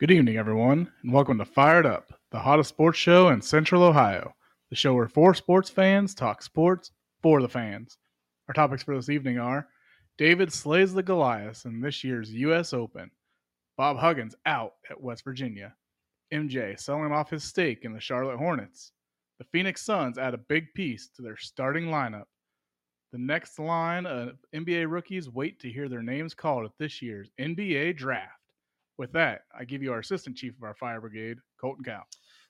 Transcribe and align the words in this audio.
Good 0.00 0.12
evening, 0.12 0.36
everyone, 0.36 0.92
and 1.02 1.12
welcome 1.12 1.38
to 1.38 1.44
Fired 1.44 1.84
Up, 1.84 2.12
the 2.30 2.38
hottest 2.38 2.68
sports 2.68 2.96
show 2.96 3.30
in 3.30 3.42
Central 3.42 3.82
Ohio. 3.82 4.32
The 4.70 4.76
show 4.76 4.94
where 4.94 5.08
four 5.08 5.34
sports 5.34 5.70
fans 5.70 6.14
talk 6.14 6.40
sports 6.40 6.92
for 7.20 7.42
the 7.42 7.48
fans. 7.48 7.98
Our 8.46 8.54
topics 8.54 8.84
for 8.84 8.94
this 8.94 9.08
evening 9.08 9.40
are 9.40 9.66
David 10.16 10.52
slays 10.52 10.94
the 10.94 11.02
Goliath 11.02 11.66
in 11.66 11.80
this 11.80 12.04
year's 12.04 12.32
U.S. 12.32 12.72
Open, 12.72 13.10
Bob 13.76 13.96
Huggins 13.96 14.36
out 14.46 14.74
at 14.88 15.02
West 15.02 15.24
Virginia, 15.24 15.74
MJ 16.32 16.78
selling 16.78 17.10
off 17.10 17.30
his 17.30 17.42
stake 17.42 17.84
in 17.84 17.92
the 17.92 17.98
Charlotte 17.98 18.38
Hornets, 18.38 18.92
the 19.40 19.46
Phoenix 19.50 19.82
Suns 19.82 20.16
add 20.16 20.32
a 20.32 20.38
big 20.38 20.72
piece 20.74 21.08
to 21.16 21.22
their 21.22 21.36
starting 21.36 21.86
lineup. 21.86 22.26
The 23.10 23.18
next 23.18 23.58
line 23.58 24.06
of 24.06 24.38
NBA 24.54 24.88
rookies 24.88 25.28
wait 25.28 25.58
to 25.58 25.68
hear 25.68 25.88
their 25.88 26.02
names 26.04 26.34
called 26.34 26.66
at 26.66 26.78
this 26.78 27.02
year's 27.02 27.32
NBA 27.40 27.96
draft. 27.96 28.37
With 28.98 29.12
that, 29.12 29.42
I 29.56 29.64
give 29.64 29.80
you 29.80 29.92
our 29.92 30.00
assistant 30.00 30.36
chief 30.36 30.56
of 30.56 30.64
our 30.64 30.74
fire 30.74 31.00
brigade, 31.00 31.38
Colton 31.60 31.84
Cow. 31.84 32.02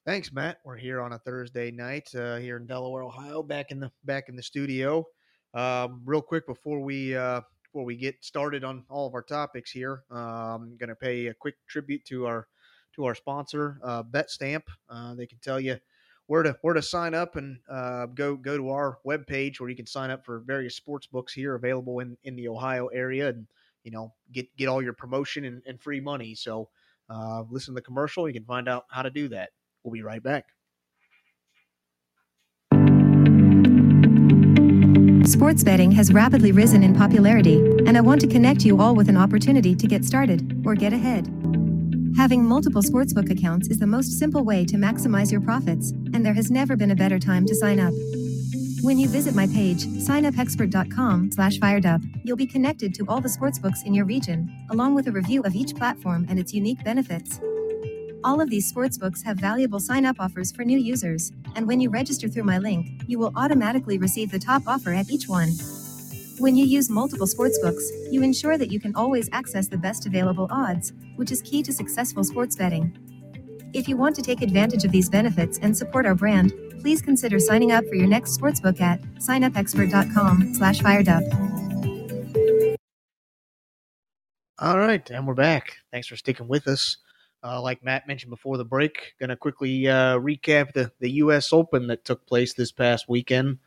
Thanks, 0.07 0.33
Matt. 0.33 0.61
We're 0.65 0.79
here 0.79 1.03
on 1.03 1.13
a 1.13 1.19
Thursday 1.19 1.71
night 1.71 2.09
uh, 2.15 2.37
here 2.37 2.57
in 2.57 2.67
Delaware, 2.67 3.03
Ohio, 3.03 3.43
back 3.43 3.71
in 3.71 3.79
the 3.79 3.93
back 4.05 4.31
in 4.31 4.37
the 4.37 4.43
studio. 4.43 5.07
Um, 5.53 6.01
real 6.07 6.23
quick 6.23 6.47
before 6.47 6.81
we 6.81 7.15
uh, 7.15 7.43
before 7.63 7.85
we 7.85 7.97
get 7.97 8.17
started 8.25 8.65
on 8.65 8.85
all 8.89 9.07
of 9.07 9.13
our 9.13 9.23
topics 9.23 9.71
here, 9.71 10.05
I'm 10.11 10.79
going 10.79 10.89
to 10.89 10.97
pay 10.97 11.27
a 11.27 11.35
quick 11.35 11.57
tribute 11.69 12.07
to 12.07 12.27
our 12.27 12.49
to 12.97 13.05
our 13.05 13.15
sponsor, 13.15 13.79
uh, 13.85 14.03
BetStamp. 14.03 14.63
Uh, 14.89 15.15
they 15.15 15.27
can 15.27 15.39
tell 15.41 15.61
you 15.61 15.77
where 16.29 16.43
to 16.43 16.57
where 16.63 16.75
to 16.75 16.83
sign 16.83 17.15
up 17.15 17.37
and 17.37 17.59
uh, 17.71 18.07
go 18.07 18.37
go 18.37 18.57
to 18.57 18.71
our 18.71 18.99
webpage 19.07 19.61
where 19.61 19.69
you 19.69 19.77
can 19.77 19.87
sign 19.87 20.11
up 20.11 20.25
for 20.25 20.41
various 20.41 20.77
sports 20.77 21.07
books 21.07 21.35
here 21.35 21.57
available 21.57 22.01
in 22.01 22.17
in 22.25 22.37
the 22.37 22.49
Ohio 22.49 22.87
area 22.87 23.29
and 23.29 23.47
you 23.89 23.93
know 23.93 24.13
get 24.33 24.55
get 24.59 24.69
all 24.69 24.83
your 24.83 24.93
promotion 24.93 25.47
and, 25.47 25.63
and 25.67 25.81
free 25.81 25.99
money. 25.99 26.35
So 26.35 26.69
uh, 27.09 27.45
listen 27.49 27.73
to 27.73 27.77
the 27.77 27.83
commercial. 27.83 28.29
You 28.29 28.35
can 28.35 28.45
find 28.45 28.69
out 28.69 28.85
how 28.91 29.01
to 29.01 29.09
do 29.09 29.29
that. 29.29 29.49
We'll 29.83 29.95
be 29.95 30.03
right 30.03 30.23
back. 30.23 30.45
Sports 35.27 35.65
betting 35.65 35.91
has 35.93 36.13
rapidly 36.13 36.53
risen 36.53 36.83
in 36.83 36.95
popularity, 36.95 37.57
and 37.87 37.97
I 37.97 38.03
want 38.03 38.21
to 38.21 38.27
connect 38.27 38.63
you 38.67 38.79
all 38.79 38.95
with 38.95 39.09
an 39.09 39.17
opportunity 39.17 39.75
to 39.75 39.87
get 39.87 40.05
started 40.05 40.63
or 40.67 40.75
get 40.75 40.93
ahead. 40.93 41.27
Having 42.15 42.45
multiple 42.45 42.83
sportsbook 42.83 43.31
accounts 43.31 43.69
is 43.69 43.79
the 43.79 43.87
most 43.87 44.19
simple 44.19 44.45
way 44.45 44.67
to 44.67 44.77
maximize 44.77 45.33
your 45.33 45.41
profits, 45.41 45.93
and 46.13 46.27
there 46.27 46.35
has 46.35 46.51
never 46.51 46.77
been 46.77 46.91
a 46.91 46.97
better 46.97 47.19
time 47.19 47.47
to 47.47 47.55
sign 47.55 47.81
up. 47.81 47.95
When 48.81 48.97
you 48.97 49.09
visit 49.09 49.35
my 49.35 49.49
page, 49.49 49.87
signupexpert.com 49.87 51.33
slash 51.33 51.59
firedup, 51.59 52.01
you'll 52.23 52.37
be 52.37 52.47
connected 52.47 52.95
to 52.95 53.05
all 53.09 53.21
the 53.21 53.29
sportsbooks 53.29 53.85
in 53.85 53.93
your 53.93 54.05
region, 54.05 54.49
along 54.71 54.95
with 54.95 55.09
a 55.09 55.13
review 55.13 55.43
of 55.43 55.57
each 55.57 55.75
platform 55.75 56.27
and 56.29 56.39
its 56.39 56.55
unique 56.55 56.85
benefits. 56.85 57.41
All 58.23 58.41
of 58.41 58.51
these 58.51 58.73
sportsbooks 58.73 59.25
have 59.25 59.37
valuable 59.39 59.81
sign-up 59.81 60.21
offers 60.21 60.53
for 60.53 60.65
new 60.65 60.79
users, 60.79 61.33
and 61.57 61.67
when 61.67 61.81
you 61.81 61.91
register 61.91 62.29
through 62.29 62.45
my 62.45 62.59
link, 62.59 63.03
you 63.09 63.19
will 63.19 63.33
automatically 63.35 63.99
receive 63.99 64.31
the 64.31 64.39
top 64.39 64.63
offer 64.69 64.93
at 64.93 65.11
each 65.11 65.29
one. 65.29 65.51
When 66.39 66.55
you 66.55 66.65
use 66.65 66.89
multiple 66.89 67.27
sportsbooks, 67.27 68.13
you 68.13 68.23
ensure 68.23 68.57
that 68.59 68.71
you 68.71 68.79
can 68.79 68.95
always 68.95 69.29
access 69.33 69.67
the 69.67 69.77
best 69.77 70.07
available 70.07 70.47
odds, 70.53 70.93
which 71.17 71.33
is 71.33 71.43
key 71.43 71.65
to 71.65 71.73
successful 71.73 72.23
sports 72.23 72.55
betting. 72.55 72.97
If 73.75 73.89
you 73.89 73.97
want 73.97 74.15
to 74.17 74.23
take 74.23 74.41
advantage 74.41 74.85
of 74.85 74.93
these 74.93 75.11
benefits 75.11 75.59
and 75.59 75.77
support 75.77 76.07
our 76.07 76.15
brand, 76.15 76.53
please 76.81 77.03
consider 77.03 77.39
signing 77.39 77.73
up 77.73 77.85
for 77.87 77.95
your 77.95 78.07
next 78.07 78.39
sportsbook 78.39 78.81
at 78.81 79.01
signupexpert.com 79.21 80.55
slash 80.55 80.81
firedup. 80.81 81.25
All 84.61 84.79
right, 84.79 85.09
and 85.11 85.27
we're 85.27 85.35
back. 85.35 85.77
Thanks 85.93 86.09
for 86.09 86.17
sticking 86.17 86.49
with 86.49 86.67
us. 86.67 86.97
Uh, 87.45 87.63
like 87.63 87.85
Matt 87.85 88.09
mentioned 88.09 88.31
before 88.31 88.57
the 88.57 88.65
break, 88.65 89.15
going 89.21 89.31
to 89.31 89.37
quickly 89.37 89.87
uh, 89.87 90.19
recap 90.19 90.73
the, 90.73 90.91
the 90.99 91.11
U.S. 91.13 91.53
Open 91.53 91.87
that 91.87 92.05
took 92.05 92.27
place 92.27 92.55
this 92.55 92.73
past 92.73 93.09
weekend 93.09 93.59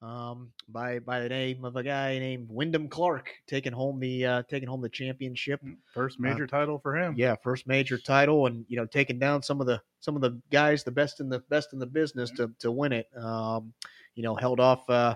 um, 0.00 0.52
by 0.68 0.98
by 1.00 1.20
the 1.20 1.28
name 1.28 1.64
of 1.64 1.76
a 1.76 1.82
guy 1.82 2.18
named 2.18 2.48
Wyndham 2.50 2.88
Clark, 2.88 3.30
taking 3.46 3.72
home 3.72 3.98
the 3.98 4.24
uh, 4.24 4.42
taking 4.48 4.68
home 4.68 4.80
the 4.80 4.88
championship. 4.88 5.60
First 5.92 6.20
major 6.20 6.46
title 6.46 6.78
for 6.78 6.96
him. 6.96 7.14
Yeah, 7.16 7.34
first 7.42 7.66
major 7.66 7.98
title, 7.98 8.46
and 8.46 8.64
you 8.68 8.76
know 8.76 8.86
taking 8.86 9.18
down 9.18 9.42
some 9.42 9.60
of 9.60 9.66
the 9.66 9.80
some 10.00 10.14
of 10.14 10.22
the 10.22 10.40
guys, 10.50 10.84
the 10.84 10.90
best 10.90 11.20
in 11.20 11.28
the 11.28 11.40
best 11.50 11.72
in 11.72 11.78
the 11.78 11.86
business 11.86 12.30
to 12.32 12.50
to 12.60 12.70
win 12.70 12.92
it. 12.92 13.08
Um, 13.16 13.72
you 14.14 14.22
know, 14.22 14.34
held 14.34 14.60
off. 14.60 14.88
Uh, 14.88 15.14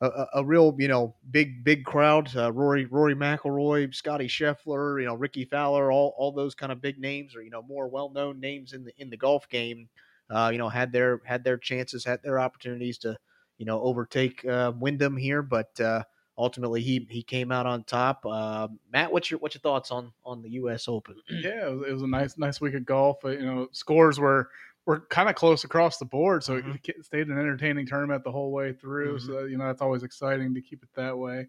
a, 0.00 0.26
a 0.34 0.44
real, 0.44 0.76
you 0.78 0.88
know, 0.88 1.14
big, 1.30 1.64
big 1.64 1.84
crowd. 1.84 2.34
Uh, 2.36 2.52
Rory, 2.52 2.84
Rory 2.84 3.14
McIlroy, 3.14 3.92
Scotty 3.94 4.28
Scheffler, 4.28 5.00
you 5.00 5.06
know, 5.06 5.14
Rickie 5.14 5.44
Fowler, 5.44 5.90
all, 5.90 6.14
all 6.16 6.30
those 6.30 6.54
kind 6.54 6.70
of 6.70 6.80
big 6.80 6.98
names, 6.98 7.34
or 7.34 7.42
you 7.42 7.50
know, 7.50 7.62
more 7.62 7.88
well-known 7.88 8.38
names 8.38 8.72
in 8.72 8.84
the 8.84 8.92
in 8.98 9.10
the 9.10 9.16
golf 9.16 9.48
game. 9.48 9.88
Uh, 10.30 10.50
you 10.52 10.58
know, 10.58 10.68
had 10.68 10.92
their 10.92 11.20
had 11.24 11.42
their 11.42 11.56
chances, 11.56 12.04
had 12.04 12.22
their 12.22 12.38
opportunities 12.38 12.98
to, 12.98 13.16
you 13.58 13.66
know, 13.66 13.80
overtake 13.82 14.44
uh, 14.44 14.72
Wyndham 14.78 15.16
here, 15.16 15.42
but 15.42 15.78
uh, 15.80 16.04
ultimately 16.38 16.80
he 16.80 17.06
he 17.10 17.22
came 17.22 17.52
out 17.52 17.66
on 17.66 17.84
top. 17.84 18.24
Uh, 18.24 18.68
Matt, 18.92 19.12
what's 19.12 19.30
your 19.30 19.40
what's 19.40 19.54
your 19.54 19.60
thoughts 19.60 19.90
on 19.90 20.12
on 20.24 20.40
the 20.40 20.50
U.S. 20.50 20.88
Open? 20.88 21.16
yeah, 21.28 21.66
it 21.66 21.74
was, 21.74 21.88
it 21.88 21.92
was, 21.92 22.02
a 22.02 22.06
nice 22.06 22.38
nice 22.38 22.60
week 22.60 22.74
of 22.74 22.86
golf. 22.86 23.18
You 23.24 23.44
know, 23.44 23.68
scores 23.72 24.18
were 24.18 24.50
were 24.86 25.00
kind 25.10 25.28
of 25.28 25.34
close 25.34 25.64
across 25.64 25.98
the 25.98 26.04
board, 26.04 26.42
so 26.42 26.54
mm-hmm. 26.54 26.72
it 26.84 27.04
stayed 27.04 27.26
an 27.26 27.38
entertaining 27.38 27.86
tournament 27.86 28.24
the 28.24 28.32
whole 28.32 28.52
way 28.52 28.72
through. 28.72 29.16
Mm-hmm. 29.16 29.26
So 29.26 29.44
you 29.44 29.58
know 29.58 29.66
that's 29.66 29.82
always 29.82 30.02
exciting 30.02 30.54
to 30.54 30.62
keep 30.62 30.82
it 30.82 30.88
that 30.94 31.16
way. 31.16 31.48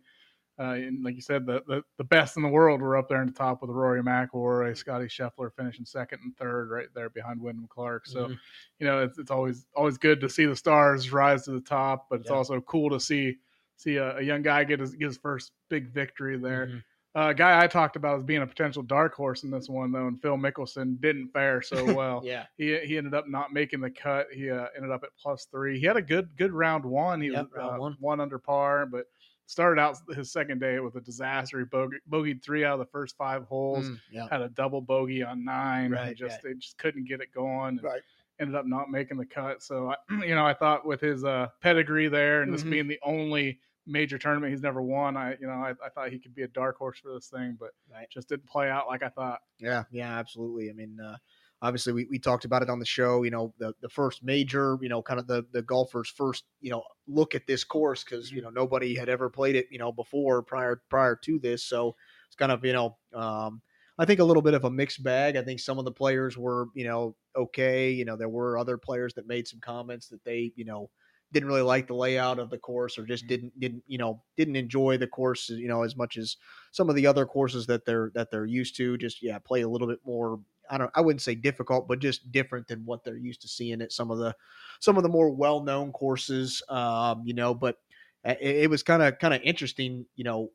Uh, 0.59 0.74
and 0.74 1.03
like 1.06 1.16
you 1.16 1.22
said, 1.22 1.46
the, 1.46 1.64
the, 1.68 1.81
the 1.97 2.03
best 2.03 2.36
in 2.36 2.44
the 2.44 2.50
world 2.50 2.81
were 2.81 2.97
up 2.97 3.08
there 3.08 3.22
in 3.22 3.28
the 3.28 3.34
top 3.34 3.62
with 3.62 3.72
Rory 3.72 4.02
McIlroy, 4.02 4.75
Scotty 4.75 5.06
Scheffler 5.06 5.53
finishing 5.56 5.86
second 5.86 6.20
and 6.22 6.36
third, 6.36 6.70
right 6.70 6.88
there 6.94 7.09
behind 7.09 7.40
Wyndham 7.40 7.68
Clark. 7.70 8.06
So, 8.06 8.25
mm-hmm. 8.25 8.34
you 8.80 8.86
know, 8.86 9.02
it's, 9.02 9.18
it's 9.18 9.31
always 9.31 9.66
always 9.74 9.98
good 9.98 10.19
to 10.19 10.30
see 10.30 10.46
the 10.46 10.56
stars 10.56 11.14
rise 11.14 11.46
to 11.46 11.52
the 11.52 11.62
top, 11.62 12.08
but 12.09 12.19
it's 12.19 12.30
yeah. 12.30 12.36
also 12.36 12.59
cool 12.62 12.90
to 12.90 13.00
see 13.00 13.38
see 13.78 13.96
a, 13.96 14.18
a, 14.18 14.22
young 14.22 14.42
guy 14.42 14.66
get 14.66 14.81
his 14.81 14.94
get 14.96 15.08
his 15.08 15.18
first 15.18 15.53
big 15.69 15.88
victory 15.94 16.38
there. 16.38 16.68
Mm-hmm. 16.68 16.78
Uh, 17.16 17.34
guy 17.34 17.64
I 17.64 17.66
talked 17.66 17.96
about 17.96 18.19
as 18.19 18.24
being 18.24 18.42
a 18.42 18.48
potential 18.48 18.84
dark 18.84 19.16
horse 19.16 19.44
in 19.44 19.50
this 19.50 19.68
one, 19.68 19.92
though, 19.92 20.08
and 20.08 20.22
Phil 20.22 20.38
Mickelson 20.38 21.00
didn't 21.02 21.30
fare 21.30 21.62
so 21.62 21.94
well. 21.96 22.22
yeah, 22.24 22.46
he 22.58 22.78
he 22.80 22.98
ended 22.98 23.14
up 23.14 23.30
not 23.30 23.53
making 23.53 23.80
the 23.80 23.90
cut. 23.90 24.28
He 24.34 24.52
uh, 24.52 24.68
ended 24.75 24.92
up 24.92 25.03
at 25.03 25.09
plus 25.18 25.48
three. 25.50 25.80
He 25.80 25.86
had 25.86 25.96
a 25.96 26.02
good 26.02 26.30
good 26.38 26.52
round 26.52 26.84
one. 26.84 27.22
He 27.22 27.31
yep, 27.31 27.48
was 27.56 27.74
uh, 27.75 27.78
one. 27.78 27.96
one 28.02 28.19
under 28.19 28.38
par, 28.38 28.86
but 28.86 29.06
started 29.50 29.82
out 29.82 29.98
his 30.16 30.32
second 30.32 30.60
day 30.60 30.80
with 30.80 30.96
a 30.96 31.02
disaster. 31.02 31.58
He 31.58 31.66
bogey, 31.66 31.98
bogeyed 32.08 32.44
three 32.44 32.64
out 32.64 32.74
of 32.74 32.80
the 32.80 32.92
first 32.92 33.18
five 33.18 33.46
holes. 33.46 33.90
Mm, 33.90 34.00
yeah. 34.12 34.28
Had 34.30 34.42
a 34.42 34.50
double 34.50 34.80
bogey 34.80 35.24
on 35.24 35.44
nine. 35.44 35.92
Right, 35.92 36.16
just 36.16 36.34
right. 36.34 36.42
they 36.44 36.54
just 36.54 36.78
couldn't 36.78 37.08
get 37.08 37.20
it 37.20 37.34
going. 37.34 37.80
Right. 37.82 38.02
Ended 38.40 38.56
up 38.56 38.68
not 38.68 38.92
making 38.92 39.18
the 39.18 39.26
cut. 39.26 39.64
So 39.64 39.92
I, 39.92 39.96
you 40.24 40.36
know, 40.36 40.46
I 40.46 40.54
thought 40.54 40.86
with 40.86 41.02
his 41.02 41.24
uh, 41.24 41.48
pedigree 41.62 42.10
there 42.10 42.44
and 42.44 42.54
mm-hmm. 42.54 42.64
this 42.64 42.64
being 42.64 42.88
the 42.88 43.00
only 43.04 43.60
major 43.88 44.20
tournament 44.20 44.52
he's 44.52 44.62
never 44.62 44.84
won. 44.84 45.18
I 45.18 45.36
you 45.42 45.48
know 45.48 45.54
I, 45.54 45.72
I 45.84 45.90
thought 45.90 46.12
he 46.12 46.20
could 46.20 46.36
be 46.36 46.44
a 46.44 46.48
dark 46.50 46.78
horse 46.78 47.00
for 47.00 47.12
this 47.12 47.28
thing, 47.28 47.58
but 47.60 47.72
right. 47.92 48.08
just 48.12 48.30
didn't 48.30 48.46
play 48.46 48.70
out 48.70 48.88
like 48.88 49.02
I 49.02 49.10
thought. 49.10 49.40
Yeah, 49.60 49.84
yeah, 49.92 50.20
absolutely. 50.20 50.70
I 50.70 50.74
mean, 50.74 51.00
uh, 51.04 51.18
obviously 51.62 51.94
we, 51.94 52.06
we 52.09 52.20
talked 52.20 52.46
about 52.46 52.62
it 52.62 52.70
on 52.70 52.80
the 52.80 52.86
show. 52.86 53.24
You 53.24 53.31
know, 53.31 53.53
the 53.59 53.74
the 53.81 53.90
first 53.90 54.24
major, 54.24 54.78
you 54.81 54.90
know, 54.90 55.02
kind 55.02 55.20
of 55.20 55.28
the 55.28 55.46
the 55.52 55.62
golfers' 55.62 56.09
first 56.09 56.46
you 56.62 56.72
know 56.72 56.84
look 57.08 57.36
at 57.36 57.47
this 57.47 57.64
course 57.64 58.03
because 58.03 58.31
you 58.31 58.42
know 58.42 58.50
nobody 58.50 58.96
had 58.96 59.09
ever 59.09 59.30
played 59.30 59.56
it 59.56 59.68
you 59.72 59.80
know 59.80 59.92
before 59.92 60.42
prior 60.42 60.81
prior 60.90 61.16
to 61.24 61.40
this, 61.40 61.64
so 61.64 61.96
it's 62.28 62.36
kind 62.36 62.52
of 62.52 62.64
you 62.64 62.74
know. 62.74 62.98
Um, 63.14 63.62
I 63.98 64.06
think 64.06 64.22
a 64.22 64.24
little 64.24 64.42
bit 64.42 64.53
of 64.53 64.64
a 64.64 64.72
mixed 64.72 65.03
bag. 65.03 65.36
I 65.36 65.42
think 65.42 65.59
some 65.59 65.78
of 65.78 65.84
the 65.84 65.92
players 65.92 66.38
were, 66.38 66.68
you 66.74 66.86
know, 66.86 67.18
okay. 67.36 67.92
You 67.92 68.06
know, 68.06 68.16
there 68.16 68.30
were 68.30 68.58
other 68.58 68.78
players 68.78 69.14
that 69.16 69.28
made 69.28 69.46
some 69.46 69.59
comments 69.59 70.08
that 70.08 70.24
they, 70.24 70.53
you 70.56 70.64
know, 70.64 70.90
didn't 71.31 71.50
really 71.50 71.62
like 71.62 71.88
the 71.88 71.94
layout 71.94 72.39
of 72.39 72.50
the 72.50 72.57
course 72.57 72.98
or 72.98 73.06
just 73.06 73.24
mm-hmm. 73.24 73.30
didn't 73.30 73.60
didn't 73.60 73.83
you 73.88 73.98
know 73.98 74.22
didn't 74.38 74.56
enjoy 74.56 74.98
the 74.98 75.07
course 75.07 75.50
you 75.50 75.68
know 75.68 75.83
as 75.83 75.95
much 75.95 76.18
as 76.18 76.38
some 76.72 76.89
of 76.89 76.95
the 76.95 77.06
other 77.06 77.25
courses 77.25 77.68
that 77.68 77.86
they're 77.86 78.12
that 78.16 78.31
they're 78.31 78.45
used 78.45 78.75
to 78.78 78.98
just 78.98 79.22
yeah 79.22 79.38
play 79.39 79.62
a 79.62 79.69
little 79.69 79.88
bit 79.88 80.00
more 80.06 80.39
I 80.69 80.77
don't 80.77 80.92
I 80.95 81.01
wouldn't 81.01 81.21
say 81.21 81.36
difficult 81.36 81.88
but 81.88 82.00
just 82.00 82.31
different 82.31 82.68
than 82.68 82.86
what 82.86 83.04
they're 83.04 83.18
used 83.18 83.42
to 83.42 83.48
seeing 83.48 83.81
at 83.81 83.92
some 83.92 84.12
of 84.12 84.18
the 84.18 84.36
some 84.80 84.98
of 84.98 85.04
the 85.04 85.10
more 85.10 85.30
well-known 85.31 85.92
courses 85.92 86.62
um 86.69 87.24
you 87.25 87.33
know 87.33 87.54
but 87.54 87.77
it, 88.24 88.38
it 88.42 88.69
was 88.69 88.83
kind 88.83 89.01
of 89.01 89.18
kind 89.19 89.33
of 89.33 89.42
interesting 89.44 90.06
you 90.16 90.24
know 90.24 90.51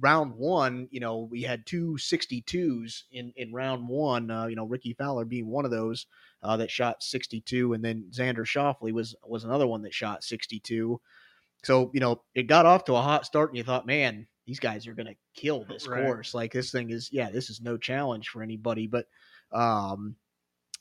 round 0.00 0.34
one, 0.34 0.88
you 0.90 1.00
know, 1.00 1.28
we 1.30 1.42
had 1.42 1.66
two 1.66 1.96
62s 1.98 3.02
in, 3.12 3.32
in 3.36 3.52
round 3.52 3.86
one, 3.86 4.30
uh, 4.30 4.46
you 4.46 4.56
know, 4.56 4.64
Rickie 4.64 4.94
Fowler 4.94 5.24
being 5.24 5.46
one 5.46 5.64
of 5.64 5.70
those 5.70 6.06
uh, 6.42 6.56
that 6.56 6.70
shot 6.70 7.02
62. 7.02 7.74
And 7.74 7.84
then 7.84 8.06
Xander 8.10 8.46
Schauffele 8.46 8.92
was, 8.92 9.14
was 9.24 9.44
another 9.44 9.66
one 9.66 9.82
that 9.82 9.94
shot 9.94 10.24
62. 10.24 11.00
So, 11.62 11.90
you 11.94 12.00
know, 12.00 12.22
it 12.34 12.44
got 12.44 12.66
off 12.66 12.84
to 12.84 12.94
a 12.94 13.02
hot 13.02 13.26
start 13.26 13.50
and 13.50 13.58
you 13.58 13.64
thought, 13.64 13.86
man, 13.86 14.26
these 14.46 14.60
guys 14.60 14.86
are 14.86 14.94
going 14.94 15.06
to 15.06 15.16
kill 15.34 15.64
this 15.68 15.88
right. 15.88 15.90
course. 15.90 16.34
Like 16.34 16.52
this 16.52 16.70
thing 16.70 16.90
is, 16.90 17.10
yeah, 17.12 17.30
this 17.30 17.50
is 17.50 17.60
no 17.60 17.76
challenge 17.78 18.28
for 18.28 18.42
anybody. 18.42 18.86
But, 18.86 19.06
um, 19.52 20.16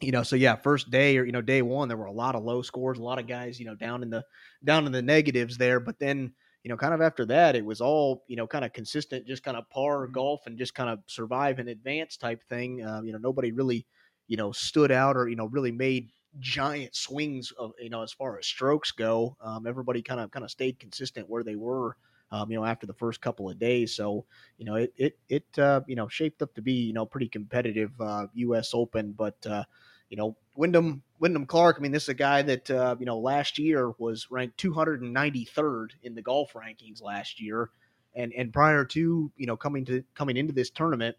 you 0.01 0.11
know, 0.11 0.23
so 0.23 0.35
yeah, 0.35 0.55
first 0.55 0.89
day 0.91 1.17
or 1.17 1.25
you 1.25 1.31
know 1.31 1.41
day 1.41 1.61
one, 1.61 1.87
there 1.87 1.97
were 1.97 2.05
a 2.05 2.11
lot 2.11 2.35
of 2.35 2.43
low 2.43 2.61
scores, 2.61 2.97
a 2.97 3.03
lot 3.03 3.19
of 3.19 3.27
guys, 3.27 3.59
you 3.59 3.65
know, 3.65 3.75
down 3.75 4.03
in 4.03 4.09
the 4.09 4.25
down 4.63 4.85
in 4.85 4.91
the 4.91 5.01
negatives 5.01 5.57
there. 5.57 5.79
But 5.79 5.99
then 5.99 6.35
you 6.63 6.69
know, 6.69 6.77
kind 6.77 6.93
of 6.93 7.01
after 7.01 7.25
that, 7.27 7.55
it 7.55 7.65
was 7.65 7.79
all 7.81 8.23
you 8.27 8.35
know, 8.35 8.47
kind 8.47 8.65
of 8.65 8.73
consistent, 8.73 9.27
just 9.27 9.43
kind 9.43 9.55
of 9.57 9.69
par 9.69 10.07
Mhm. 10.07 10.07
golf 10.07 10.41
and 10.45 10.57
just 10.57 10.75
kind 10.75 10.89
of 10.89 10.99
survive 11.07 11.59
and 11.59 11.69
advance 11.69 12.17
type 12.17 12.43
thing. 12.49 12.83
Uh, 12.83 13.01
you 13.01 13.13
know, 13.13 13.17
nobody 13.19 13.51
really 13.51 13.87
you 14.27 14.37
know 14.37 14.51
stood 14.51 14.91
out 14.91 15.15
or 15.15 15.29
you 15.29 15.35
know 15.35 15.45
really 15.45 15.71
made 15.71 16.11
giant 16.39 16.95
swings 16.95 17.51
of 17.51 17.71
you 17.79 17.89
know 17.89 18.01
as 18.01 18.11
far 18.11 18.37
as 18.37 18.45
strokes 18.47 18.91
go. 18.91 19.37
Um, 19.39 19.65
everybody 19.67 20.01
kind 20.01 20.19
of 20.19 20.31
kind 20.31 20.43
of 20.43 20.51
stayed 20.51 20.79
consistent 20.79 21.29
where 21.29 21.43
they 21.43 21.55
were. 21.55 21.95
Um, 22.33 22.49
you 22.49 22.57
know, 22.57 22.65
after 22.65 22.87
the 22.87 22.95
first 22.95 23.21
couple 23.21 23.47
of 23.47 23.59
days, 23.59 23.95
so 23.95 24.25
you 24.57 24.65
know 24.65 24.73
it 24.73 24.91
it 24.97 25.19
it 25.29 25.59
uh, 25.59 25.81
you 25.85 25.95
know 25.95 26.07
shaped 26.07 26.41
up 26.41 26.51
to 26.55 26.63
be 26.63 26.73
you 26.73 26.91
know 26.91 27.05
pretty 27.05 27.29
competitive 27.29 27.91
uh, 28.01 28.25
U.S. 28.33 28.71
Open, 28.73 29.11
but 29.11 29.37
uh, 29.45 29.63
you 30.09 30.17
know 30.17 30.35
Wyndham 30.55 31.03
Wyndham 31.19 31.45
Clark. 31.45 31.75
I 31.77 31.81
mean, 31.81 31.91
this 31.91 32.03
is 32.03 32.09
a 32.09 32.15
guy 32.15 32.41
that 32.41 32.71
uh, 32.71 32.95
you 32.99 33.05
know 33.05 33.19
last 33.19 33.59
year 33.59 33.91
was 33.99 34.31
ranked 34.31 34.57
293rd 34.57 35.89
in 36.01 36.15
the 36.15 36.23
golf 36.23 36.53
rankings 36.53 37.03
last 37.03 37.39
year, 37.39 37.69
and 38.15 38.33
and 38.35 38.51
prior 38.51 38.83
to 38.83 39.31
you 39.37 39.45
know 39.45 39.55
coming 39.55 39.85
to 39.85 40.03
coming 40.15 40.35
into 40.35 40.53
this 40.53 40.71
tournament, 40.71 41.15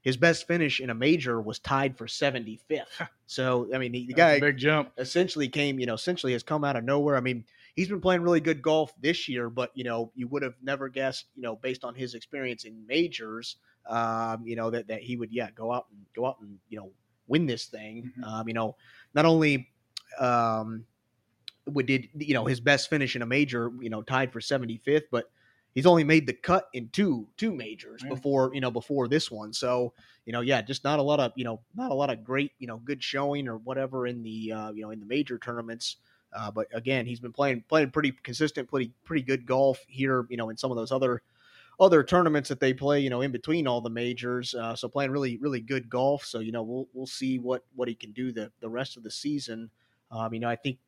his 0.00 0.16
best 0.16 0.46
finish 0.46 0.80
in 0.80 0.88
a 0.88 0.94
major 0.94 1.40
was 1.40 1.58
tied 1.58 1.98
for 1.98 2.06
75th. 2.06 2.86
So 3.28 3.68
I 3.74 3.78
mean, 3.78 3.90
the, 3.90 4.06
the 4.06 4.14
guy 4.14 4.38
big 4.38 4.56
jump. 4.56 4.92
essentially 4.96 5.48
came, 5.48 5.80
you 5.80 5.86
know, 5.86 5.94
essentially 5.94 6.32
has 6.32 6.44
come 6.44 6.62
out 6.62 6.76
of 6.76 6.84
nowhere. 6.84 7.16
I 7.16 7.20
mean, 7.20 7.44
he's 7.76 7.88
been 7.88 8.00
playing 8.00 8.22
really 8.22 8.40
good 8.40 8.62
golf 8.62 8.92
this 9.00 9.28
year, 9.28 9.50
but 9.50 9.70
you 9.74 9.84
know, 9.84 10.12
you 10.16 10.28
would 10.28 10.42
have 10.42 10.56
never 10.62 10.88
guessed, 10.88 11.26
you 11.36 11.42
know, 11.42 11.56
based 11.56 11.84
on 11.84 11.94
his 11.94 12.14
experience 12.14 12.64
in 12.64 12.86
majors, 12.86 13.56
um, 13.86 14.46
you 14.46 14.56
know, 14.56 14.70
that 14.70 14.88
that 14.88 15.02
he 15.02 15.16
would, 15.16 15.32
yeah, 15.32 15.50
go 15.52 15.72
out 15.72 15.86
and 15.90 16.06
go 16.14 16.26
out 16.26 16.40
and 16.40 16.58
you 16.68 16.78
know 16.78 16.92
win 17.28 17.46
this 17.46 17.66
thing. 17.66 18.12
Mhm. 18.18 18.24
Um, 18.24 18.48
you 18.48 18.54
know, 18.54 18.76
not 19.14 19.24
only 19.26 19.70
um, 20.18 20.86
would 21.66 21.86
did 21.86 22.08
you 22.14 22.34
know 22.34 22.44
his 22.46 22.60
best 22.60 22.88
finish 22.88 23.16
in 23.16 23.22
a 23.22 23.26
major, 23.26 23.72
you 23.80 23.90
know, 23.90 24.02
tied 24.02 24.32
for 24.32 24.40
75th, 24.40 25.04
but 25.10 25.30
he's 25.74 25.86
only 25.86 26.04
made 26.04 26.26
the 26.26 26.32
cut 26.32 26.68
in 26.72 26.88
two 26.90 27.28
two 27.36 27.54
majors 27.54 28.02
Yeah. 28.02 28.10
before 28.10 28.50
you 28.54 28.60
know 28.60 28.70
before 28.70 29.08
this 29.08 29.30
one. 29.30 29.52
So 29.52 29.94
you 30.24 30.32
know, 30.32 30.40
yeah, 30.40 30.62
just 30.62 30.84
not 30.84 30.98
a 30.98 31.02
lot 31.02 31.20
of 31.20 31.32
you 31.36 31.44
know 31.44 31.62
not 31.74 31.90
a 31.90 31.94
lot 31.94 32.10
of 32.10 32.22
great 32.24 32.52
you 32.58 32.66
know 32.66 32.78
good 32.78 33.02
showing 33.02 33.48
or 33.48 33.58
whatever 33.58 34.06
in 34.06 34.22
the 34.22 34.52
uh, 34.52 34.72
you 34.72 34.82
know 34.82 34.90
in 34.90 35.00
the 35.00 35.06
major 35.06 35.38
tournaments. 35.38 35.96
Uh, 36.36 36.50
but 36.50 36.66
again, 36.72 37.06
he's 37.06 37.20
been 37.20 37.32
playing 37.32 37.64
playing 37.68 37.90
pretty 37.90 38.12
consistent, 38.22 38.68
pretty 38.68 38.92
pretty 39.04 39.22
good 39.22 39.46
golf 39.46 39.84
here. 39.88 40.26
You 40.28 40.36
know, 40.36 40.50
in 40.50 40.56
some 40.56 40.70
of 40.70 40.76
those 40.76 40.92
other 40.92 41.22
other 41.78 42.02
tournaments 42.02 42.48
that 42.48 42.60
they 42.60 42.72
play, 42.72 43.00
you 43.00 43.10
know, 43.10 43.20
in 43.20 43.30
between 43.32 43.66
all 43.66 43.80
the 43.80 43.90
majors. 43.90 44.54
Uh, 44.54 44.74
so 44.74 44.88
playing 44.88 45.10
really 45.10 45.36
really 45.38 45.60
good 45.60 45.88
golf. 45.88 46.24
So 46.24 46.40
you 46.40 46.52
know, 46.52 46.62
we'll 46.62 46.88
we'll 46.92 47.06
see 47.06 47.38
what 47.38 47.64
what 47.74 47.88
he 47.88 47.94
can 47.94 48.12
do 48.12 48.32
the 48.32 48.50
the 48.60 48.68
rest 48.68 48.96
of 48.96 49.02
the 49.02 49.10
season. 49.10 49.70
Um, 50.10 50.32
you 50.34 50.40
know, 50.40 50.48
I 50.48 50.56
think 50.56 50.78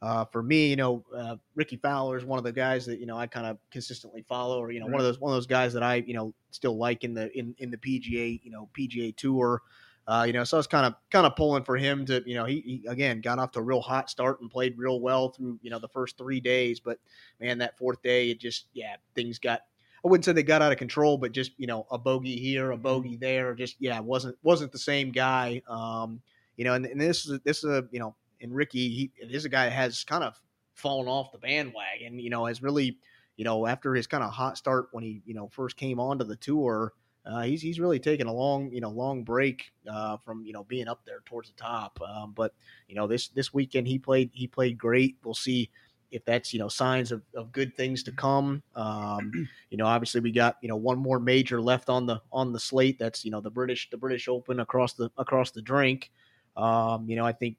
uh, 0.00 0.24
for 0.26 0.42
me, 0.42 0.68
you 0.68 0.76
know, 0.76 1.04
uh, 1.16 1.36
Rickie 1.54 1.76
Fowler 1.76 2.16
is 2.16 2.24
one 2.24 2.38
of 2.38 2.44
the 2.44 2.52
guys 2.52 2.84
that 2.86 2.98
you 2.98 3.06
know 3.06 3.16
I 3.16 3.26
kind 3.26 3.46
of 3.46 3.58
consistently 3.70 4.24
follow, 4.28 4.60
or 4.60 4.72
you 4.72 4.80
know, 4.80 4.86
one 4.86 4.96
of 4.96 5.02
those 5.02 5.20
one 5.20 5.32
of 5.32 5.36
those 5.36 5.46
guys 5.46 5.72
that 5.74 5.82
I 5.82 5.96
you 5.96 6.14
know 6.14 6.34
still 6.50 6.76
like 6.76 7.04
in 7.04 7.14
the 7.14 7.36
in 7.38 7.54
in 7.58 7.70
the 7.70 7.76
PGA 7.76 8.40
you 8.42 8.50
know 8.50 8.68
PGA 8.76 9.16
Tour. 9.16 9.62
Uh, 10.06 10.24
you 10.26 10.32
know, 10.32 10.42
so 10.42 10.56
I 10.56 10.58
was 10.58 10.66
kind 10.66 10.86
of 10.86 10.94
kind 11.10 11.26
of 11.26 11.36
pulling 11.36 11.64
for 11.64 11.76
him 11.76 12.04
to 12.06 12.22
you 12.26 12.34
know 12.34 12.44
he, 12.44 12.60
he 12.60 12.86
again 12.88 13.20
got 13.20 13.38
off 13.38 13.52
to 13.52 13.60
a 13.60 13.62
real 13.62 13.80
hot 13.80 14.10
start 14.10 14.40
and 14.40 14.50
played 14.50 14.76
real 14.76 15.00
well 15.00 15.28
through 15.28 15.58
you 15.62 15.70
know 15.70 15.78
the 15.78 15.88
first 15.88 16.18
three 16.18 16.40
days, 16.40 16.80
but 16.80 16.98
man, 17.40 17.58
that 17.58 17.78
fourth 17.78 18.02
day 18.02 18.30
it 18.30 18.40
just 18.40 18.66
yeah 18.72 18.96
things 19.14 19.38
got. 19.38 19.60
I 20.04 20.08
wouldn't 20.08 20.24
say 20.24 20.32
they 20.32 20.42
got 20.42 20.62
out 20.62 20.72
of 20.72 20.78
control, 20.78 21.16
but 21.16 21.30
just 21.30 21.52
you 21.58 21.68
know 21.68 21.86
a 21.90 21.98
bogey 21.98 22.36
here, 22.36 22.72
a 22.72 22.76
bogey 22.76 23.16
there, 23.16 23.54
just 23.54 23.76
yeah 23.78 24.00
wasn't 24.00 24.36
wasn't 24.42 24.72
the 24.72 24.78
same 24.78 25.12
guy. 25.12 25.62
Um, 25.68 26.20
you 26.56 26.64
know, 26.64 26.74
and, 26.74 26.84
and 26.84 27.00
this 27.00 27.26
is 27.26 27.38
this 27.44 27.58
is 27.58 27.70
a 27.70 27.86
you 27.92 28.00
know 28.00 28.16
and 28.42 28.54
Rickie, 28.54 28.88
he 28.88 29.12
this 29.22 29.38
is 29.38 29.44
a 29.44 29.48
guy 29.48 29.66
that 29.66 29.72
has 29.72 30.04
kind 30.04 30.24
of 30.24 30.38
fallen 30.74 31.08
off 31.08 31.32
the 31.32 31.38
bandwagon. 31.38 32.18
You 32.18 32.28
know, 32.28 32.46
has 32.46 32.62
really, 32.62 32.98
you 33.36 33.44
know, 33.44 33.66
after 33.66 33.94
his 33.94 34.06
kind 34.06 34.22
of 34.22 34.32
hot 34.32 34.58
start 34.58 34.88
when 34.92 35.04
he, 35.04 35.22
you 35.24 35.34
know, 35.34 35.48
first 35.48 35.76
came 35.76 36.00
onto 36.00 36.24
the 36.24 36.36
tour, 36.36 36.92
uh, 37.24 37.42
he's 37.42 37.62
he's 37.62 37.78
really 37.78 38.00
taken 38.00 38.26
a 38.26 38.32
long, 38.32 38.72
you 38.72 38.80
know, 38.80 38.90
long 38.90 39.22
break 39.22 39.72
uh, 39.88 40.16
from 40.18 40.44
you 40.44 40.52
know 40.52 40.64
being 40.64 40.88
up 40.88 41.04
there 41.04 41.20
towards 41.24 41.50
the 41.50 41.56
top. 41.56 42.00
Um, 42.00 42.32
but 42.32 42.54
you 42.88 42.94
know, 42.94 43.06
this 43.06 43.28
this 43.28 43.54
weekend 43.54 43.86
he 43.86 43.98
played 43.98 44.30
he 44.32 44.46
played 44.46 44.76
great. 44.76 45.16
We'll 45.24 45.34
see 45.34 45.70
if 46.10 46.24
that's 46.24 46.52
you 46.52 46.58
know 46.58 46.68
signs 46.68 47.12
of, 47.12 47.22
of 47.34 47.52
good 47.52 47.76
things 47.76 48.02
to 48.04 48.12
come. 48.12 48.62
Um, 48.74 49.48
you 49.70 49.76
know, 49.76 49.86
obviously 49.86 50.20
we 50.20 50.32
got 50.32 50.56
you 50.62 50.68
know 50.68 50.76
one 50.76 50.98
more 50.98 51.20
major 51.20 51.60
left 51.60 51.88
on 51.88 52.06
the 52.06 52.20
on 52.32 52.52
the 52.52 52.60
slate. 52.60 52.98
That's 52.98 53.24
you 53.24 53.30
know 53.30 53.40
the 53.40 53.50
British 53.50 53.88
the 53.90 53.96
British 53.96 54.28
Open 54.28 54.60
across 54.60 54.94
the 54.94 55.10
across 55.16 55.52
the 55.52 55.62
drink. 55.62 56.10
Um, 56.56 57.08
you 57.08 57.16
know, 57.16 57.24
I 57.24 57.32
think 57.32 57.56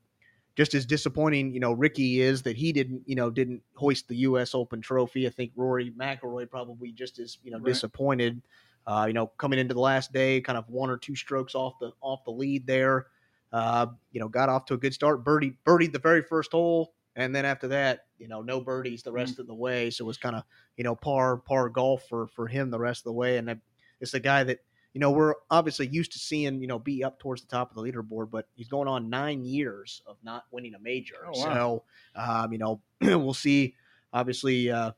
just 0.55 0.73
as 0.75 0.85
disappointing, 0.85 1.51
you 1.53 1.59
know, 1.59 1.71
Rickie 1.71 2.21
is 2.21 2.43
that 2.43 2.55
he 2.55 2.71
didn't, 2.71 3.01
you 3.07 3.15
know, 3.15 3.29
didn't 3.31 3.63
hoist 3.75 4.07
the 4.07 4.17
U.S. 4.17 4.53
Open 4.53 4.81
trophy. 4.81 5.25
I 5.25 5.31
think 5.31 5.51
Rory 5.55 5.91
McIlroy 5.91 6.49
probably 6.49 6.91
just 6.91 7.17
as, 7.17 7.39
you 7.43 7.49
know, 7.51 7.57
Right. 7.57 7.65
disappointed. 7.65 8.41
Uh, 8.85 9.05
you 9.07 9.13
know, 9.13 9.27
coming 9.27 9.59
into 9.59 9.73
the 9.73 9.79
last 9.79 10.11
day, 10.11 10.41
kind 10.41 10.57
of 10.57 10.67
one 10.69 10.89
or 10.89 10.97
two 10.97 11.15
strokes 11.15 11.55
off 11.55 11.73
the 11.79 11.91
off 12.01 12.23
the 12.25 12.31
lead 12.31 12.67
there. 12.67 13.07
Uh, 13.51 13.87
you 14.11 14.19
know, 14.19 14.27
got 14.27 14.49
off 14.49 14.65
to 14.65 14.73
a 14.73 14.77
good 14.77 14.93
start. 14.93 15.23
Birdie 15.23 15.57
birdied 15.65 15.93
the 15.93 15.99
very 15.99 16.21
first 16.21 16.51
hole, 16.51 16.93
and 17.15 17.35
then 17.35 17.45
after 17.45 17.67
that, 17.69 18.05
you 18.17 18.27
know, 18.27 18.41
no 18.41 18.59
birdies 18.59 19.03
the 19.03 19.11
rest 19.11 19.39
of 19.39 19.47
the 19.47 19.53
way. 19.53 19.89
So 19.89 20.05
it 20.05 20.07
was 20.07 20.17
kind 20.17 20.35
of, 20.35 20.43
you 20.75 20.83
know, 20.83 20.95
par 20.95 21.37
par 21.37 21.69
golf 21.69 22.03
for 22.09 22.27
for 22.27 22.47
him 22.47 22.71
the 22.71 22.79
rest 22.79 23.01
of 23.01 23.05
the 23.05 23.13
way. 23.13 23.37
And 23.37 23.59
it's 23.99 24.13
a 24.13 24.19
guy 24.19 24.43
that 24.43 24.59
you 24.93 24.99
know, 24.99 25.11
we're 25.11 25.33
obviously 25.49 25.87
used 25.87 26.11
to 26.11 26.19
seeing, 26.19 26.61
you 26.61 26.67
know, 26.67 26.77
be 26.77 27.03
up 27.03 27.19
towards 27.19 27.41
the 27.41 27.47
top 27.47 27.71
of 27.71 27.75
the 27.75 27.81
leaderboard, 27.81 28.29
but 28.29 28.47
he's 28.53 28.67
going 28.67 28.87
on 28.87 29.09
nine 29.09 29.43
years 29.43 30.03
of 30.05 30.17
not 30.23 30.45
winning 30.51 30.75
a 30.75 30.79
major. 30.79 31.15
Oh, 31.25 31.31
wow. 31.39 31.53
So, 31.53 31.83
um, 32.15 32.51
you 32.51 32.59
know, 32.59 32.81
we'll 33.01 33.33
see. 33.33 33.75
Obviously, 34.13 34.69
uh, 34.69 34.91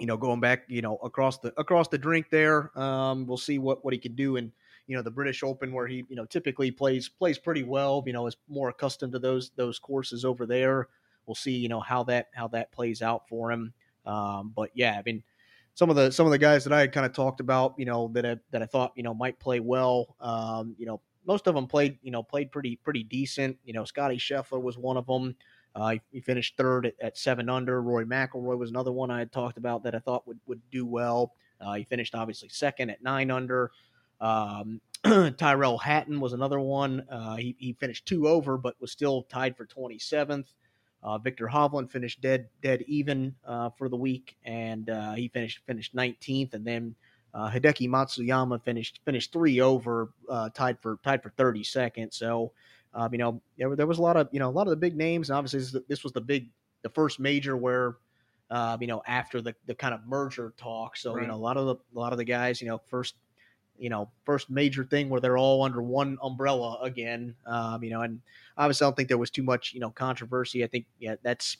you 0.00 0.06
know, 0.06 0.16
going 0.16 0.40
back, 0.40 0.64
you 0.68 0.82
know, 0.82 0.96
across 0.96 1.38
the 1.38 1.52
across 1.58 1.88
the 1.88 1.98
drink 1.98 2.30
there, 2.30 2.76
um, 2.78 3.26
we'll 3.26 3.36
see 3.36 3.58
what 3.58 3.84
what 3.84 3.92
he 3.92 4.00
can 4.00 4.14
do 4.14 4.36
in, 4.36 4.52
you 4.86 4.96
know, 4.96 5.02
the 5.02 5.10
British 5.10 5.42
Open 5.42 5.72
where 5.72 5.86
he, 5.86 6.04
you 6.08 6.16
know, 6.16 6.24
typically 6.24 6.70
plays 6.70 7.08
plays 7.08 7.38
pretty 7.38 7.62
well. 7.62 8.02
You 8.06 8.12
know, 8.12 8.26
is 8.26 8.36
more 8.48 8.68
accustomed 8.70 9.12
to 9.12 9.18
those 9.18 9.50
those 9.56 9.78
courses 9.78 10.24
over 10.24 10.46
there. 10.46 10.88
We'll 11.26 11.34
see, 11.34 11.56
you 11.56 11.68
know, 11.68 11.80
how 11.80 12.02
that 12.04 12.28
how 12.34 12.48
that 12.48 12.72
plays 12.72 13.02
out 13.02 13.28
for 13.28 13.52
him. 13.52 13.72
Um, 14.06 14.52
but 14.56 14.70
yeah, 14.74 14.96
I 14.98 15.02
mean, 15.04 15.22
some 15.74 15.90
of 15.90 15.96
the 15.96 16.10
some 16.10 16.26
of 16.26 16.32
the 16.32 16.38
guys 16.38 16.64
that 16.64 16.72
I 16.72 16.80
had 16.80 16.92
kind 16.92 17.06
of 17.06 17.12
talked 17.12 17.40
about, 17.40 17.74
you 17.78 17.84
know, 17.84 18.10
that 18.14 18.26
I, 18.26 18.36
that 18.50 18.62
I 18.62 18.66
thought 18.66 18.92
you 18.96 19.02
know 19.02 19.14
might 19.14 19.38
play 19.38 19.60
well. 19.60 20.16
Um, 20.20 20.74
you 20.78 20.86
know, 20.86 21.00
most 21.26 21.46
of 21.46 21.54
them 21.54 21.66
played 21.66 21.98
you 22.02 22.10
know 22.10 22.22
played 22.22 22.50
pretty 22.50 22.76
pretty 22.76 23.04
decent. 23.04 23.58
You 23.64 23.74
know, 23.74 23.84
Scotty 23.84 24.16
Scheffler 24.16 24.60
was 24.60 24.76
one 24.78 24.96
of 24.96 25.06
them. 25.06 25.36
Uh, 25.74 25.90
he, 25.90 26.00
he 26.12 26.20
finished 26.20 26.56
third 26.56 26.86
at, 26.86 26.94
at 27.00 27.18
seven 27.18 27.48
under. 27.48 27.80
Rory 27.80 28.06
McIlroy 28.06 28.58
was 28.58 28.70
another 28.70 28.92
one 28.92 29.10
I 29.10 29.18
had 29.20 29.32
talked 29.32 29.58
about 29.58 29.84
that 29.84 29.94
I 29.94 29.98
thought 29.98 30.26
would 30.26 30.40
would 30.46 30.60
do 30.70 30.84
well. 30.84 31.32
Uh, 31.60 31.74
he 31.74 31.84
finished 31.84 32.14
obviously 32.14 32.48
second 32.48 32.90
at 32.90 33.02
nine 33.02 33.30
under. 33.30 33.70
Um, 34.20 34.80
Tyrrell 35.36 35.78
Hatton 35.78 36.20
was 36.20 36.32
another 36.32 36.60
one. 36.60 37.06
Uh, 37.10 37.36
he, 37.36 37.56
he 37.58 37.72
finished 37.74 38.06
two 38.06 38.28
over, 38.28 38.58
but 38.58 38.80
was 38.80 38.92
still 38.92 39.22
tied 39.24 39.56
for 39.56 39.66
27th. 39.66 40.46
Uh, 41.02 41.16
Viktor 41.18 41.48
Hovland 41.48 41.90
finished 41.90 42.20
dead 42.20 42.48
dead 42.62 42.82
even 42.86 43.34
uh, 43.46 43.70
for 43.70 43.88
the 43.88 43.96
week, 43.96 44.36
and 44.44 44.90
uh, 44.90 45.14
he 45.14 45.28
finished 45.28 45.60
finished 45.66 45.94
19th. 45.96 46.52
And 46.52 46.66
then 46.66 46.94
Hideki 47.34 47.88
Matsuyama 47.88 48.62
finished 48.62 49.00
finished 49.04 49.32
three 49.32 49.60
over, 49.60 50.10
tied 50.52 50.78
for 50.80 50.98
tied 51.02 51.22
for 51.22 51.30
32nd. 51.30 52.12
So, 52.12 52.52
um, 52.94 53.12
you 53.12 53.18
know, 53.18 53.40
there, 53.56 53.76
there 53.76 53.86
was 53.86 53.98
a 53.98 54.02
lot 54.02 54.16
of 54.16 54.28
you 54.32 54.38
know 54.38 54.48
a 54.48 54.52
lot 54.52 54.66
of 54.66 54.70
the 54.70 54.76
big 54.76 54.96
names, 54.96 55.30
and 55.30 55.36
obviously 55.36 55.60
this, 55.60 55.76
this 55.88 56.04
was 56.04 56.12
the 56.12 56.20
big 56.20 56.48
the 56.82 56.90
first 56.90 57.20
major 57.20 57.56
where. 57.56 57.96
Uh, 58.52 58.76
you 58.80 58.88
know, 58.88 59.00
after 59.06 59.40
the, 59.40 59.54
the 59.66 59.74
kind 59.76 59.94
of 59.94 60.00
merger 60.08 60.52
talk, 60.56 60.96
so 60.96 61.16
you 61.20 61.24
know 61.28 61.36
a 61.36 61.36
lot 61.36 61.56
of 61.56 61.66
the 61.66 61.76
a 61.76 61.96
lot 61.96 62.10
of 62.10 62.18
the 62.18 62.24
guys, 62.24 62.60
you 62.60 62.66
know, 62.66 62.80
first 62.88 63.14
you 63.80 63.88
know, 63.88 64.10
first 64.24 64.50
major 64.50 64.84
thing 64.84 65.08
where 65.08 65.20
they're 65.20 65.38
all 65.38 65.62
under 65.62 65.82
one 65.82 66.18
umbrella 66.22 66.78
again. 66.82 67.34
Um, 67.46 67.82
you 67.82 67.90
know, 67.90 68.02
and 68.02 68.20
obviously 68.56 68.84
I 68.84 68.88
don't 68.88 68.96
think 68.96 69.08
there 69.08 69.18
was 69.18 69.30
too 69.30 69.42
much, 69.42 69.72
you 69.72 69.80
know, 69.80 69.90
controversy. 69.90 70.62
I 70.62 70.66
think 70.66 70.84
yeah, 70.98 71.16
that's 71.22 71.56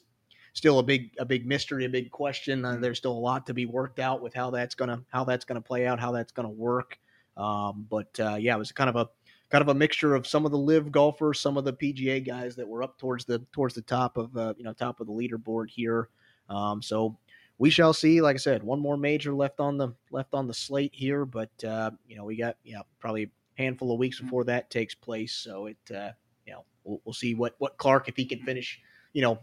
still 0.52 0.78
a 0.78 0.82
big 0.82 1.12
a 1.18 1.24
big 1.24 1.46
mystery, 1.46 1.86
a 1.86 1.88
big 1.88 2.10
question. 2.10 2.64
Uh, 2.64 2.76
there's 2.76 2.98
still 2.98 3.12
a 3.12 3.18
lot 3.18 3.46
to 3.46 3.54
be 3.54 3.66
worked 3.66 3.98
out 3.98 4.22
with 4.22 4.34
how 4.34 4.50
that's 4.50 4.74
gonna 4.74 5.02
how 5.08 5.24
that's 5.24 5.46
gonna 5.46 5.62
play 5.62 5.86
out, 5.86 5.98
how 5.98 6.12
that's 6.12 6.30
gonna 6.30 6.50
work. 6.50 6.98
Um, 7.36 7.86
but 7.88 8.20
uh, 8.20 8.36
yeah, 8.38 8.54
it 8.54 8.58
was 8.58 8.70
kind 8.70 8.90
of 8.90 8.96
a 8.96 9.08
kind 9.50 9.62
of 9.62 9.68
a 9.68 9.74
mixture 9.74 10.14
of 10.14 10.26
some 10.26 10.46
of 10.46 10.52
the 10.52 10.58
LIV 10.58 10.92
golfers, 10.92 11.40
some 11.40 11.56
of 11.56 11.64
the 11.64 11.72
PGA 11.72 12.24
guys 12.24 12.54
that 12.56 12.66
were 12.66 12.82
up 12.82 12.98
towards 12.98 13.24
the 13.24 13.40
towards 13.52 13.74
the 13.74 13.82
top 13.82 14.16
of 14.16 14.36
uh, 14.36 14.54
you 14.56 14.64
know 14.64 14.72
top 14.72 15.00
of 15.00 15.06
the 15.06 15.12
leaderboard 15.12 15.68
here. 15.68 16.08
Um, 16.48 16.80
so 16.80 17.16
we 17.58 17.68
shall 17.70 17.92
see. 17.92 18.20
Like 18.20 18.36
I 18.36 18.38
said, 18.38 18.62
one 18.62 18.80
more 18.80 18.96
major 18.96 19.34
left 19.34 19.60
on 19.60 19.76
the 19.76 19.92
left 20.10 20.34
on 20.34 20.46
the 20.46 20.54
slate 20.54 20.94
here, 20.94 21.24
but 21.24 21.50
uh, 21.64 21.90
you 22.06 22.16
know 22.16 22.24
we 22.24 22.36
got 22.36 22.56
yeah 22.64 22.82
probably 23.00 23.24
a 23.24 23.62
handful 23.62 23.92
of 23.92 23.98
weeks 23.98 24.20
before 24.20 24.44
that 24.44 24.70
takes 24.70 24.94
place. 24.94 25.34
So 25.34 25.66
it 25.66 25.94
uh, 25.94 26.12
you 26.46 26.52
know 26.52 26.64
we'll, 26.84 27.00
we'll 27.04 27.12
see 27.12 27.34
what 27.34 27.54
what 27.58 27.76
Clark 27.76 28.08
if 28.08 28.16
he 28.16 28.24
can 28.24 28.40
finish 28.40 28.80
you 29.12 29.22
know 29.22 29.40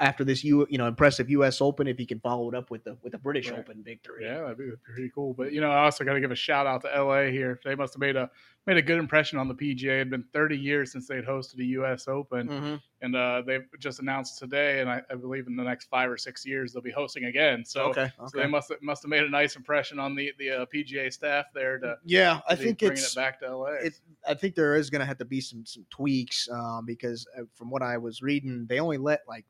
after 0.00 0.24
this 0.24 0.42
you 0.44 0.66
you 0.70 0.78
know 0.78 0.86
impressive 0.86 1.28
U.S. 1.30 1.60
Open 1.60 1.86
if 1.86 1.98
he 1.98 2.06
can 2.06 2.20
follow 2.20 2.48
it 2.48 2.54
up 2.54 2.70
with 2.70 2.84
the 2.84 2.96
with 3.02 3.12
the 3.12 3.18
British 3.18 3.50
Right. 3.50 3.60
Open 3.60 3.82
victory. 3.82 4.24
Yeah, 4.24 4.42
that'd 4.42 4.58
be 4.58 4.70
pretty 4.84 5.10
cool. 5.14 5.34
But 5.34 5.52
you 5.52 5.60
know, 5.60 5.70
I 5.70 5.84
also 5.84 6.04
got 6.04 6.14
to 6.14 6.20
give 6.20 6.30
a 6.30 6.36
shout 6.36 6.66
out 6.66 6.82
to 6.82 6.88
LA 7.04 7.24
here. 7.30 7.58
They 7.64 7.74
must 7.74 7.94
have 7.94 8.00
made 8.00 8.16
a 8.16 8.30
made 8.66 8.76
a 8.76 8.82
good 8.82 8.98
impression 8.98 9.38
on 9.38 9.48
the 9.48 9.54
PGA. 9.54 9.84
It 9.94 9.98
had 10.00 10.10
been 10.10 10.24
30 10.34 10.58
years 10.58 10.92
since 10.92 11.08
they'd 11.08 11.24
hosted 11.24 11.58
a 11.60 11.64
U.S. 11.64 12.06
Open, 12.06 12.48
Mhm. 12.48 12.82
and 13.00 13.16
uh, 13.16 13.42
they've 13.46 13.64
just 13.78 13.98
announced 14.00 14.38
today, 14.38 14.80
and 14.82 14.90
I, 14.90 15.00
I 15.10 15.14
believe 15.14 15.46
in 15.46 15.56
the 15.56 15.62
next 15.62 15.86
five 15.88 16.10
or 16.10 16.18
six 16.18 16.44
years 16.44 16.72
they'll 16.74 16.82
be 16.82 16.90
hosting 16.90 17.24
again. 17.24 17.64
So, 17.64 17.84
okay. 17.84 18.10
so 18.18 18.38
they 18.38 18.46
must 18.46 18.68
have, 18.68 18.82
must 18.82 19.02
have 19.04 19.08
made 19.08 19.22
a 19.22 19.30
nice 19.30 19.56
impression 19.56 19.98
on 19.98 20.14
the 20.14 20.32
the 20.38 20.50
uh, 20.50 20.66
PGA 20.74 21.10
staff 21.12 21.46
there 21.54 21.78
to. 21.78 21.96
yeah, 22.04 22.40
I 22.46 22.56
to 22.56 22.62
think 22.62 22.78
bringing 22.80 22.98
it's 22.98 23.12
it 23.12 23.16
back 23.16 23.40
to 23.40 23.56
LA. 23.56 23.66
it, 23.84 23.98
I 24.28 24.34
think 24.34 24.54
there 24.54 24.76
is 24.76 24.90
going 24.90 25.00
to 25.00 25.06
have 25.06 25.18
to 25.18 25.24
be 25.24 25.40
some 25.40 25.64
some 25.64 25.86
tweaks 25.88 26.46
um, 26.52 26.84
because 26.86 27.26
uh, 27.38 27.44
from 27.54 27.70
what 27.70 27.82
I 27.82 27.96
was 27.96 28.20
reading, 28.20 28.66
they 28.68 28.80
only 28.80 28.98
let 28.98 29.22
like 29.26 29.46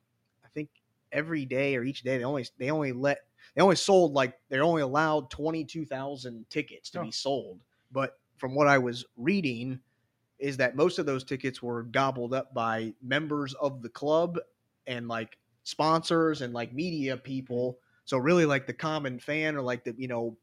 every 1.13 1.45
day 1.45 1.77
or 1.77 1.85
each 1.85 2.03
day 2.03 2.19
they 2.19 2.25
only 2.25 2.47
they 2.59 2.71
only 2.71 2.93
let 2.93 3.21
they 3.55 3.63
only 3.63 3.77
sold 3.77 4.13
like 4.13 4.39
they're 4.49 4.63
only 4.63 4.83
allowed 4.83 5.31
twenty 5.31 5.65
two 5.65 5.85
thousand 5.85 6.49
tickets 6.51 6.91
to 6.91 6.99
Oh. 6.99 7.03
be 7.03 7.11
sold. 7.11 7.61
But 7.91 8.19
from 8.37 8.55
what 8.55 8.69
I 8.69 8.79
was 8.79 9.05
reading, 9.17 9.81
is 10.39 10.57
that 10.59 10.77
most 10.77 10.99
of 10.99 11.07
those 11.07 11.25
tickets 11.25 11.63
were 11.63 11.83
gobbled 11.85 12.35
up 12.35 12.55
by 12.55 12.95
members 13.03 13.55
of 13.55 13.83
the 13.83 13.89
club 13.89 14.39
and 14.87 15.09
like 15.09 15.39
sponsors 15.65 16.43
and 16.43 16.55
like 16.55 16.73
media 16.73 17.17
people. 17.17 17.73
Mm-hmm. 17.73 17.83
So 18.05 18.19
really, 18.19 18.47
like 18.47 18.67
the 18.67 18.75
common 18.75 19.19
fan 19.19 19.57
or 19.57 19.63
like 19.63 19.85
the 19.85 19.95
you 19.99 20.09
know 20.09 20.37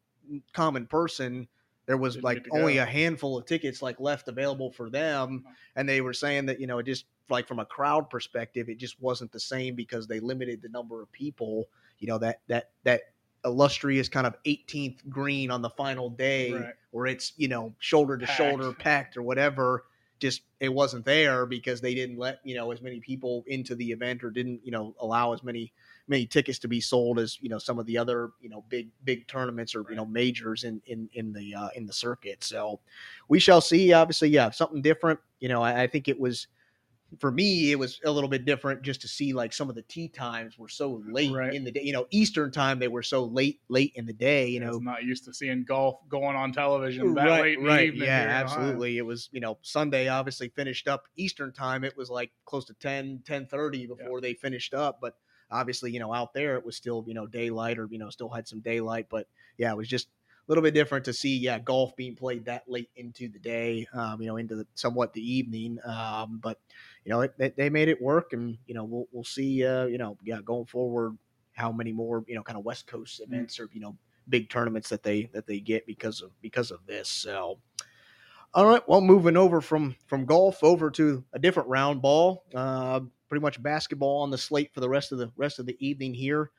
common 0.54 0.88
person, 0.88 1.48
there 1.86 1.98
was 1.98 2.16
Didn't 2.16 2.26
like 2.26 2.48
only 2.52 2.76
go. 2.76 2.84
a 2.84 2.86
handful 2.86 3.38
of 3.38 3.46
tickets 3.46 3.82
like 3.82 4.00
left 4.00 4.28
available 4.28 4.72
for 4.72 4.90
them, 4.90 5.44
uh-huh. 5.46 5.56
and 5.76 5.88
they 5.88 6.02
were 6.02 6.14
saying 6.14 6.48
that 6.48 6.60
you 6.60 6.68
know 6.68 6.80
it 6.80 6.86
just 6.86 7.06
like 7.30 7.48
from 7.48 7.60
a 7.60 7.66
crowd 7.66 8.10
perspective, 8.10 8.70
it 8.70 8.78
just 8.78 9.02
wasn't 9.02 9.32
the 9.32 9.40
same 9.40 9.76
because 9.76 10.08
they 10.08 10.20
limited 10.20 10.62
the 10.62 10.70
number 10.70 11.02
of 11.02 11.12
people. 11.12 11.68
You 12.00 12.08
know 12.08 12.18
that 12.20 12.42
that 12.48 12.72
that 12.84 13.02
illustrious 13.46 14.10
kind 14.10 14.26
of 14.26 14.36
18th 14.44 15.08
green 15.08 15.52
on 15.52 15.62
the 15.62 15.70
final 15.70 16.10
day 16.10 16.52
Right. 16.54 16.74
where 16.92 17.06
it's 17.06 17.34
you 17.38 17.48
know 17.48 17.74
shoulder 17.80 18.18
to 18.18 18.26
shoulder 18.26 18.74
packed 18.74 19.18
or 19.18 19.22
whatever 19.22 19.84
just 20.20 20.42
it 20.60 20.70
wasn't 20.74 21.06
there 21.06 21.46
because 21.46 21.80
they 21.82 21.94
didn't 21.94 22.18
let 22.18 22.40
you 22.44 22.56
know 22.56 22.72
as 22.72 22.82
many 22.82 23.00
people 23.00 23.44
into 23.48 23.76
the 23.76 23.92
event 23.92 24.24
or 24.24 24.32
didn't 24.32 24.62
you 24.64 24.72
know 24.72 24.96
allow 25.00 25.32
as 25.34 25.44
many 25.44 25.72
many 26.08 26.26
tickets 26.26 26.60
to 26.60 26.68
be 26.68 26.80
sold 26.80 27.20
as 27.20 27.38
you 27.42 27.50
know 27.50 27.58
some 27.58 27.80
of 27.80 27.86
the 27.86 27.98
other 27.98 28.32
you 28.40 28.50
know 28.50 28.64
big 28.70 28.90
big 29.04 29.28
tournaments 29.28 29.74
or 29.76 29.86
you 29.90 29.96
know 29.96 30.06
majors 30.06 30.64
in 30.64 30.82
in 30.86 31.10
in 31.14 31.34
the 31.34 31.54
uh, 31.56 31.70
in 31.76 31.86
the 31.86 31.94
circuit 31.94 32.44
so 32.44 32.80
we 33.28 33.40
shall 33.40 33.62
see 33.62 33.92
obviously 33.94 34.30
yeah 34.30 34.50
something 34.50 34.82
different 34.82 35.20
you 35.40 35.50
know 35.50 35.62
i, 35.62 35.84
I 35.84 35.88
think 35.88 36.08
it 36.08 36.20
was 36.20 36.48
for 37.20 37.32
me, 37.32 37.72
it 37.72 37.80
was 37.80 38.00
a 38.06 38.12
little 38.12 38.30
bit 38.30 38.46
different 38.46 38.82
just 38.82 39.02
to 39.02 39.08
see 39.08 39.34
like 39.34 39.54
some 39.54 39.70
of 39.70 39.76
the 39.76 39.82
tee 39.84 40.08
times 40.08 40.58
were 40.58 40.68
so 40.68 41.02
late 41.08 41.34
Right. 41.34 41.54
in 41.54 41.64
the 41.64 41.72
day. 41.72 41.82
You 41.84 41.94
know, 41.94 42.08
Eastern 42.12 42.52
time 42.52 42.80
they 42.80 42.88
were 42.88 43.04
so 43.04 43.24
late, 43.26 43.62
late 43.70 43.94
in 43.96 44.06
the 44.06 44.14
day. 44.14 44.48
You 44.48 44.60
know, 44.60 44.72
was 44.72 44.82
not 44.82 45.04
used 45.04 45.26
to 45.26 45.34
seeing 45.34 45.64
golf 45.64 46.00
going 46.10 46.36
on 46.36 46.52
television 46.52 47.14
that 47.14 47.28
right, 47.28 47.42
late 47.42 47.58
in 47.58 47.64
the 47.64 47.70
right, 47.70 47.88
evening. 47.88 48.04
yeah, 48.08 48.20
here 48.22 48.30
in 48.30 48.30
Ohio. 48.32 48.44
absolutely. 48.44 48.98
It 48.98 49.06
was 49.06 49.30
you 49.32 49.40
know 49.40 49.58
Sunday 49.62 50.08
obviously 50.08 50.50
finished 50.50 50.88
up 50.88 51.06
Eastern 51.16 51.54
time. 51.54 51.84
It 51.84 51.96
was 51.96 52.10
like 52.10 52.32
close 52.46 52.66
to 52.66 52.74
10, 52.76 53.22
10.30 53.26 53.88
before 53.88 54.20
they 54.20 54.34
finished 54.34 54.74
up, 54.74 55.00
but 55.02 55.16
obviously 55.52 55.92
you 55.92 56.00
know 56.00 56.14
out 56.14 56.34
there 56.34 56.58
it 56.58 56.66
was 56.66 56.76
still 56.76 57.04
you 57.08 57.14
know 57.14 57.28
daylight 57.28 57.78
or 57.78 57.88
you 57.92 58.00
know 58.00 58.10
still 58.10 58.30
had 58.30 58.48
some 58.48 58.60
daylight. 58.62 59.08
But 59.10 59.28
yeah, 59.58 59.72
it 59.72 59.78
was 59.78 59.88
just 59.88 60.08
a 60.08 60.52
little 60.52 60.64
bit 60.64 60.74
different 60.74 61.06
to 61.06 61.14
see 61.14 61.38
yeah 61.38 61.60
golf 61.60 61.96
being 61.96 62.16
played 62.16 62.46
that 62.46 62.64
late 62.68 62.90
into 62.96 63.30
the 63.30 63.40
day, 63.40 63.88
um, 63.94 64.22
you 64.22 64.28
know 64.28 64.38
into 64.38 64.56
the 64.56 64.68
somewhat 64.76 65.14
the 65.14 65.22
evening. 65.22 65.80
Um, 65.86 66.40
but 66.42 66.60
you 67.04 67.12
know 67.12 67.22
it, 67.22 67.34
it, 67.40 67.58
they 67.58 67.70
made 67.70 67.90
it 67.90 68.02
work, 68.02 68.34
and 68.34 68.58
you 68.68 68.74
know 68.74 68.84
we'll 68.84 69.08
we'll 69.12 69.24
see 69.24 69.66
uh, 69.66 69.86
you 69.86 69.98
know 69.98 70.18
yeah 70.24 70.40
going 70.44 70.66
forward 70.66 71.18
how 71.54 71.72
many 71.72 71.92
more 71.92 72.24
you 72.28 72.36
know 72.36 72.44
kind 72.44 72.58
of 72.58 72.66
West 72.66 72.86
Coast 72.88 73.22
events 73.22 73.60
or 73.60 73.70
you 73.74 73.80
know 73.80 73.96
big 74.30 74.50
tournaments 74.50 74.90
that 74.90 75.04
they 75.04 75.30
that 75.34 75.48
they 75.48 75.60
get 75.60 75.86
because 75.86 76.22
of 76.22 76.32
because 76.42 76.72
of 76.72 76.86
this. 76.86 77.10
So, 77.10 77.60
all 78.54 78.66
right, 78.66 78.88
well, 78.88 79.02
moving 79.02 79.38
over 79.38 79.62
from 79.62 79.96
from 80.08 80.26
golf 80.26 80.64
over 80.64 80.92
to 80.92 81.24
a 81.34 81.40
different 81.40 81.70
round 81.70 82.02
ball. 82.02 82.44
Uh, 82.54 83.02
pretty 83.30 83.42
much 83.42 83.62
basketball 83.62 84.22
on 84.22 84.30
the 84.32 84.38
slate 84.38 84.74
for 84.74 84.80
the 84.80 84.90
rest 84.90 85.12
of 85.12 85.18
the 85.18 85.32
rest 85.36 85.60
of 85.60 85.66
the 85.66 85.78
evening 85.86 86.14
here. 86.14 86.52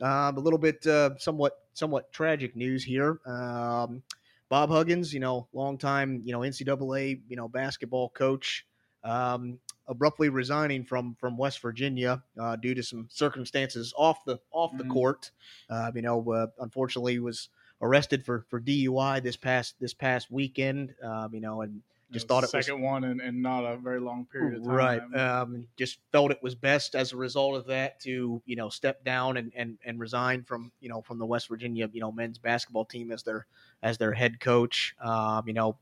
Um, 0.00 0.36
a 0.36 0.40
little 0.40 0.58
bit 0.58 0.86
uh, 0.86 1.16
somewhat 1.18 1.54
somewhat 1.72 2.12
tragic 2.12 2.54
news 2.54 2.84
here. 2.84 3.20
Um, 3.26 4.02
Bob 4.48 4.70
Huggins, 4.70 5.12
you 5.12 5.20
know, 5.20 5.48
longtime 5.52 6.22
you 6.24 6.32
know 6.32 6.40
NCAA 6.40 7.20
you 7.28 7.36
know 7.36 7.48
basketball 7.48 8.08
coach, 8.10 8.64
um, 9.04 9.58
abruptly 9.88 10.28
resigning 10.28 10.84
from 10.84 11.16
from 11.18 11.36
West 11.36 11.60
Virginia 11.60 12.22
uh, 12.40 12.56
due 12.56 12.74
to 12.74 12.82
some 12.82 13.08
circumstances 13.10 13.92
off 13.96 14.24
the 14.24 14.38
off 14.52 14.76
the 14.78 14.84
Mhm. 14.84 14.88
court. 14.88 15.30
Uh, 15.68 15.90
you 15.94 16.02
know, 16.02 16.30
uh, 16.32 16.46
unfortunately 16.60 17.18
was 17.18 17.48
arrested 17.82 18.24
for 18.24 18.46
for 18.48 18.60
DUI 18.60 19.20
this 19.20 19.36
past 19.36 19.80
this 19.80 19.94
past 19.94 20.30
weekend. 20.30 20.94
Um, 21.02 21.34
you 21.34 21.40
know, 21.40 21.62
and 21.62 21.82
just 22.12 22.26
It 22.26 22.28
thought 22.28 22.44
it 22.44 22.50
the 22.50 22.56
was 22.56 22.66
second 22.66 22.80
one 22.82 23.04
in, 23.04 23.20
in 23.20 23.42
not 23.42 23.64
a 23.64 23.76
very 23.76 24.00
long 24.00 24.26
period 24.26 24.54
of 24.56 24.64
time. 24.64 24.74
right. 24.74 25.02
Um, 25.14 25.66
just 25.76 25.98
felt 26.12 26.30
it 26.30 26.42
was 26.42 26.54
best 26.54 26.94
as 26.94 27.12
a 27.12 27.16
result 27.16 27.56
of 27.56 27.66
that 27.66 28.00
to 28.00 28.42
you 28.46 28.56
know 28.56 28.68
step 28.68 29.04
down 29.04 29.36
and 29.36 29.52
and 29.54 29.78
and 29.84 30.00
resign 30.00 30.42
from 30.42 30.72
you 30.80 30.88
know 30.88 31.02
from 31.02 31.18
the 31.18 31.26
West 31.26 31.48
Virginia 31.48 31.88
you 31.92 32.00
know 32.00 32.10
men's 32.12 32.38
basketball 32.38 32.84
team 32.84 33.12
as 33.12 33.22
their 33.22 33.46
as 33.82 33.98
their 33.98 34.12
head 34.12 34.40
coach. 34.40 34.94
Um, 35.00 35.46
you 35.46 35.54
know. 35.54 35.76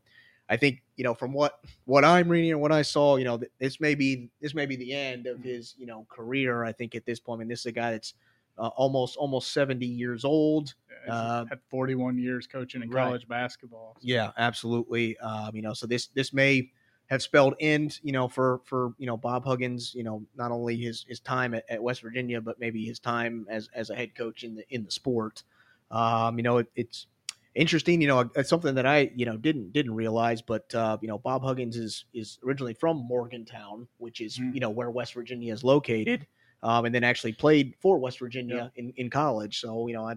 I 0.49 0.55
think 0.55 0.81
you 0.95 1.03
know 1.03 1.13
from 1.13 1.33
what 1.33 1.59
what 1.83 2.05
I'm 2.05 2.29
reading 2.29 2.51
and 2.51 2.61
what 2.61 2.71
I 2.71 2.81
saw, 2.81 3.17
you 3.17 3.25
know, 3.25 3.37
this 3.59 3.81
may 3.81 3.95
be 3.95 4.29
this 4.39 4.53
may 4.55 4.65
be 4.65 4.77
the 4.77 4.93
end 4.93 5.27
of 5.27 5.41
his 5.41 5.75
you 5.77 5.85
know 5.85 6.05
career. 6.07 6.63
I 6.63 6.71
think 6.71 6.95
at 6.95 7.05
this 7.05 7.19
point, 7.19 7.39
I 7.39 7.41
mean, 7.41 7.49
this 7.49 7.59
is 7.59 7.65
a 7.65 7.71
guy 7.73 7.91
that's 7.91 8.13
uh, 8.57 8.67
almost 8.75 9.17
almost 9.17 9.51
70 9.53 9.85
years 9.85 10.25
old. 10.25 10.73
Yeah, 11.05 11.13
Uh, 11.13 11.45
had 11.45 11.59
41 11.69 12.17
years 12.17 12.47
coaching 12.47 12.81
in 12.81 12.89
right. 12.89 13.03
college 13.05 13.27
basketball. 13.27 13.95
Yeah, 14.01 14.31
absolutely. 14.37 15.17
Um, 15.19 15.55
you 15.55 15.61
know, 15.61 15.73
so 15.73 15.87
this 15.87 16.07
this 16.07 16.33
may 16.33 16.71
have 17.09 17.21
spelled 17.21 17.55
end, 17.61 17.99
you 18.03 18.11
know, 18.11 18.27
for 18.27 18.59
for 18.65 18.93
you 18.97 19.05
know 19.07 19.15
Bob 19.15 19.45
Huggins, 19.45 19.93
you 19.95 20.03
know, 20.03 20.25
not 20.35 20.51
only 20.51 20.75
his 20.75 21.05
his 21.07 21.19
time 21.19 21.53
at, 21.53 21.63
at 21.69 21.81
West 21.81 22.01
Virginia, 22.01 22.41
but 22.41 22.59
maybe 22.59 22.83
his 22.83 22.99
time 22.99 23.45
as 23.49 23.69
as 23.73 23.89
a 23.89 23.95
head 23.95 24.15
coach 24.15 24.43
in 24.43 24.55
the 24.55 24.65
in 24.69 24.83
the 24.83 24.91
sport. 24.91 25.43
Um, 25.89 26.37
you 26.37 26.43
know, 26.43 26.57
it, 26.57 26.67
it's 26.75 27.07
interesting. 27.55 28.01
You 28.01 28.07
know, 28.09 28.29
it's 28.35 28.49
something 28.49 28.75
that 28.75 28.85
I 28.85 29.09
you 29.15 29.25
know 29.25 29.37
didn't 29.37 29.71
didn't 29.71 29.93
realize, 29.95 30.41
but 30.41 30.73
uh, 30.75 30.97
you 31.01 31.07
know, 31.07 31.17
Bob 31.17 31.43
Huggins 31.43 31.77
is 31.77 32.05
is 32.13 32.39
originally 32.45 32.73
from 32.73 32.97
Morgantown, 32.97 33.87
which 33.99 34.19
is 34.19 34.37
Mhm. 34.37 34.53
you 34.55 34.59
know 34.59 34.69
where 34.69 34.91
West 34.91 35.13
Virginia 35.13 35.53
is 35.53 35.63
located, 35.63 36.27
um, 36.63 36.85
and 36.85 36.93
then 36.93 37.03
actually 37.03 37.33
played 37.33 37.75
for 37.79 37.97
West 37.97 38.19
Virginia 38.19 38.71
in 38.75 38.93
in 38.97 39.09
college. 39.09 39.59
So 39.59 39.87
you 39.87 39.93
know, 39.93 40.07
I 40.07 40.15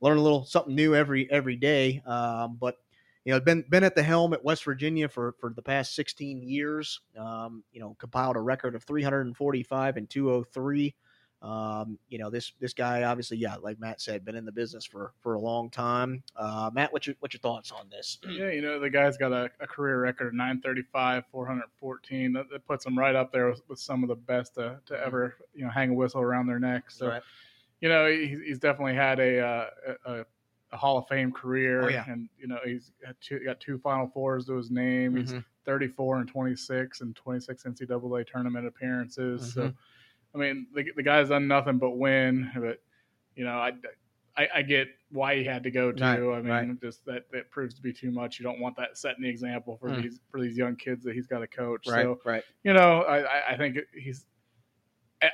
learn 0.00 0.18
a 0.18 0.22
little 0.22 0.44
something 0.44 0.74
new 0.74 0.94
every 0.94 1.30
every 1.30 1.56
day. 1.56 2.02
Um, 2.06 2.56
but 2.60 2.76
you 3.24 3.32
know, 3.32 3.40
been 3.40 3.64
been 3.68 3.84
at 3.84 3.94
the 3.94 4.02
helm 4.02 4.34
at 4.34 4.44
West 4.44 4.64
Virginia 4.64 5.08
for 5.08 5.34
for 5.40 5.50
the 5.50 5.62
past 5.62 5.94
16 5.94 6.42
years. 6.42 7.00
Um, 7.18 7.64
you 7.72 7.80
know, 7.80 7.96
compiled 7.98 8.36
a 8.36 8.40
record 8.40 8.74
of 8.74 8.84
345 8.84 9.96
and 9.96 10.08
203. 10.10 10.94
Um, 11.44 11.98
you 12.08 12.16
know, 12.18 12.30
this 12.30 12.52
this 12.58 12.72
guy 12.72 13.02
obviously, 13.02 13.36
yeah, 13.36 13.56
like 13.56 13.78
Matt 13.78 14.00
said, 14.00 14.24
been 14.24 14.34
in 14.34 14.46
the 14.46 14.52
business 14.52 14.84
for 14.86 15.12
for 15.20 15.34
a 15.34 15.38
long 15.38 15.68
time. 15.68 16.22
Uh, 16.34 16.70
Matt, 16.72 16.90
what's 16.90 17.06
your 17.06 17.16
what's 17.20 17.34
your 17.34 17.40
thoughts 17.40 17.70
on 17.70 17.88
this? 17.90 18.18
Yeah, 18.28 18.50
you 18.50 18.62
know, 18.62 18.80
the 18.80 18.88
guy's 18.88 19.18
got 19.18 19.32
a, 19.32 19.50
a 19.60 19.66
career 19.66 20.00
record 20.00 20.28
of 20.28 20.32
935, 20.34 21.24
414. 21.30 22.32
That, 22.32 22.48
that 22.50 22.66
puts 22.66 22.86
him 22.86 22.98
right 22.98 23.14
up 23.14 23.30
there 23.30 23.50
with, 23.50 23.60
with 23.68 23.78
some 23.78 24.02
of 24.02 24.08
the 24.08 24.14
best 24.16 24.54
to, 24.54 24.80
to 24.86 24.98
ever, 25.04 25.34
you 25.54 25.64
know, 25.64 25.70
hang 25.70 25.90
a 25.90 25.94
whistle 25.94 26.22
around 26.22 26.46
their 26.46 26.58
neck. 26.58 26.90
So, 26.90 27.08
Right. 27.08 27.22
you 27.80 27.88
know, 27.90 28.06
he's, 28.10 28.40
he's 28.40 28.58
definitely 28.58 28.94
had 28.94 29.20
a, 29.20 29.40
uh, 29.40 29.66
a, 30.06 30.24
a 30.72 30.76
Hall 30.76 30.96
of 30.98 31.06
Fame 31.08 31.30
career. 31.30 31.82
Oh, 31.84 31.88
yeah. 31.88 32.04
And, 32.08 32.28
you 32.38 32.48
know, 32.48 32.58
he's 32.64 32.90
got 33.04 33.14
two, 33.20 33.38
got 33.44 33.60
two 33.60 33.78
Final 33.78 34.08
Fours 34.08 34.46
to 34.46 34.56
his 34.56 34.70
name. 34.70 35.16
He's 35.16 35.34
Mhm. 35.34 35.44
34 35.66 36.18
and 36.20 36.28
26 36.28 37.00
and 37.02 37.14
26 37.14 37.64
NCAA 37.64 38.26
tournament 38.26 38.66
appearances. 38.66 39.52
So, 39.52 39.68
Mhm. 39.68 39.74
I 40.34 40.38
mean, 40.38 40.66
the, 40.74 40.84
the 40.96 41.02
guy's 41.02 41.28
done 41.28 41.46
nothing 41.48 41.78
but 41.78 41.90
win. 41.90 42.50
But, 42.54 42.80
you 43.36 43.44
know, 43.44 43.52
I, 43.56 43.72
I, 44.36 44.48
I 44.56 44.62
get 44.62 44.88
why 45.10 45.36
he 45.36 45.44
had 45.44 45.62
to 45.62 45.70
go 45.70 45.92
too. 45.92 46.02
Right, 46.02 46.18
I 46.38 46.40
mean, 46.42 46.48
right. 46.50 46.80
just 46.80 47.04
that 47.06 47.30
that 47.32 47.50
proves 47.50 47.74
to 47.74 47.82
be 47.82 47.92
too 47.92 48.10
much. 48.10 48.38
You 48.40 48.44
don't 48.44 48.58
want 48.60 48.76
that 48.76 48.98
setting 48.98 49.22
the 49.22 49.28
example 49.28 49.76
for 49.80 49.90
Mm. 49.90 50.02
these 50.02 50.18
for 50.30 50.40
these 50.40 50.56
young 50.56 50.74
kids 50.76 51.04
that 51.04 51.14
he's 51.14 51.26
got 51.28 51.38
to 51.38 51.46
coach. 51.46 51.86
Right, 51.86 52.02
So 52.02 52.20
right. 52.24 52.42
you 52.64 52.72
know, 52.72 53.02
I, 53.02 53.52
I- 53.52 53.56
think 53.56 53.78
he's. 53.96 54.26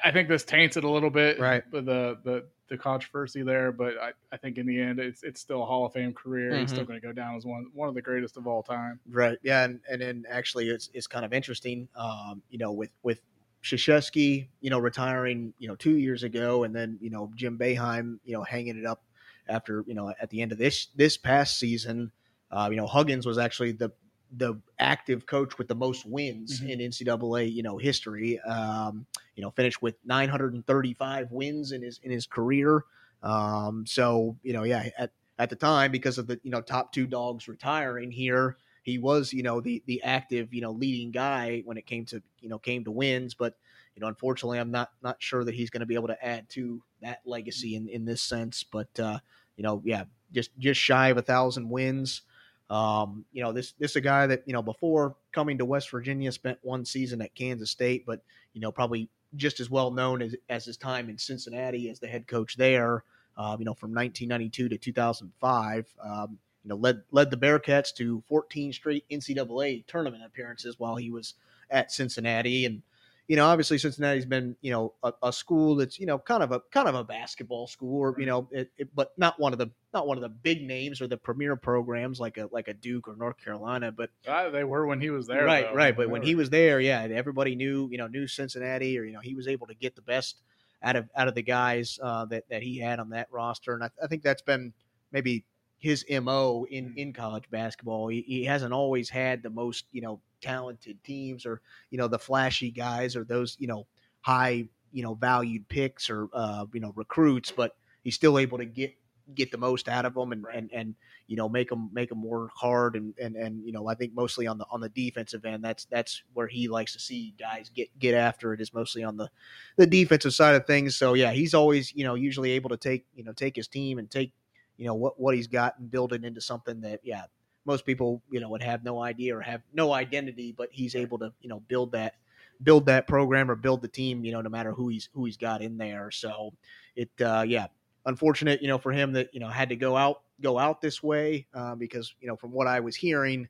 I- 0.04 0.12
think 0.12 0.28
this 0.28 0.45
taints 0.45 0.76
it 0.76 0.85
a 0.85 0.88
little 0.88 1.11
bit, 1.11 1.40
Right. 1.40 1.64
With 1.73 1.87
the 1.87 2.19
the 2.25 2.45
the 2.69 2.76
controversy 2.78 3.42
there, 3.42 3.73
but 3.73 3.95
I, 4.00 4.12
I 4.30 4.37
think 4.37 4.57
in 4.59 4.64
the 4.66 4.80
end, 4.80 5.00
it's 5.00 5.25
it's 5.25 5.40
still 5.40 5.62
a 5.62 5.66
Hall 5.66 5.85
of 5.87 5.92
Fame 5.92 6.12
career. 6.12 6.50
He's 6.50 6.66
Mm-hmm. 6.66 6.75
still 6.76 6.85
going 6.85 7.00
to 7.00 7.04
go 7.07 7.12
down 7.12 7.35
as 7.37 7.45
one 7.45 7.66
one 7.73 7.88
of 7.88 7.95
the 7.97 8.02
greatest 8.02 8.37
of 8.37 8.47
all 8.47 8.62
time. 8.62 9.00
Right. 9.11 9.38
Yeah, 9.42 9.64
and, 9.64 9.80
and 9.90 10.00
then 10.00 10.25
actually 10.30 10.69
it's 10.69 10.90
it's 10.95 11.07
kind 11.09 11.25
of 11.25 11.33
interesting. 11.33 11.88
Um, 11.97 12.42
you 12.50 12.59
know, 12.59 12.71
with 12.71 12.92
with 13.02 13.23
Krzyzewski, 13.62 14.49
you 14.61 14.71
know, 14.71 14.79
retiring, 14.79 15.52
you 15.59 15.69
know, 15.69 15.76
two 15.76 15.97
years 15.97 16.23
ago, 16.23 16.64
and 16.64 16.75
then 16.75 16.99
you 17.00 17.11
know 17.11 17.31
Jim 17.35 17.59
Boeheim, 17.59 18.19
you 18.25 18.33
know, 18.33 18.43
hanging 18.43 18.79
it 18.79 18.87
up 18.87 19.02
after 19.49 19.85
you 19.87 19.95
know 19.95 20.12
at 20.21 20.31
the 20.31 20.43
end 20.43 20.52
of 20.52 20.59
this 20.59 20.87
this 20.97 21.17
past 21.17 21.59
season. 21.59 22.12
Uh, 22.50 22.69
you 22.71 22.76
know, 22.76 22.87
Huggins 22.87 23.26
was 23.26 23.38
actually 23.38 23.73
the 23.73 23.90
the 24.37 24.55
active 24.79 25.26
coach 25.26 25.59
with 25.59 25.67
the 25.69 25.75
most 25.75 26.07
wins 26.07 26.61
Mhm. 26.61 26.71
in 26.71 26.81
NCAA, 26.81 27.52
you 27.52 27.62
know, 27.62 27.79
history. 27.79 28.38
Um, 28.40 29.07
you 29.35 29.43
know, 29.43 29.50
finished 29.50 29.83
with 29.83 29.97
935 30.05 31.33
wins 31.33 31.73
in 31.73 31.83
his 31.83 32.00
in 32.02 32.11
his 32.11 32.26
career. 32.26 32.85
Um, 33.23 33.85
so 33.87 34.37
you 34.43 34.52
know, 34.52 34.62
yeah, 34.62 34.88
at 34.99 35.12
at 35.38 35.50
the 35.50 35.57
time 35.57 35.90
because 35.90 36.19
of 36.19 36.26
the 36.26 36.40
you 36.43 36.50
know 36.50 36.61
top 36.61 36.93
two 36.93 37.07
dogs 37.07 37.49
retiring 37.49 38.11
here, 38.11 38.57
he 38.82 38.99
was 38.99 39.32
you 39.32 39.42
know 39.42 39.60
the 39.60 39.82
the 39.87 40.02
active 40.02 40.52
you 40.54 40.60
know 40.60 40.72
leading 40.72 41.10
guy 41.10 41.62
when 41.64 41.76
it 41.76 41.87
came 41.87 42.04
to 42.06 42.22
you 42.40 42.49
know 42.49 42.58
came 42.58 42.84
to 42.84 42.90
wins, 42.90 43.34
but 43.34 43.54
you 43.94 44.00
know 44.00 44.08
unfortunately 44.08 44.58
I'm 44.58 44.70
not 44.70 44.90
not 45.02 45.16
sure 45.18 45.44
that 45.44 45.54
he's 45.54 45.70
going 45.70 45.80
to 45.80 45.87
be 45.87 45.94
able 45.94 46.08
to 46.08 46.25
add 46.25 46.49
to 46.50 46.82
that 47.02 47.20
legacy 47.25 47.76
in 47.76 47.88
in 47.88 48.04
this 48.04 48.22
sense. 48.22 48.64
But 48.64 48.99
uh, 48.99 49.18
you 49.56 49.64
know, 49.64 49.82
yeah, 49.84 50.04
just 50.32 50.50
just 50.58 50.80
shy 50.80 51.08
of 51.08 51.18
a 51.18 51.22
thousand 51.22 51.68
wins. 51.68 52.22
Um, 52.70 53.25
you 53.32 53.42
know, 53.42 53.52
this 53.52 53.72
this 53.78 53.92
is 53.92 53.96
a 53.96 54.00
guy 54.00 54.26
that 54.26 54.42
you 54.46 54.52
know 54.52 54.62
before 54.62 55.16
coming 55.32 55.58
to 55.58 55.64
West 55.64 55.90
Virginia 55.90 56.32
spent 56.32 56.58
one 56.62 56.84
season 56.84 57.20
at 57.20 57.34
Kansas 57.34 57.70
State, 57.70 58.04
but 58.06 58.22
you 58.52 58.60
know 58.60 58.72
probably 58.72 59.10
just 59.37 59.60
as 59.60 59.70
well 59.70 59.90
known 59.90 60.22
as, 60.22 60.34
as 60.49 60.64
his 60.64 60.76
time 60.76 61.08
in 61.08 61.18
Cincinnati 61.18 61.90
as 61.90 62.00
the 62.00 62.06
head 62.06 62.26
coach 62.26 62.56
there. 62.56 63.04
Um, 63.37 63.60
you 63.60 63.64
know, 63.64 63.75
from 63.75 63.94
1992 63.94 64.68
to 64.70 64.76
2005, 64.76 65.94
um, 66.02 66.38
you 66.64 66.69
know 66.69 66.76
led 66.76 67.02
led 67.11 67.31
the 67.31 67.37
Bearcats 67.37 67.95
to 67.97 68.23
14 68.29 68.73
straight 68.73 69.05
NCAA 69.11 69.87
tournament 69.87 70.23
appearances 70.25 70.79
while 70.79 70.97
he 70.97 71.11
was 71.11 71.35
at 71.71 71.93
Cincinnati, 71.93 72.67
and 72.67 72.83
you 73.29 73.37
know 73.37 73.47
obviously 73.47 73.79
Cincinnati's 73.79 74.26
been 74.26 74.57
you 74.61 74.73
know 74.73 74.93
a, 75.02 75.12
a 75.23 75.33
school 75.33 75.76
that's 75.76 75.99
you 76.00 76.07
know 76.07 76.19
kind 76.19 76.43
of 76.43 76.52
a 76.52 76.61
kind 76.73 76.88
of 76.88 76.95
a 76.95 77.05
basketball 77.05 77.67
school, 77.67 78.00
or 78.00 78.14
you 78.19 78.26
know, 78.26 78.49
it, 78.50 78.71
it, 78.76 78.88
but 78.95 79.12
not 79.17 79.38
one 79.38 79.52
of 79.52 79.59
the 79.59 79.71
not 79.95 80.07
one 80.07 80.19
of 80.19 80.23
the 80.23 80.29
big 80.29 80.62
names 80.67 81.00
or 81.00 81.07
the 81.07 81.17
premier 81.17 81.57
programs 81.57 82.21
like 82.21 82.37
a 82.38 82.49
like 82.52 82.69
a 82.69 82.75
Duke 82.75 83.09
or 83.09 83.17
North 83.17 83.37
Carolina, 83.43 83.90
but 83.93 84.11
Uh, 84.26 84.50
they 84.50 84.64
were 84.64 84.87
when 84.87 85.00
he 85.00 85.11
was 85.11 85.26
there. 85.26 85.45
right, 85.45 85.67
though. 85.67 85.75
right. 85.75 85.97
But 85.97 86.11
when 86.11 86.23
he 86.23 86.35
was 86.35 86.50
there, 86.50 86.81
yeah, 86.81 87.02
everybody 87.02 87.55
knew, 87.55 87.88
you 87.90 87.99
know, 87.99 88.07
knew 88.07 88.26
Cincinnati, 88.26 88.99
or 88.99 89.05
you 89.05 89.12
know, 89.12 89.21
he 89.21 89.35
was 89.35 89.49
able 89.49 89.67
to 89.69 89.75
get 89.75 89.95
the 89.97 90.02
best 90.02 90.40
out 90.83 90.97
of 90.97 91.09
out 91.14 91.29
of 91.29 91.35
the 91.35 91.43
guys 91.43 91.99
uh, 92.02 92.25
that 92.26 92.49
that 92.50 92.62
he 92.62 92.79
had 92.79 92.99
on 93.00 93.11
that 93.11 93.29
roster, 93.31 93.75
and 93.75 93.85
I, 93.85 93.90
I 94.02 94.07
think 94.09 94.23
that's 94.23 94.43
been 94.43 94.73
maybe 95.12 95.45
his 95.80 96.04
mo 96.10 96.66
in 96.70 96.94
in 96.96 97.12
college 97.12 97.50
basketball. 97.50 98.08
He, 98.08 98.22
he 98.22 98.44
hasn't 98.44 98.72
always 98.72 99.10
had 99.10 99.42
the 99.42 99.50
most, 99.50 99.87
you 99.92 100.02
know, 100.02 100.20
talented 100.40 101.02
teams 101.04 101.44
or 101.46 101.62
you 101.90 101.99
know 101.99 102.08
the 102.08 102.18
flashy 102.18 102.70
guys 102.70 103.16
or 103.16 103.25
those 103.25 103.56
you 103.58 103.66
know 103.66 103.87
high 104.20 104.68
you 104.92 105.02
know 105.02 105.14
valued 105.14 105.68
picks 105.68 106.10
or 106.10 106.28
uh, 106.32 106.66
you 106.72 106.80
know 106.80 106.92
recruits, 106.96 107.50
but 107.50 107.76
he's 108.04 108.14
still 108.14 108.38
able 108.38 108.58
to 108.58 108.66
get 108.66 108.94
get 109.34 109.52
the 109.52 109.58
most 109.58 109.88
out 109.88 110.04
of 110.04 110.14
them 110.14 110.32
and 110.32 110.44
Right. 110.44 110.56
and 110.56 110.70
and 110.72 110.94
you 111.28 111.37
know 111.37 111.49
make 111.49 111.68
them 111.68 111.88
make 111.92 112.08
them 112.08 112.22
work 112.22 112.50
hard 112.54 112.96
and 112.96 113.14
and 113.18 113.37
and 113.37 113.64
you 113.64 113.72
know 113.72 113.87
I 113.87 113.94
think 113.94 114.12
mostly 114.14 114.46
on 114.46 114.58
the 114.58 114.66
on 114.70 114.80
the 114.80 114.88
defensive 114.88 115.44
end 115.44 115.62
that's 115.64 115.84
that's 115.84 116.22
where 116.34 116.49
he 116.49 116.68
likes 116.68 116.92
to 116.94 116.99
see 116.99 117.34
guys 117.38 117.70
get 117.70 117.96
get 117.99 118.14
after 118.14 118.52
it 118.52 118.60
is 118.60 118.75
mostly 118.75 119.04
on 119.04 119.16
the 119.16 119.30
the 119.76 119.87
defensive 119.87 120.34
side 120.34 120.56
of 120.56 120.66
things 120.66 120.96
so 120.96 121.14
yeah 121.14 121.30
he's 121.30 121.54
always 121.54 121.94
you 121.94 122.02
know 122.02 122.14
usually 122.14 122.50
able 122.52 122.70
to 122.70 122.76
take 122.76 123.06
you 123.14 123.22
know 123.22 123.32
take 123.32 123.54
his 123.54 123.68
team 123.68 123.99
and 123.99 124.10
take 124.10 124.32
you 124.80 124.87
know 124.87 124.94
what 124.94 125.20
what 125.20 125.34
he's 125.34 125.46
got 125.46 125.78
and 125.78 125.90
build 125.90 126.12
it 126.12 126.25
into 126.25 126.40
something 126.40 126.80
that 126.80 127.00
yeah 127.04 127.25
most 127.64 127.87
people 127.87 128.22
you 128.30 128.40
know 128.40 128.49
would 128.49 128.62
have 128.62 128.82
no 128.82 129.00
idea 129.00 129.37
or 129.37 129.40
have 129.40 129.62
no 129.72 129.92
identity 129.92 130.52
but 130.56 130.68
he's 130.72 130.96
able 130.96 131.18
to 131.18 131.32
you 131.40 131.49
know 131.49 131.60
build 131.68 131.92
that 131.92 132.14
build 132.62 132.87
that 132.87 133.06
program 133.06 133.50
or 133.50 133.54
build 133.54 133.82
the 133.82 133.88
team 133.88 134.25
you 134.25 134.32
know 134.32 134.40
no 134.40 134.50
matter 134.50 134.72
who 134.72 134.88
he's 134.88 135.08
who 135.14 135.25
he's 135.25 135.37
got 135.37 135.62
in 135.62 135.78
there 135.78 136.10
so 136.10 136.52
it 136.96 137.10
uh 137.20 137.44
yeah 137.46 137.66
unfortunate, 138.06 138.62
you 138.62 138.68
know, 138.68 138.78
for 138.78 138.92
him 138.92 139.12
that 139.12 139.32
you 139.32 139.40
know 139.40 139.49
had 139.49 139.68
to 139.70 139.76
go 139.76 139.96
out 139.96 140.22
go 140.40 140.58
out 140.58 140.80
this 140.80 141.02
way 141.02 141.46
uh, 141.54 141.75
because 141.75 142.14
you 142.20 142.28
know 142.28 142.37
from 142.37 142.52
what 142.52 142.66
I 142.66 142.80
was 142.80 142.96
hearing 142.96 143.49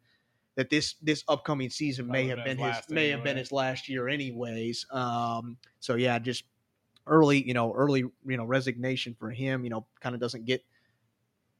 that 0.56 0.70
this 0.70 0.94
this 1.02 1.24
upcoming 1.28 1.70
season 1.70 2.06
may 2.06 2.26
have 2.26 2.44
been 2.44 2.58
his 2.58 2.76
may 2.88 3.08
have 3.08 3.22
been 3.24 3.36
his 3.36 3.52
last 3.52 3.88
year 3.88 4.08
anyways. 4.08 4.86
Um, 4.90 5.56
so 5.78 5.94
yeah, 5.94 6.18
just 6.18 6.44
early 7.06 7.46
you 7.46 7.54
know 7.54 7.72
early 7.72 8.00
you 8.00 8.36
know 8.36 8.44
resignation 8.44 9.14
for 9.18 9.30
him. 9.30 9.64
You 9.64 9.70
know, 9.70 9.86
kind 10.00 10.14
of 10.14 10.20
doesn't 10.20 10.44
get 10.44 10.64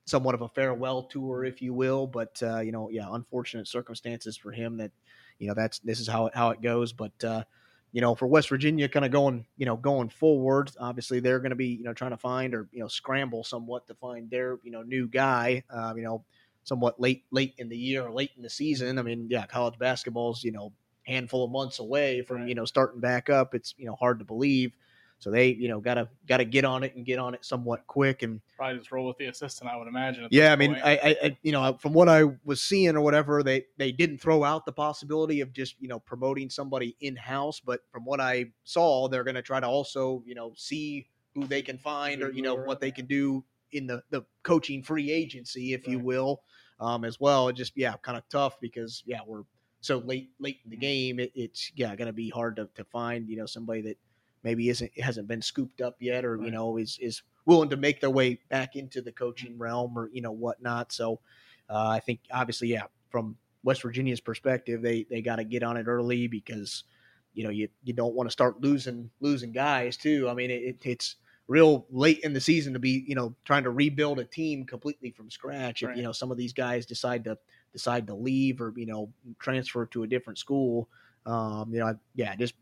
somewhat 0.06 0.34
of 0.34 0.42
a 0.42 0.48
farewell 0.48 1.04
tour, 1.04 1.44
if 1.44 1.62
you 1.62 1.72
will. 1.74 2.06
But 2.06 2.42
uh, 2.42 2.60
you 2.60 2.72
know, 2.72 2.90
yeah, 2.90 3.08
unfortunate 3.10 3.68
circumstances 3.68 4.36
for 4.36 4.52
him 4.52 4.76
that 4.78 4.92
you 5.38 5.48
know 5.48 5.54
that's 5.54 5.78
this 5.80 6.00
is 6.00 6.08
how 6.08 6.26
it, 6.26 6.34
how 6.34 6.50
it 6.50 6.62
goes. 6.62 6.92
But 6.92 7.22
uh, 7.24 7.44
you 7.92 8.00
know, 8.00 8.14
for 8.14 8.26
West 8.26 8.48
Virginia, 8.48 8.88
kind 8.88 9.04
of 9.04 9.10
going 9.12 9.46
you 9.56 9.66
know 9.66 9.76
going 9.76 10.08
forward, 10.08 10.70
obviously 10.78 11.20
they're 11.20 11.40
going 11.40 11.50
to 11.50 11.56
be 11.56 11.68
you 11.68 11.84
know 11.84 11.92
trying 11.94 12.12
to 12.12 12.16
find 12.16 12.54
or 12.54 12.68
you 12.72 12.80
know 12.80 12.88
scramble 12.88 13.44
somewhat 13.44 13.86
to 13.88 13.94
find 13.94 14.30
their 14.30 14.58
you 14.62 14.70
know 14.70 14.82
new 14.82 15.08
guy. 15.08 15.62
Um, 15.70 15.96
you 15.98 16.04
know, 16.04 16.24
somewhat 16.64 17.00
late 17.00 17.24
late 17.30 17.54
in 17.58 17.68
the 17.68 17.76
year 17.76 18.02
or 18.02 18.12
late 18.12 18.30
in 18.36 18.42
the 18.42 18.50
season. 18.50 18.98
I 18.98 19.02
mean, 19.02 19.28
yeah, 19.30 19.46
college 19.46 19.78
basketball's 19.78 20.44
you 20.44 20.52
know 20.52 20.72
handful 21.06 21.44
of 21.44 21.50
months 21.50 21.78
away 21.78 22.22
from 22.22 22.38
Right. 22.38 22.48
you 22.48 22.54
know 22.54 22.64
starting 22.64 23.00
back 23.00 23.28
up. 23.30 23.54
It's 23.54 23.74
you 23.76 23.86
know 23.86 23.94
hard 23.94 24.18
to 24.20 24.24
believe. 24.24 24.72
So 25.20 25.30
they, 25.30 25.48
you 25.48 25.68
know, 25.68 25.80
gotta 25.80 26.08
gotta 26.26 26.46
get 26.46 26.64
on 26.64 26.82
it 26.82 26.96
and 26.96 27.04
get 27.04 27.18
on 27.18 27.34
it 27.34 27.44
somewhat 27.44 27.86
quick. 27.86 28.22
And 28.22 28.40
probably 28.56 28.78
just 28.78 28.90
roll 28.90 29.06
with 29.06 29.18
the 29.18 29.26
assistant. 29.26 29.70
I 29.70 29.76
would 29.76 29.86
imagine. 29.86 30.26
yeah, 30.30 30.50
I 30.50 30.56
mean. 30.56 30.74
I, 30.82 31.16
I, 31.22 31.38
you 31.42 31.52
know, 31.52 31.76
from 31.78 31.92
what 31.92 32.08
I 32.08 32.24
was 32.44 32.62
seeing 32.62 32.96
or 32.96 33.02
whatever, 33.02 33.42
they 33.42 33.66
they 33.76 33.92
didn't 33.92 34.18
throw 34.18 34.42
out 34.44 34.64
the 34.64 34.72
possibility 34.72 35.42
of 35.42 35.52
just 35.52 35.76
you 35.78 35.88
know 35.88 36.00
promoting 36.00 36.48
somebody 36.48 36.96
in 37.00 37.16
house. 37.16 37.60
But 37.60 37.80
from 37.92 38.06
what 38.06 38.18
I 38.18 38.46
saw, 38.64 39.08
they're 39.08 39.24
going 39.24 39.34
to 39.34 39.42
try 39.42 39.60
to 39.60 39.66
also 39.66 40.22
you 40.26 40.34
know 40.34 40.54
see 40.56 41.06
who 41.34 41.46
they 41.46 41.60
can 41.60 41.76
find 41.76 42.22
or 42.22 42.32
you 42.32 42.42
know 42.42 42.54
what 42.54 42.80
they 42.80 42.90
can 42.90 43.04
do 43.04 43.44
in 43.72 43.86
the 43.86 44.02
the 44.08 44.22
coaching 44.42 44.82
free 44.82 45.10
agency, 45.10 45.74
if 45.74 45.86
you 45.86 45.98
will, 45.98 46.40
um, 46.80 47.04
as 47.04 47.20
well. 47.20 47.48
It 47.48 47.56
just 47.56 47.72
yeah, 47.76 47.94
kind 48.02 48.16
of 48.16 48.26
tough 48.30 48.58
because 48.58 49.02
yeah, 49.06 49.20
we're 49.26 49.42
so 49.82 49.98
late 49.98 50.30
late 50.38 50.60
in 50.64 50.70
the 50.70 50.76
game. 50.76 51.20
It, 51.20 51.32
it's 51.34 51.70
yeah 51.74 51.94
going 51.94 52.06
to 52.06 52.12
be 52.14 52.30
hard 52.30 52.56
to, 52.56 52.68
to 52.74 52.84
find 52.84 53.28
you 53.28 53.36
know 53.36 53.46
somebody 53.46 53.82
that 53.82 53.98
maybe 54.42 54.68
isn't 54.68 54.90
hasn't 54.98 55.28
been 55.28 55.42
scooped 55.42 55.80
up 55.80 55.96
yet 56.00 56.24
or 56.24 56.40
you 56.42 56.50
know 56.50 56.76
is 56.76 56.98
is 57.00 57.22
willing 57.46 57.70
to 57.70 57.76
make 57.76 58.00
their 58.00 58.10
way 58.10 58.38
back 58.48 58.76
into 58.76 59.00
the 59.00 59.12
coaching 59.12 59.58
realm 59.58 59.96
or 59.98 60.10
you 60.12 60.20
know 60.22 60.32
whatnot. 60.32 60.92
So 60.92 61.20
uh, 61.68 61.88
I 61.88 62.00
think 62.00 62.20
obviously 62.32 62.68
yeah, 62.68 62.84
from 63.10 63.36
West 63.62 63.82
Virginia's 63.82 64.20
perspective, 64.20 64.82
they 64.82 65.04
they 65.10 65.22
got 65.22 65.36
to 65.36 65.44
get 65.44 65.62
on 65.62 65.76
it 65.76 65.86
early 65.86 66.26
because 66.26 66.84
you 67.34 67.44
know 67.44 67.50
you 67.50 67.68
you 67.84 67.92
don't 67.92 68.14
want 68.14 68.28
to 68.28 68.32
start 68.32 68.60
losing 68.60 69.10
losing 69.20 69.52
guys 69.52 69.96
too. 69.96 70.28
I 70.28 70.34
mean 70.34 70.50
it, 70.50 70.76
it's 70.82 71.16
real 71.48 71.84
late 71.90 72.20
in 72.20 72.32
the 72.32 72.40
season 72.40 72.72
to 72.72 72.78
be 72.78 73.04
you 73.06 73.14
know 73.14 73.34
trying 73.44 73.64
to 73.64 73.70
rebuild 73.70 74.18
a 74.20 74.24
team 74.24 74.64
completely 74.64 75.10
from 75.10 75.30
scratch. 75.30 75.82
If 75.82 75.88
Right. 75.88 75.96
you 75.98 76.02
know 76.02 76.12
some 76.12 76.30
of 76.30 76.36
these 76.36 76.52
guys 76.52 76.86
decide 76.86 77.24
to 77.24 77.36
decide 77.72 78.06
to 78.06 78.14
leave 78.14 78.60
or 78.60 78.72
you 78.76 78.86
know 78.86 79.12
transfer 79.38 79.86
to 79.86 80.02
a 80.02 80.06
different 80.06 80.38
school, 80.38 80.88
um, 81.26 81.72
you 81.72 81.80
know 81.80 81.96
yeah 82.14 82.34
just 82.36 82.54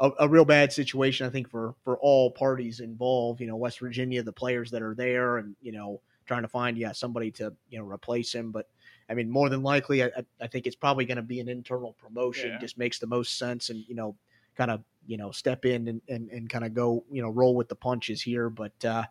a, 0.00 0.10
a 0.20 0.28
real 0.28 0.44
bad 0.44 0.72
situation, 0.72 1.26
I 1.26 1.30
think, 1.30 1.48
for 1.48 1.74
for 1.84 1.96
all 1.98 2.30
parties 2.30 2.80
involved. 2.80 3.40
You 3.40 3.46
know, 3.46 3.56
West 3.56 3.80
Virginia, 3.80 4.22
the 4.22 4.32
players 4.32 4.70
that 4.72 4.82
are 4.82 4.94
there, 4.94 5.38
and 5.38 5.54
you 5.62 5.72
know, 5.72 6.00
trying 6.26 6.42
to 6.42 6.48
find 6.48 6.76
yeah 6.78 6.92
somebody 6.92 7.30
to 7.32 7.52
you 7.70 7.78
know 7.78 7.84
replace 7.84 8.34
him. 8.34 8.50
But 8.50 8.68
I 9.08 9.14
mean, 9.14 9.30
more 9.30 9.48
than 9.48 9.62
likely, 9.62 10.02
I, 10.02 10.10
I- 10.40 10.46
think 10.46 10.66
it's 10.66 10.76
probably 10.76 11.04
going 11.04 11.16
to 11.16 11.22
be 11.22 11.40
an 11.40 11.48
internal 11.48 11.92
promotion. 11.94 12.50
Yeah. 12.50 12.58
Just 12.58 12.78
makes 12.78 12.98
the 12.98 13.06
most 13.06 13.38
sense, 13.38 13.70
and 13.70 13.84
you 13.88 13.94
know, 13.94 14.16
kind 14.56 14.70
of 14.70 14.82
you 15.06 15.16
know 15.16 15.30
step 15.30 15.64
in 15.64 15.88
and 15.88 16.00
and, 16.08 16.30
and 16.30 16.48
kind 16.48 16.64
of 16.64 16.74
go 16.74 17.04
you 17.10 17.22
know 17.22 17.28
roll 17.28 17.54
with 17.54 17.68
the 17.68 17.76
punches 17.76 18.22
here. 18.22 18.48
But 18.50 18.84
uh, 18.84 19.04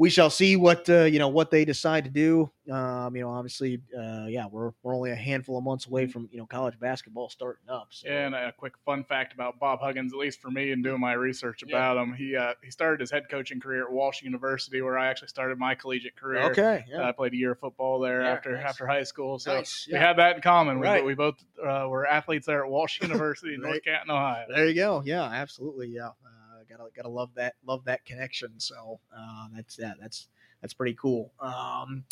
we 0.00 0.08
shall 0.08 0.30
see 0.30 0.56
what 0.56 0.88
uh, 0.88 1.02
you 1.02 1.18
know 1.18 1.28
what 1.28 1.50
they 1.50 1.66
decide 1.66 2.04
to 2.04 2.10
do. 2.10 2.50
Um, 2.72 3.14
you 3.14 3.20
know, 3.22 3.28
obviously, 3.30 3.82
uh, 3.94 4.24
yeah, 4.28 4.46
we're 4.50 4.70
we're 4.82 4.94
only 4.96 5.10
a 5.10 5.14
handful 5.14 5.58
of 5.58 5.64
months 5.64 5.86
away 5.86 6.06
from 6.06 6.26
you 6.32 6.38
know 6.38 6.46
college 6.46 6.78
basketball 6.80 7.28
starting 7.28 7.68
up. 7.68 7.88
So. 7.90 8.08
Yeah, 8.08 8.24
and 8.24 8.34
a 8.34 8.50
quick 8.50 8.72
fun 8.86 9.04
fact 9.04 9.34
about 9.34 9.58
Bob 9.60 9.80
Huggins, 9.80 10.14
at 10.14 10.18
least 10.18 10.40
for 10.40 10.50
me, 10.50 10.72
and 10.72 10.82
doing 10.82 11.00
my 11.00 11.12
research 11.12 11.62
Yeah. 11.66 11.76
about 11.76 11.98
him, 12.02 12.14
he 12.14 12.34
uh, 12.34 12.54
he 12.64 12.70
started 12.70 13.00
his 13.00 13.10
head 13.10 13.24
coaching 13.30 13.60
career 13.60 13.84
at 13.84 13.92
Walsh 13.92 14.22
University, 14.22 14.80
where 14.80 14.96
I 14.96 15.08
actually 15.08 15.28
started 15.28 15.58
my 15.58 15.74
collegiate 15.74 16.16
career. 16.16 16.44
Okay. 16.50 16.76
Uh, 16.78 16.98
Yeah. 17.00 17.06
I 17.08 17.12
played 17.12 17.34
a 17.34 17.36
year 17.36 17.52
of 17.52 17.58
football 17.60 18.00
there 18.00 18.22
Yeah, 18.22 18.30
after 18.30 18.52
nice. 18.56 18.64
after 18.70 18.86
high 18.86 19.02
school, 19.02 19.38
so 19.38 19.56
Nice, 19.56 19.86
we 19.86 19.92
yeah. 19.98 20.06
had 20.06 20.16
that 20.16 20.36
in 20.36 20.40
common. 20.42 20.80
We, 20.80 20.86
Right. 20.86 21.04
we 21.04 21.12
both 21.14 21.44
uh, 21.62 21.86
were 21.90 22.06
athletes 22.06 22.46
there 22.46 22.64
at 22.64 22.70
Walsh 22.70 23.00
University 23.02 23.52
in 23.52 23.60
North 23.60 23.84
Canton, 23.84 24.10
Ohio. 24.10 24.46
There 24.48 24.66
you 24.66 24.74
go. 24.74 25.02
Yeah, 25.04 25.24
absolutely. 25.24 25.88
Yeah, 25.88 26.06
uh, 26.08 26.39
gotta 26.70 26.90
gotta 26.94 27.08
love 27.08 27.30
that 27.34 27.54
love 27.66 27.84
that 27.84 28.04
connection. 28.04 28.52
So 28.58 29.00
uh, 29.16 29.48
that's 29.54 29.78
yeah, 29.78 29.92
that's 30.00 30.28
that's 30.60 30.74
pretty 30.74 30.94
cool. 30.94 31.32
Um, 31.40 32.04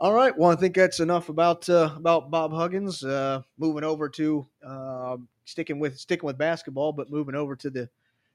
all 0.00 0.12
right. 0.12 0.36
Well, 0.36 0.50
I 0.50 0.56
think 0.56 0.74
that's 0.74 1.00
enough 1.00 1.28
about 1.28 1.68
uh, 1.68 1.92
about 1.96 2.30
Bob 2.30 2.52
Huggins. 2.52 3.04
Uh, 3.04 3.42
moving 3.58 3.84
over 3.84 4.08
to 4.10 4.46
um 4.64 5.28
sticking 5.44 5.78
with 5.78 5.98
sticking 5.98 6.26
with 6.26 6.38
basketball, 6.38 6.92
but 6.92 7.10
moving 7.10 7.34
over 7.34 7.54
to 7.56 7.70
the 7.70 7.88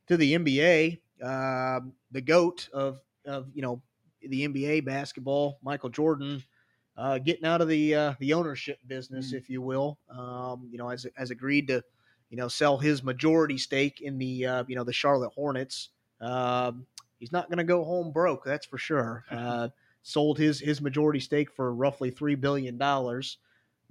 to 0.08 0.18
the 0.18 0.34
NBA. 0.36 1.00
Um, 1.22 1.94
the 2.12 2.22
goat 2.22 2.70
of 2.74 3.02
of 3.26 3.48
you 3.54 3.62
know 3.62 3.82
the 4.22 4.48
NBA 4.48 4.86
basketball, 4.86 5.60
Michael 5.62 5.90
Jordan. 5.90 6.44
Uh, 6.98 7.18
getting 7.18 7.46
out 7.46 7.62
of 7.62 7.70
the 7.70 7.96
uh, 7.96 8.14
the 8.20 8.34
ownership 8.34 8.78
business, 8.88 9.32
Mm. 9.32 9.38
if 9.38 9.50
you 9.50 9.62
will, 9.62 9.98
um, 10.10 10.68
you 10.70 10.78
know, 10.78 10.90
as 10.90 11.06
as 11.18 11.32
agreed 11.32 11.68
to 11.70 11.82
you 12.30 12.38
know, 12.38 12.48
sell 12.48 12.78
his 12.78 13.04
majority 13.04 13.58
stake 13.58 14.02
in 14.02 14.18
the 14.18 14.46
uh, 14.46 14.64
you 14.68 14.76
know 14.76 14.84
the 14.84 14.94
Charlotte 14.94 15.34
Hornets. 15.34 15.90
Um, 16.22 16.86
he's 17.20 17.32
not 17.32 17.50
going 17.50 17.58
to 17.58 17.64
go 17.64 17.84
home 17.84 18.12
broke, 18.12 18.44
that's 18.46 18.66
for 18.66 18.78
sure. 18.78 19.26
Uh, 19.32 19.70
sold 20.02 20.38
his 20.38 20.60
his 20.60 20.82
majority 20.82 21.20
stake 21.20 21.52
for 21.52 21.74
roughly 21.74 22.10
three 22.10 22.36
billion 22.36 22.78
dollars. 22.78 23.38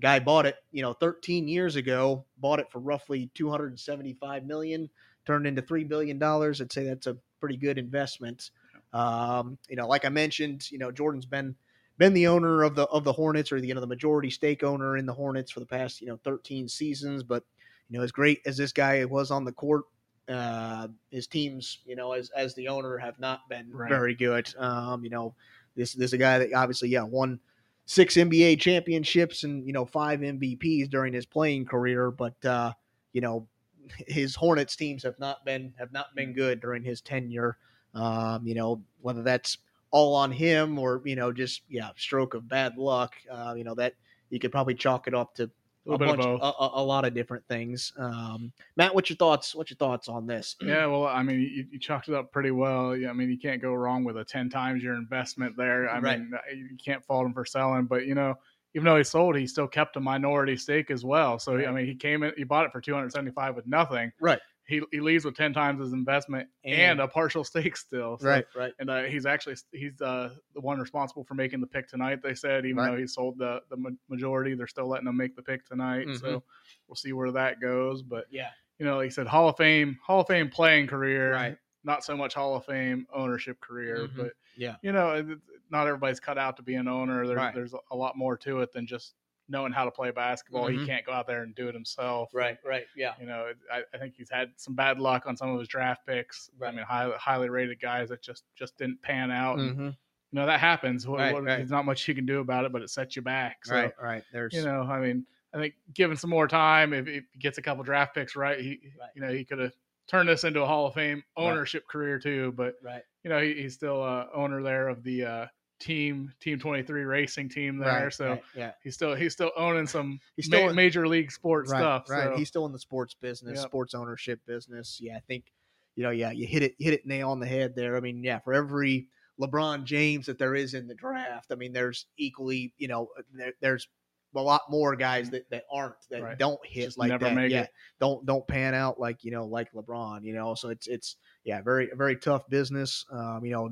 guy 0.01 0.19
bought 0.19 0.47
it, 0.47 0.57
you 0.73 0.83
know, 0.83 0.93
13 0.95 1.49
years 1.49 1.77
ago, 1.77 2.25
bought 2.39 2.61
it 2.61 2.71
for 2.71 2.79
roughly 2.79 3.31
275 3.35 4.47
million, 4.47 4.89
turned 5.27 5.47
into 5.47 5.63
three 5.63 5.85
billion 5.85 6.19
dollars. 6.19 6.61
I'd 6.61 6.73
say 6.73 6.85
that's 6.85 7.07
a 7.07 7.17
pretty 7.41 7.57
good 7.57 7.79
investment. 7.79 8.51
Um, 8.93 9.59
you 9.69 9.77
know, 9.77 9.87
like 9.87 10.05
I 10.05 10.09
mentioned, 10.09 10.71
you 10.71 10.79
know, 10.79 10.91
Jordan's 10.91 11.27
been 11.27 11.55
been 11.99 12.15
the 12.15 12.29
owner 12.29 12.63
of 12.63 12.75
the 12.75 12.85
of 12.85 13.05
the 13.05 13.13
Hornets 13.13 13.53
or 13.53 13.61
the 13.61 13.67
you 13.67 13.75
know 13.75 13.81
the 13.81 13.87
majority 13.87 14.31
stake 14.31 14.63
owner 14.63 14.97
in 14.97 15.05
the 15.05 15.13
Hornets 15.13 15.51
for 15.51 15.61
the 15.61 15.67
past 15.67 16.01
you 16.01 16.07
know 16.07 16.19
13 16.25 16.69
seasons. 16.69 17.23
But 17.23 17.45
you 17.89 17.99
know, 17.99 18.05
as 18.05 18.13
great 18.13 18.41
as 18.47 18.57
this 18.57 18.73
guy 18.73 19.05
was 19.05 19.31
on 19.31 19.45
the 19.45 19.53
court, 19.53 19.85
uh, 20.29 20.89
his 21.11 21.27
teams, 21.27 21.79
you 21.87 21.97
know, 21.97 22.13
as 22.13 22.31
as 22.31 22.55
the 22.55 22.69
owner, 22.69 22.99
have 22.99 23.19
not 23.19 23.49
been 23.49 23.73
Right. 23.73 23.89
very 23.89 24.15
good. 24.15 24.53
Um, 24.59 25.05
you 25.05 25.11
know, 25.11 25.35
this 25.75 25.93
this 25.95 26.11
is 26.11 26.13
a 26.13 26.19
guy 26.19 26.39
that 26.39 26.53
obviously 26.53 26.89
yeah 26.91 27.03
won 27.03 27.41
six 27.87 28.17
NBA 28.17 28.57
championships 28.57 29.45
and 29.45 29.67
you 29.67 29.73
know 29.73 29.85
five 29.87 30.23
MVPs 30.23 30.89
during 30.89 31.13
his 31.13 31.27
playing 31.27 31.67
career, 31.67 32.11
but 32.11 32.43
uh, 32.45 32.73
you 33.13 33.21
know 33.21 33.49
his 34.07 34.35
Hornets 34.35 34.77
teams 34.77 35.03
have 35.03 35.19
not 35.19 35.45
been 35.45 35.75
have 35.79 35.93
not 35.93 36.15
been 36.15 36.33
good 36.33 36.61
during 36.61 36.83
his 36.83 37.01
tenure. 37.01 37.57
Um, 37.95 38.47
you 38.47 38.55
know 38.55 38.83
whether 39.01 39.23
that's 39.23 39.59
all 39.91 40.15
on 40.15 40.31
him 40.31 40.79
or 40.79 41.01
you 41.05 41.17
know 41.17 41.33
just 41.33 41.63
yeah 41.69 41.91
stroke 41.97 42.35
of 42.35 42.49
bad 42.49 42.77
luck. 42.77 43.15
Uh, 43.31 43.55
you 43.57 43.65
know 43.65 43.75
that 43.77 43.95
you 44.31 44.39
could 44.39 44.53
probably 44.53 44.75
chalk 44.75 45.07
it 45.09 45.15
up 45.15 45.35
to 45.37 45.51
A 45.89 45.93
a, 45.93 45.95
of 45.95 46.01
bunch, 46.01 46.25
a, 46.25 46.69
a, 46.75 46.83
lot 46.83 47.05
of 47.05 47.15
different 47.15 47.47
things. 47.47 47.93
Um, 47.99 48.53
Matt, 48.77 48.95
what's 48.95 49.09
your 49.09 49.17
thoughts? 49.17 49.55
What's 49.55 49.71
your 49.71 49.77
thoughts 49.77 50.09
on 50.09 50.27
this? 50.27 50.55
Yeah, 50.61 50.87
well, 50.87 51.07
I 51.07 51.23
mean, 51.23 51.41
you, 51.41 51.67
you 51.71 51.79
chalked 51.79 52.09
it 52.09 52.15
up 52.15 52.31
pretty 52.31 52.51
well. 52.51 52.95
Yeah, 52.95 53.11
I 53.11 53.13
mean, 53.15 53.31
you 53.31 53.39
can't 53.39 53.63
go 53.63 53.73
wrong 53.73 54.05
with 54.05 54.19
a 54.19 54.25
ten 54.25 54.51
times 54.51 54.83
your 54.83 54.95
investment 54.95 55.57
there. 55.57 55.89
I 55.89 55.99
Right. 55.99 56.21
mean, 56.21 56.33
uh, 56.35 56.55
you 56.55 56.77
can't 56.83 57.05
fault 57.05 57.27
him 57.27 57.33
for 57.33 57.45
selling, 57.45 57.87
but 57.87 58.07
you 58.07 58.15
know, 58.15 58.35
even 58.75 58.85
though 58.85 58.97
he 58.97 59.05
sold, 59.05 59.37
he 59.37 59.47
still 59.47 59.67
kept 59.67 59.97
a 59.97 60.01
minority 60.01 60.57
stake 60.57 60.91
as 60.91 61.05
well. 61.05 61.39
So 61.39 61.59
I 61.59 61.71
mean, 61.71 61.87
he 61.87 61.95
came 61.95 62.23
in, 62.23 62.33
he 62.37 62.45
bought 62.45 62.67
it 62.67 62.73
for 62.73 62.81
two 62.81 62.95
hundred 62.95 63.13
seventy 63.13 63.33
five 63.33 63.57
with 63.57 63.67
nothing. 63.67 64.13
Right. 64.21 64.41
He 64.69 64.83
he 64.93 65.01
leaves 65.01 65.25
with 65.25 65.35
ten 65.35 65.53
times 65.55 65.81
his 65.81 65.93
investment 65.95 66.49
and, 66.63 66.75
And- 66.81 67.01
a 67.01 67.09
partial 67.09 67.43
stake 67.43 67.77
still. 67.77 68.19
So- 68.19 68.29
Right, 68.29 68.45
right. 68.55 68.73
And 68.79 68.89
uh, 68.91 69.05
he's 69.05 69.25
actually 69.27 69.57
he's 69.73 70.01
uh, 70.01 70.35
the 70.55 70.61
one 70.61 70.79
responsible 70.79 71.25
for 71.25 71.35
making 71.35 71.61
the 71.61 71.67
pick 71.67 71.89
tonight. 71.89 72.21
They 72.23 72.35
said, 72.35 72.65
even 72.67 72.77
Right. 72.77 72.91
though 72.93 72.97
he 72.99 73.07
sold 73.07 73.39
the 73.39 73.63
the 73.71 73.97
majority, 74.09 74.55
they're 74.55 74.67
still 74.67 74.87
letting 74.87 75.09
him 75.09 75.17
make 75.17 75.35
the 75.35 75.43
pick 75.43 75.65
tonight. 75.65 76.07
Mhm. 76.07 76.21
So 76.21 76.43
we'll 76.87 76.97
see 76.97 77.13
where 77.15 77.33
that 77.33 77.61
goes. 77.61 78.03
But 78.03 78.27
Yeah, 78.31 78.51
you 78.79 78.85
know, 78.87 78.97
like 78.99 79.07
you 79.07 79.11
said, 79.11 79.27
Hall 79.27 79.49
of 79.49 79.57
Fame, 79.57 79.99
Hall 80.05 80.21
of 80.21 80.27
Fame 80.29 80.51
playing 80.51 80.87
career, 80.87 81.33
Right. 81.33 81.59
Not 81.85 82.05
so 82.05 82.15
much 82.17 82.35
Hall 82.35 82.55
of 82.57 82.67
Fame 82.67 83.07
ownership 83.13 83.59
career, 83.61 84.09
Mhm. 84.09 84.17
but 84.17 84.33
yeah, 84.57 84.77
you 84.83 84.93
know, 84.93 85.13
it- 85.15 85.31
it- 85.31 85.39
not 85.71 85.87
everybody's 85.87 86.21
cut 86.21 86.37
out 86.37 86.57
to 86.59 86.63
be 86.63 86.75
an 86.75 86.89
owner. 86.89 87.27
There, 87.27 87.37
Right. 87.37 87.55
There's 87.55 87.75
a 87.91 87.97
lot 87.97 88.17
more 88.19 88.37
to 88.39 88.61
it 88.61 88.73
than 88.73 88.87
just 88.87 89.15
knowing 89.49 89.73
how 89.73 89.85
to 89.85 89.91
play 89.91 90.11
basketball. 90.11 90.69
Mhm. 90.69 90.81
He 90.81 90.87
can't 90.87 91.05
go 91.07 91.13
out 91.13 91.27
there 91.27 91.43
and 91.43 91.55
do 91.55 91.69
it 91.69 91.75
himself. 91.75 92.31
right, 92.35 92.59
right. 92.65 92.87
Yeah, 92.97 93.15
You 93.21 93.27
know, 93.27 93.53
I, 93.73 93.83
I 93.95 93.99
think 93.99 94.15
he's 94.17 94.31
had 94.31 94.51
some 94.57 94.75
bad 94.75 94.99
luck 95.01 95.27
on 95.27 95.37
some 95.37 95.51
of 95.51 95.59
his 95.59 95.69
draft 95.69 96.07
picks. 96.07 96.51
Right. 96.59 96.69
I 96.73 96.77
mean, 96.77 96.85
highly, 96.85 97.15
highly 97.19 97.49
rated 97.49 97.81
guys 97.81 98.09
that 98.11 98.23
just 98.23 98.45
just 98.55 98.77
didn't 98.77 99.01
pan 99.03 99.31
out. 99.31 99.59
And, 99.59 99.77
Mhm. 99.77 99.87
you 99.87 99.95
know, 100.33 100.47
that 100.47 100.61
happens. 100.61 101.07
What, 101.07 101.21
Right, 101.21 101.33
what- 101.33 101.45
right. 101.45 101.57
There's 101.57 101.71
not 101.71 101.85
much 101.87 102.07
you 102.07 102.15
can 102.15 102.27
do 102.27 102.41
about 102.41 102.65
it, 102.67 102.73
but 102.73 102.83
it 102.83 102.91
sets 102.91 103.17
you 103.17 103.23
back. 103.23 103.65
So, 103.65 103.75
right, 103.75 103.93
right. 104.01 104.25
There's 104.33 104.53
you 104.55 104.63
know, 104.63 104.83
I 104.83 105.01
mean, 105.01 105.27
I 105.55 105.59
think 105.59 105.75
given 105.95 106.17
some 106.19 106.29
more 106.31 106.47
time, 106.47 106.93
if, 106.93 107.07
if 107.09 107.25
he 107.33 107.39
gets 107.39 107.57
a 107.57 107.63
couple 107.63 107.83
draft 107.85 108.15
picks 108.15 108.37
right, 108.37 108.61
he, 108.61 108.93
Right. 109.01 109.09
you 109.15 109.23
know, 109.23 109.33
he 109.33 109.45
could 109.47 109.59
have 109.61 109.73
turned 110.07 110.29
this 110.29 110.45
into 110.45 110.61
a 110.63 110.67
Hall 110.67 110.87
of 110.87 110.95
Fame 110.95 111.23
ownership 111.39 111.87
career 111.89 112.19
too. 112.19 112.53
But 112.53 112.75
right, 112.83 113.03
you 113.25 113.31
know, 113.31 113.41
he, 113.41 113.55
he's 113.55 113.73
still 113.75 114.03
uh, 114.03 114.27
owner 114.35 114.63
there 114.63 114.89
of 114.89 115.03
the 115.03 115.25
uh, 115.25 115.47
team 115.79 116.33
Team 116.41 116.59
Twenty 116.59 116.83
Three 116.83 117.05
racing 117.05 117.49
team 117.49 117.79
there. 117.79 118.05
right, 118.05 118.13
so 118.13 118.29
right, 118.31 118.43
yeah. 118.57 118.73
he's 118.83 118.95
still 118.95 119.15
he's 119.15 119.33
still 119.33 119.53
owning 119.57 119.87
some 119.87 120.19
He's 120.37 120.49
ma- 120.51 120.57
still 120.59 120.69
in- 120.71 120.77
major 120.77 121.07
league 121.09 121.31
sports 121.31 121.71
right, 121.71 121.81
stuff. 121.81 122.11
Right. 122.11 122.25
So, 122.25 122.37
He's 122.37 122.49
still 122.49 122.67
in 122.67 122.73
the 122.73 122.79
sports 122.79 123.15
business, 123.15 123.59
Yep. 123.59 123.67
sports 123.69 123.95
ownership 123.95 124.41
business. 124.47 124.99
Yeah, 125.01 125.17
I 125.17 125.21
think 125.21 125.53
you 125.97 126.03
know, 126.05 126.11
yeah, 126.11 126.31
you 126.31 126.47
hit 126.47 126.63
it 126.63 126.75
hit 126.79 126.95
it 126.95 127.07
nail 127.07 127.31
on 127.31 127.41
the 127.41 127.47
head 127.47 127.75
there. 127.75 127.97
I 127.97 128.01
mean, 128.01 128.23
yeah, 128.23 128.39
for 128.39 128.55
every 128.55 129.09
LeBron 129.41 129.85
James 129.85 130.27
that 130.27 130.39
there 130.39 130.55
is 130.55 130.75
in 130.75 130.87
the 130.89 130.95
draft, 130.95 131.53
I 131.53 131.55
mean, 131.55 131.73
there's 131.73 132.07
equally, 132.17 132.73
you 132.79 132.89
know, 132.89 133.09
there, 133.33 133.53
there's 133.61 133.89
a 134.37 134.41
lot 134.43 134.63
more 134.69 134.95
guys 134.95 135.31
that, 135.31 135.49
that 135.51 135.65
aren't 135.73 135.95
that 136.11 136.39
don't 136.39 136.61
hit 136.65 136.85
Just 136.85 136.99
like 136.99 137.09
never 137.09 137.25
that. 137.25 137.35
make 137.35 137.51
yeah, 137.51 137.63
it. 137.63 137.71
don't 137.99 138.27
don't 138.27 138.47
pan 138.47 138.75
out 138.75 139.01
like 139.01 139.25
you 139.25 139.31
know 139.31 139.47
like 139.47 139.73
LeBron. 139.73 140.23
You 140.23 140.35
know, 140.35 140.55
so 140.55 140.69
it's 140.69 140.87
it's 140.87 141.17
yeah, 141.45 141.63
very 141.63 141.89
very 141.95 142.17
tough 142.17 142.49
business. 142.49 143.05
Um, 143.11 143.41
you 143.45 143.53
know, 143.53 143.71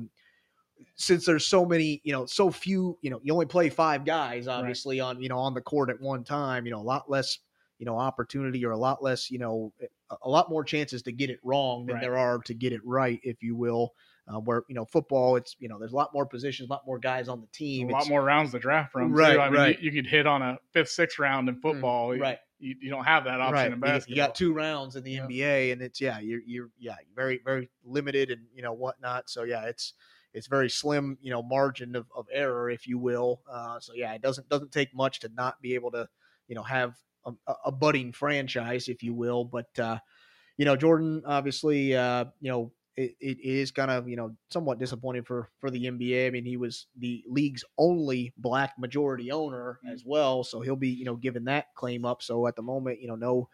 since 0.95 1.25
there's 1.25 1.45
so 1.47 1.65
many, 1.65 2.01
you 2.03 2.11
know, 2.13 2.25
so 2.25 2.49
few, 2.51 2.97
you 3.01 3.09
know, 3.09 3.19
you 3.23 3.33
only 3.33 3.45
play 3.45 3.69
five 3.69 4.05
guys, 4.05 4.47
obviously 4.47 4.99
on 4.99 5.21
you 5.21 5.29
know 5.29 5.37
on 5.39 5.53
the 5.53 5.61
court 5.61 5.89
at 5.89 5.99
one 6.01 6.23
time. 6.23 6.65
You 6.65 6.71
know, 6.71 6.79
a 6.79 6.81
lot 6.81 7.09
less, 7.09 7.39
you 7.79 7.85
know, 7.85 7.97
opportunity 7.97 8.65
or 8.65 8.71
a 8.71 8.77
lot 8.77 9.03
less, 9.03 9.29
you 9.29 9.39
know, 9.39 9.73
a, 10.23 10.29
lot 10.29 10.49
more 10.49 10.63
chances 10.63 11.01
to 11.03 11.11
get 11.11 11.29
it 11.29 11.39
wrong 11.43 11.85
than 11.85 11.95
Right. 11.95 12.01
there 12.01 12.17
are 12.17 12.39
to 12.39 12.53
get 12.53 12.73
it 12.73 12.81
right, 12.85 13.19
if 13.23 13.43
you 13.43 13.55
will. 13.55 13.93
Uh, 14.29 14.39
where 14.41 14.63
you 14.67 14.75
know 14.75 14.83
football, 14.83 15.37
it's 15.37 15.55
you 15.57 15.69
know 15.69 15.79
there's 15.79 15.93
a 15.93 15.95
lot 15.95 16.13
more 16.13 16.25
positions, 16.25 16.69
a 16.69 16.73
lot 16.73 16.85
more 16.85 16.99
guys 16.99 17.29
on 17.29 17.39
the 17.39 17.47
team. 17.47 17.87
a 17.87 17.93
lot 17.93 17.99
It's- 17.99 18.09
more 18.09 18.21
rounds 18.21 18.51
to 18.51 18.59
draft 18.59 18.91
from. 18.91 19.13
Right, 19.13 19.35
too. 19.35 19.39
I 19.39 19.49
mean, 19.49 19.59
right. 19.59 19.79
You, 19.79 19.91
you 19.91 20.01
could 20.01 20.09
hit 20.09 20.27
on 20.27 20.41
a 20.41 20.57
fifth, 20.73 20.89
sixth 20.89 21.17
round 21.17 21.47
in 21.47 21.61
football. 21.61 22.13
You- 22.13 22.21
right. 22.21 22.39
You, 22.59 22.75
you 22.81 22.89
don't 22.89 23.05
have 23.05 23.23
that 23.25 23.39
option 23.39 23.53
right. 23.53 23.71
in 23.71 23.79
basketball. 23.79 24.09
You 24.09 24.21
got 24.21 24.33
two 24.35 24.51
rounds 24.51 24.95
in 24.95 25.03
the 25.03 25.11
Yeah. 25.11 25.27
NBA, 25.27 25.71
and 25.73 25.81
it's 25.81 26.01
yeah, 26.01 26.19
you're 26.19 26.41
you're 26.45 26.69
yeah 26.79 26.95
very 27.15 27.39
very 27.45 27.69
limited 27.85 28.31
and 28.31 28.41
you 28.53 28.63
know 28.63 28.73
whatnot. 28.73 29.29
So 29.29 29.43
yeah, 29.43 29.65
it's 29.65 29.93
it's 30.37 30.47
very 30.47 30.69
slim 30.69 31.17
you 31.21 31.31
know 31.31 31.43
margin 31.43 31.95
of, 31.95 32.07
of 32.15 32.27
error, 32.31 32.69
if 32.69 32.87
you 32.87 32.97
will. 32.99 33.41
Uh, 33.49 33.79
so 33.79 33.93
yeah, 33.95 34.13
it 34.13 34.21
doesn't 34.21 34.49
doesn't 34.49 34.71
take 34.71 34.93
much 34.95 35.19
to 35.21 35.29
not 35.35 35.61
be 35.61 35.75
able 35.75 35.91
to 35.91 36.07
you 36.47 36.55
know 36.55 36.63
have 36.63 36.95
a, 37.25 37.33
a- 37.65 37.71
budding 37.71 38.13
franchise, 38.13 38.87
if 38.87 39.03
you 39.03 39.13
will. 39.13 39.45
But 39.45 39.77
uh, 39.79 39.99
you 40.57 40.65
know 40.65 40.75
Jordan 40.75 41.23
obviously 41.25 41.95
uh, 41.95 42.25
you 42.39 42.51
know. 42.51 42.73
It, 42.99 43.15
it 43.19 43.37
is 43.41 43.69
kind 43.69 43.91
of 43.91 44.09
you 44.09 44.15
know 44.15 44.35
somewhat 44.49 44.79
disappointing 44.79 45.21
for 45.23 45.51
for 45.59 45.69
the 45.69 45.85
NBA. 45.85 46.25
I 46.25 46.31
mean, 46.31 46.45
he 46.45 46.57
was 46.57 46.87
the 46.97 47.23
league's 47.27 47.63
only 47.77 48.33
black 48.37 48.73
majority 48.79 49.31
owner 49.31 49.79
Mm. 49.85 49.93
as 49.93 50.03
well, 50.03 50.43
so 50.43 50.61
he'll 50.61 50.75
be 50.75 50.89
you 50.89 51.05
know 51.05 51.15
given 51.15 51.45
that 51.45 51.67
claim 51.75 52.05
up. 52.05 52.23
So 52.23 52.47
at 52.47 52.55
the 52.55 52.63
moment, 52.63 52.99
you 52.99 53.07
know, 53.07 53.15
no 53.15 53.49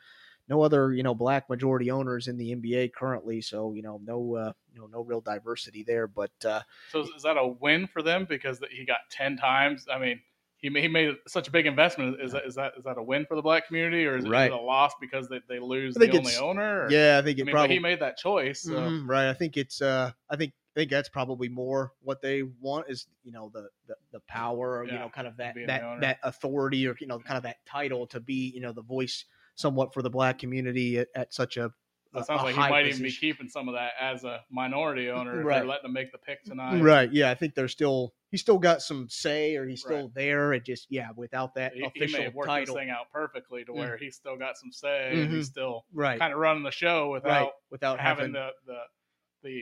no 0.47 0.61
other 0.61 0.93
you 0.93 1.03
know 1.03 1.15
black 1.15 1.49
majority 1.49 1.89
owners 1.91 2.27
in 2.27 2.37
the 2.37 2.51
NBA 2.51 2.89
currently. 2.89 3.41
So 3.41 3.73
you 3.73 3.81
know 3.81 3.99
no 4.03 4.35
uh, 4.35 4.53
you 4.73 4.79
know 4.79 4.87
no 4.87 5.01
real 5.01 5.21
diversity 5.21 5.83
there. 5.83 6.07
But 6.07 6.31
uh, 6.45 6.61
So 6.87 7.01
is, 7.01 7.09
is 7.17 7.23
that 7.23 7.37
a 7.37 7.47
win 7.47 7.87
for 7.87 8.01
them 8.01 8.25
because 8.25 8.59
that 8.59 8.71
he 8.71 8.85
got 8.85 8.99
ten 9.09 9.37
times? 9.37 9.87
I 9.91 9.97
mean, 9.99 10.21
he 10.57 10.69
ma- 10.69 10.79
he 10.79 10.87
made 10.87 11.15
such 11.27 11.47
a 11.47 11.51
big 11.51 11.65
investment. 11.65 12.21
Is 12.21 12.31
that 12.33 12.45
is 12.45 12.55
that 12.55 12.73
is 12.77 12.83
that 12.85 12.97
a 12.97 13.03
win 13.03 13.25
for 13.25 13.35
the 13.35 13.41
black 13.41 13.67
community, 13.67 14.05
or 14.05 14.17
is, 14.17 14.25
it- 14.25 14.29
is 14.29 14.31
Right. 14.31 14.47
it 14.47 14.53
a 14.53 14.57
loss 14.57 14.93
because 14.99 15.27
they, 15.29 15.41
they 15.47 15.59
lose 15.59 15.97
the 15.97 16.11
only 16.11 16.35
owner? 16.35 16.61
Or, 16.61 16.89
yeah, 16.89 17.17
I 17.19 17.21
think 17.23 17.39
I 17.39 17.41
it 17.41 17.45
mean, 17.45 17.51
probably 17.51 17.75
he 17.75 17.79
made 17.79 17.99
that 18.01 18.17
choice. 18.17 18.61
So 18.61 18.75
Mhm, 18.75 19.09
right. 19.09 19.29
I 19.29 19.33
think 19.33 19.57
it's 19.57 19.81
uh, 19.81 20.11
I 20.29 20.35
think 20.37 20.53
I 20.75 20.79
think 20.79 20.91
that's 20.91 21.09
probably 21.09 21.49
more 21.49 21.93
what 22.01 22.21
they 22.21 22.43
want 22.43 22.89
is 22.89 23.07
you 23.23 23.31
know 23.31 23.49
the 23.49 23.69
the, 23.87 23.95
the 24.11 24.19
power 24.21 24.77
or 24.79 24.87
you 24.87 24.99
know 24.99 25.09
kind 25.09 25.27
of 25.27 25.37
that 25.37 25.57
that 25.65 25.87
that 25.97 26.19
authority 26.23 26.87
or 26.87 26.95
you 26.99 27.07
know 27.07 27.19
kind 27.19 27.37
of 27.37 27.43
that 27.43 27.65
title 27.65 28.07
to 28.07 28.19
be 28.21 28.51
you 28.55 28.61
know 28.61 28.71
the 28.71 28.81
voice 28.81 29.25
somewhat 29.55 29.93
for 29.93 30.01
the 30.01 30.09
black 30.09 30.39
community 30.39 30.99
at, 30.99 31.07
at 31.15 31.33
such 31.33 31.57
a 31.57 31.71
it 32.15 32.25
sounds 32.27 32.43
like 32.43 32.53
he 32.53 32.59
might 32.61 32.85
even 32.85 33.01
be 33.01 33.11
keeping 33.11 33.49
some 33.49 33.67
of 33.67 33.73
that 33.73 33.93
as 33.99 34.23
a 34.23 34.41
minority 34.51 35.09
owner. 35.09 35.39
If 35.39 35.45
Right. 35.47 35.55
They're 35.59 35.65
letting 35.67 35.85
him 35.87 35.93
make 35.93 36.11
the 36.11 36.19
pick 36.19 36.43
tonight. 36.43 36.79
Right. 36.79 37.11
Yeah. 37.11 37.31
I 37.31 37.33
think 37.33 37.55
they're 37.55 37.67
still 37.67 38.13
he's 38.29 38.39
still 38.41 38.59
got 38.59 38.83
some 38.83 39.07
say 39.09 39.55
or 39.55 39.67
he's 39.67 39.81
still 39.81 40.03
Right. 40.03 40.13
there. 40.13 40.53
It 40.53 40.63
just 40.63 40.85
yeah, 40.91 41.07
without 41.15 41.55
that 41.55 41.73
He, 41.73 41.87
he 41.95 42.05
may 42.13 42.21
have 42.25 42.35
worked 42.35 42.49
title. 42.49 42.75
this 42.75 42.79
thing 42.83 42.91
out 42.91 43.09
perfectly 43.11 43.63
to 43.65 43.71
Mm. 43.71 43.75
where 43.77 43.97
he's 43.97 44.15
still 44.15 44.37
got 44.37 44.57
some 44.59 44.71
say 44.71 45.09
and 45.11 45.27
Mhm. 45.29 45.35
he's 45.37 45.47
still 45.47 45.85
Right. 45.91 46.19
kind 46.19 46.31
of 46.33 46.37
running 46.37 46.61
the 46.61 46.69
show 46.71 47.09
without 47.09 47.29
right. 47.45 47.51
Without 47.71 47.99
having 47.99 48.25
having, 48.25 48.33
the 48.33 48.49
the 48.67 48.79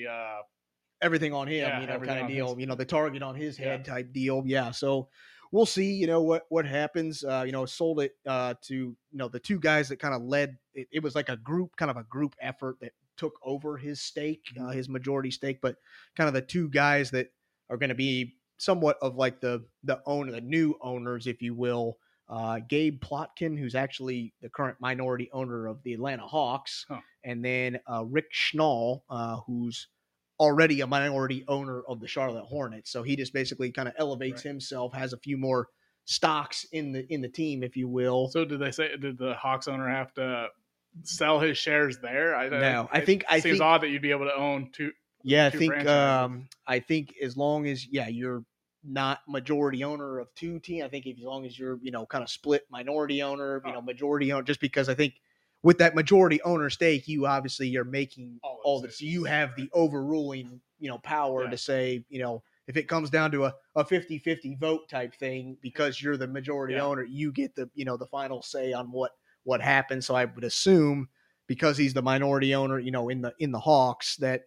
the 0.04 0.12
uh, 0.12 0.42
everything 1.02 1.34
on 1.34 1.48
him, 1.48 1.54
Yeah, 1.70 1.80
you 1.80 1.88
know, 1.88 2.00
kind 2.02 2.20
of 2.24 2.28
deal. 2.28 2.50
his- 2.50 2.60
You 2.60 2.66
know, 2.66 2.76
the 2.76 2.84
target 2.86 3.24
on 3.24 3.36
his 3.36 3.58
Yeah. 3.58 3.66
head 3.68 3.86
type 3.86 4.12
deal. 4.12 4.44
Yeah. 4.46 4.72
So 4.72 5.08
we'll 5.52 5.66
see. 5.66 5.94
You 5.94 6.08
know 6.08 6.22
what 6.22 6.46
what 6.50 6.66
happens. 6.66 7.24
Uh, 7.24 7.44
you 7.46 7.52
know, 7.52 7.66
sold 7.66 8.00
it 8.02 8.14
uh, 8.28 8.56
to 8.64 8.74
you 8.76 8.98
know 9.14 9.28
the 9.28 9.40
two 9.40 9.60
guys 9.60 9.90
that 9.90 9.98
kind 10.00 10.14
of 10.14 10.22
led. 10.24 10.58
It, 10.74 10.88
it 10.92 11.04
was 11.04 11.16
like 11.16 11.30
a 11.30 11.38
group, 11.38 11.76
kind 11.78 11.92
of 11.92 11.98
a 11.98 12.04
group 12.04 12.36
effort 12.42 12.78
that 12.82 12.94
took 13.18 13.34
over 13.44 13.78
his 13.78 14.02
stake, 14.02 14.44
uh, 14.58 14.62
Mm-hmm. 14.64 14.72
his 14.78 14.90
majority 14.90 15.32
stake. 15.32 15.60
But 15.62 15.76
kind 16.16 16.28
of 16.28 16.34
the 16.34 16.42
two 16.42 16.70
guys 16.70 17.12
that 17.12 17.32
are 17.70 17.78
going 17.78 17.90
to 17.90 17.96
be 17.96 18.36
somewhat 18.58 18.98
of 19.02 19.16
like 19.16 19.42
the 19.42 19.64
the 19.84 20.02
owner, 20.06 20.32
the 20.32 20.42
new 20.42 20.76
owners, 20.82 21.28
if 21.28 21.42
you 21.42 21.54
will. 21.54 21.98
Uh, 22.30 22.60
Gabe 22.70 23.02
Plotkin, 23.04 23.60
who's 23.60 23.76
actually 23.76 24.34
the 24.42 24.48
current 24.48 24.78
minority 24.80 25.30
owner 25.34 25.68
of 25.68 25.84
the 25.84 25.94
Atlanta 25.94 26.26
Hawks, 26.26 26.86
Huh. 26.88 27.02
and 27.26 27.44
then 27.44 27.78
uh, 27.92 28.06
Rick 28.06 28.32
Schnall, 28.34 29.02
uh, 29.10 29.42
who's 29.46 29.88
already 30.42 30.82
a 30.82 30.88
minority 30.88 31.46
owner 31.48 31.84
of 31.88 32.00
the 32.00 32.08
Charlotte 32.08 32.46
Hornets. 32.46 32.92
So 32.92 33.04
he 33.04 33.16
just 33.16 33.32
basically 33.32 33.72
kind 33.72 33.88
of 33.88 33.94
elevates 33.98 34.44
Right. 34.44 34.52
himself, 34.52 34.92
has 34.94 35.14
a 35.14 35.18
few 35.20 35.38
more 35.38 35.68
stocks 36.06 36.66
in 36.72 36.92
the 36.92 37.06
in 37.14 37.22
the 37.22 37.30
team, 37.30 37.62
if 37.64 37.78
you 37.78 37.88
will. 37.88 38.28
So 38.30 38.44
did 38.44 38.60
they 38.60 38.72
say 38.72 38.98
did 38.98 39.18
the 39.20 39.36
Hawks 39.36 39.68
owner 39.68 39.88
have 39.88 40.14
to 40.16 40.48
sell 41.04 41.40
his 41.40 41.58
shares 41.58 42.00
there? 42.00 42.36
I 42.36 42.50
No, 42.50 42.90
I 42.92 43.02
think- 43.02 43.24
I 43.30 43.40
seems 43.40 43.60
think- 43.60 43.64
odd 43.64 43.82
that 43.82 43.90
you'd 43.90 44.02
be 44.02 44.12
able 44.12 44.26
to 44.26 44.36
own 44.36 44.72
two. 44.74 44.92
yeah, 45.24 45.46
I 45.46 45.50
think 45.52 45.86
um, 45.88 46.50
I 46.68 46.80
think 46.80 47.14
as 47.22 47.38
long 47.38 47.68
as 47.68 47.86
yeah 47.88 48.08
you're 48.08 48.44
not 48.84 49.20
majority 49.28 49.84
owner 49.84 50.18
of 50.18 50.34
two 50.34 50.60
teams. 50.60 50.84
I 50.84 50.88
think 50.90 51.06
if, 51.06 51.16
as 51.20 51.24
long 51.24 51.46
as 51.46 51.58
you're, 51.60 51.78
you 51.84 51.92
know, 51.92 52.04
kind 52.08 52.24
of 52.24 52.32
split 52.32 52.64
minority 52.72 53.22
owner, 53.22 53.62
you 53.64 53.72
know, 53.74 53.80
majority 53.80 54.34
owner, 54.34 54.42
just 54.44 54.60
because 54.60 54.90
I 54.90 54.96
think 54.96 55.14
with 55.64 55.78
that 55.78 55.96
majority 55.96 56.42
owner 56.42 56.70
stake, 56.70 57.08
you 57.08 57.26
obviously 57.26 57.68
you're 57.68 57.84
making 57.84 58.40
All 58.44 58.60
all 58.64 58.82
this. 58.82 59.00
So 59.00 59.06
you 59.06 59.24
have 59.26 59.56
the 59.56 59.70
overruling, 59.74 60.62
you 60.80 60.90
know, 60.90 60.98
power 61.00 61.44
Yeah. 61.44 61.50
to 61.52 61.58
say, 61.58 62.06
you 62.10 62.20
know, 62.20 62.44
if 62.68 62.78
it 62.78 62.88
comes 62.88 63.10
down 63.10 63.32
to 63.32 63.46
a, 63.46 63.56
a 63.76 63.84
50-50 63.84 64.56
vote 64.56 64.90
type 64.90 65.14
thing, 65.16 65.58
because 65.62 66.02
you're 66.02 66.18
the 66.18 66.28
majority 66.28 66.76
Yeah. 66.76 66.84
owner, 66.84 67.04
you 67.04 67.32
get 67.32 67.56
the, 67.56 67.70
you 67.74 67.86
know, 67.86 67.98
the 67.98 68.08
final 68.08 68.42
say 68.42 68.74
on 68.74 68.92
what 68.92 69.12
what 69.44 69.62
happens. 69.62 70.06
So 70.06 70.16
I 70.16 70.26
would 70.26 70.44
assume 70.44 71.10
because 71.48 71.78
he's 71.78 71.94
the 71.94 72.02
minority 72.02 72.54
owner, 72.56 72.80
you 72.80 72.92
know, 72.92 73.10
in 73.10 73.22
the 73.22 73.34
in 73.40 73.52
the 73.52 73.60
Hawks 73.60 74.16
that 74.18 74.44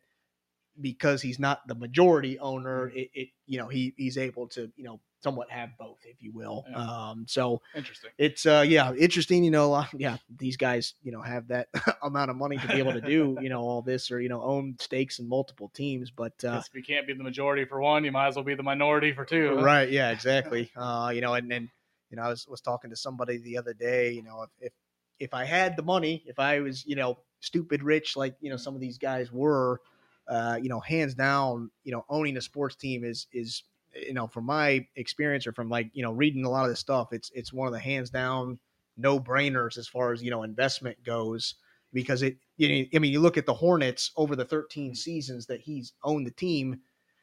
because 0.81 1.23
he's 1.23 1.39
not 1.39 1.67
the 1.69 1.75
majority 1.75 2.39
owner, 2.39 2.89
Mm-hmm. 2.89 2.99
it, 2.99 3.11
it 3.15 3.29
you 3.47 3.59
know 3.59 3.69
he 3.69 3.95
he's 3.97 4.19
able 4.19 4.49
to 4.49 4.73
you 4.77 4.85
know 4.85 5.01
somewhat 5.25 5.51
have 5.51 5.71
both, 5.79 5.99
if 6.05 6.23
you 6.23 6.31
will. 6.31 6.65
Yeah. 6.71 6.77
Um, 6.77 7.25
so 7.27 7.63
Interesting. 7.75 8.11
it's 8.19 8.47
uh 8.47 8.65
yeah 8.67 8.93
interesting. 8.95 9.43
You 9.43 9.51
know, 9.51 9.73
uh, 9.73 9.87
yeah, 9.97 10.19
these 10.39 10.57
guys 10.57 10.95
you 11.03 11.11
know 11.11 11.23
have 11.23 11.49
that 11.49 11.69
amount 12.03 12.31
of 12.31 12.37
money 12.37 12.59
to 12.59 12.69
be 12.69 12.75
able 12.75 12.93
to 12.93 13.01
do 13.01 13.37
you 13.41 13.49
know 13.49 13.63
all 13.63 13.83
this 13.83 14.11
or 14.11 14.21
you 14.21 14.29
know 14.29 14.43
own 14.43 14.77
stakes 14.79 15.19
in 15.19 15.29
multiple 15.29 15.71
teams, 15.75 16.11
but 16.11 16.35
uh, 16.45 16.61
if 16.65 16.75
you 16.75 16.83
can't 16.83 17.07
be 17.07 17.15
the 17.15 17.25
majority 17.25 17.65
for 17.65 17.81
one, 17.81 18.05
you 18.05 18.13
might 18.13 18.29
as 18.29 18.37
well 18.37 18.45
be 18.45 18.55
the 18.55 18.63
minority 18.63 19.13
for 19.13 19.25
two. 19.25 19.57
Right. 19.57 19.91
Yeah. 19.91 20.11
Exactly. 20.11 20.71
Uh, 20.77 21.11
you 21.15 21.21
know, 21.21 21.35
and 21.35 21.51
then 21.51 21.71
you 22.11 22.17
know, 22.17 22.23
I 22.23 22.29
was 22.29 22.47
was 22.47 22.61
talking 22.61 22.91
to 22.91 22.97
somebody 22.97 23.39
the 23.39 23.57
other 23.59 23.75
day. 23.75 24.13
You 24.13 24.23
know, 24.23 24.43
if 24.43 24.51
if 24.61 24.73
if 25.19 25.35
I 25.35 25.45
had 25.45 25.77
the 25.77 25.83
money, 25.83 26.23
if 26.27 26.39
I 26.39 26.61
was 26.61 26.85
you 26.87 26.97
know 26.97 27.19
stupid 27.41 27.83
rich 27.83 28.17
like 28.17 28.37
you 28.41 28.51
know 28.51 28.57
some 28.57 28.75
of 28.75 28.81
these 28.81 28.99
guys 28.99 29.33
were, 29.33 29.81
uh, 30.29 30.59
you 30.61 30.69
know, 30.69 30.81
hands 30.81 31.15
down, 31.15 31.71
you 31.83 31.93
know, 31.93 32.05
owning 32.09 32.37
a 32.37 32.41
sports 32.41 32.77
team 32.77 33.05
is 33.05 33.27
is 33.33 33.63
you 33.95 34.13
know 34.15 34.27
from 34.27 34.45
my 34.45 34.87
experience 34.97 35.47
or 35.47 35.53
from 35.53 35.69
like 35.69 35.91
you 35.93 36.03
know 36.03 36.13
reading 36.13 36.45
a 36.45 36.51
lot 36.51 36.65
of 36.65 36.71
this 36.71 36.81
stuff, 36.81 37.09
it's 37.13 37.31
it's 37.35 37.53
one 37.53 37.67
of 37.67 37.73
the 37.73 37.79
hands 37.81 38.11
down 38.11 38.59
no 38.97 39.19
brainers 39.19 39.77
as 39.77 39.89
far 39.89 40.13
as 40.13 40.23
you 40.23 40.31
know 40.31 40.43
investment 40.43 41.03
goes 41.03 41.57
because 41.93 42.23
it 42.23 42.39
you 42.57 42.69
know, 42.69 42.85
I 42.95 42.99
mean 42.99 43.13
you 43.13 43.21
look 43.21 43.37
at 43.39 43.47
the 43.47 43.55
Hornets 43.55 44.13
over 44.17 44.37
the 44.37 44.45
13 44.45 44.95
seasons 44.95 45.47
that 45.47 45.61
he's 45.61 45.93
owned 46.03 46.27
the 46.27 46.31
team 46.33 46.81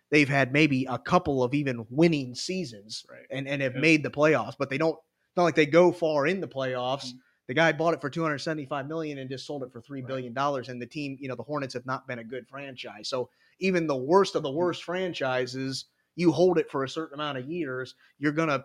they've 0.09 0.29
had 0.29 0.51
maybe 0.51 0.85
a 0.85 0.97
couple 0.99 1.43
of 1.43 1.53
even 1.53 1.85
winning 1.89 2.35
seasons 2.35 3.05
Right. 3.09 3.27
and, 3.29 3.47
and 3.47 3.61
have 3.61 3.75
Yeah. 3.75 3.81
made 3.81 4.03
the 4.03 4.09
playoffs, 4.09 4.55
but 4.57 4.69
they 4.69 4.77
don't 4.77 4.95
it's 4.95 5.37
not 5.37 5.43
like 5.43 5.55
they 5.55 5.65
go 5.65 5.93
far 5.93 6.27
in 6.27 6.41
the 6.41 6.47
playoffs. 6.47 7.13
Mhm. 7.13 7.21
The 7.47 7.53
guy 7.53 7.71
bought 7.71 7.93
it 7.93 8.01
for 8.01 8.09
275 8.09 8.87
million 8.87 9.17
and 9.17 9.29
just 9.29 9.45
sold 9.45 9.63
it 9.63 9.71
for 9.71 9.81
three 9.81 10.01
Right. 10.01 10.07
billion 10.07 10.33
dollars. 10.33 10.67
And 10.67 10.81
the 10.81 10.85
team, 10.87 11.17
you 11.19 11.29
know, 11.29 11.35
the 11.35 11.43
Hornets 11.43 11.73
have 11.73 11.85
not 11.85 12.05
been 12.07 12.19
a 12.19 12.23
good 12.23 12.47
franchise. 12.49 13.07
So 13.07 13.29
even 13.59 13.87
the 13.87 13.95
worst 13.95 14.35
of 14.35 14.43
the 14.43 14.51
worst 14.51 14.83
franchises, 14.83 15.85
you 16.15 16.31
hold 16.31 16.57
it 16.57 16.69
for 16.71 16.83
a 16.83 16.89
certain 16.89 17.15
amount 17.15 17.37
of 17.37 17.49
years, 17.49 17.95
you're 18.19 18.31
gonna 18.31 18.63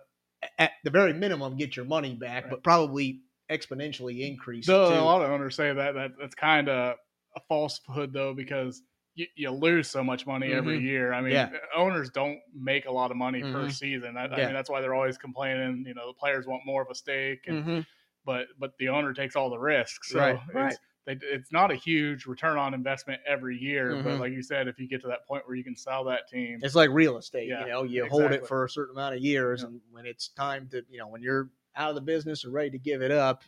at 0.59 0.73
the 0.85 0.91
very 0.91 1.13
minimum 1.13 1.57
get 1.57 1.77
your 1.77 1.85
money 1.87 2.15
back, 2.15 2.45
Right. 2.45 2.51
but 2.51 2.63
probably 2.63 3.23
exponentially 3.51 4.21
increase. 4.29 4.69
it, 4.69 4.73
Though 4.73 4.89
too. 4.89 4.95
a 4.95 5.03
lot 5.03 5.23
of 5.23 5.31
owners 5.31 5.55
say 5.57 5.73
that 5.73 5.93
that 5.95 6.13
that's 6.19 6.35
kind 6.35 6.69
of 6.69 6.97
a 7.37 7.41
falsehood 7.49 8.13
though 8.13 8.35
because 8.35 8.83
you, 9.15 9.27
you 9.35 9.51
lose 9.51 9.89
so 9.89 10.05
much 10.05 10.27
money 10.27 10.53
every 10.53 10.79
Mhm. 10.79 10.83
year. 10.83 11.13
I 11.15 11.21
mean, 11.23 11.33
Yeah. 11.33 11.51
owners 11.75 12.11
don't 12.11 12.39
make 12.55 12.85
a 12.87 12.91
lot 12.93 13.11
of 13.11 13.17
money 13.17 13.43
per 13.43 13.67
Mhm. 13.67 13.73
season. 13.73 14.17
I, 14.17 14.25
I 14.25 14.37
mean, 14.47 14.53
that's 14.53 14.69
why 14.69 14.81
they're 14.83 14.95
always 14.95 15.17
complaining. 15.17 15.85
You 15.87 15.95
know, 15.95 16.09
the 16.09 16.15
players 16.15 16.47
want 16.47 16.63
more 16.67 16.83
of 16.83 16.89
a 16.91 16.95
stake, 16.95 17.47
and, 17.47 17.65
Mhm. 17.65 17.87
but 18.27 18.49
but 18.59 18.77
the 18.79 18.89
owner 18.89 19.15
takes 19.15 19.35
all 19.37 19.49
the 19.51 19.59
risks. 19.59 20.11
So 20.13 20.19
Right, 20.19 20.35
it's, 20.37 20.55
right. 20.55 20.77
It's 21.07 21.53
not 21.53 21.71
a 21.71 21.75
huge 21.77 22.27
return 22.27 22.59
on 22.59 22.75
investment 22.75 23.21
every 23.27 23.57
year, 23.57 23.93
Mhm. 23.93 24.05
but 24.05 24.19
like 24.19 24.33
you 24.33 24.43
said, 24.43 24.67
if 24.67 24.79
you 24.79 24.89
get 24.89 25.01
to 25.03 25.07
that 25.09 25.27
point 25.27 25.47
where 25.47 25.55
you 25.57 25.63
can 25.65 25.77
sell 25.77 26.03
that 26.05 26.29
team, 26.29 26.59
It's 26.63 26.75
like 26.75 26.91
real 26.91 27.17
estate. 27.17 27.49
Yeah, 27.49 27.61
you 27.61 27.67
know, 27.69 27.83
you 27.85 28.07
hold 28.07 28.33
it 28.33 28.47
for 28.47 28.65
a 28.65 28.69
certain 28.71 28.97
amount 28.97 29.15
of 29.15 29.21
years, 29.23 29.63
Yeah. 29.63 29.69
and 29.69 29.81
when 29.91 30.05
it's 30.07 30.29
time 30.29 30.69
to, 30.71 30.85
you 30.91 30.99
know, 30.99 31.09
when 31.09 31.23
you're 31.23 31.51
out 31.77 31.91
of 31.91 31.95
the 31.95 32.01
business 32.01 32.45
or 32.45 32.51
ready 32.51 32.71
to 32.71 32.79
give 32.79 33.03
it 33.03 33.11
up, 33.13 33.45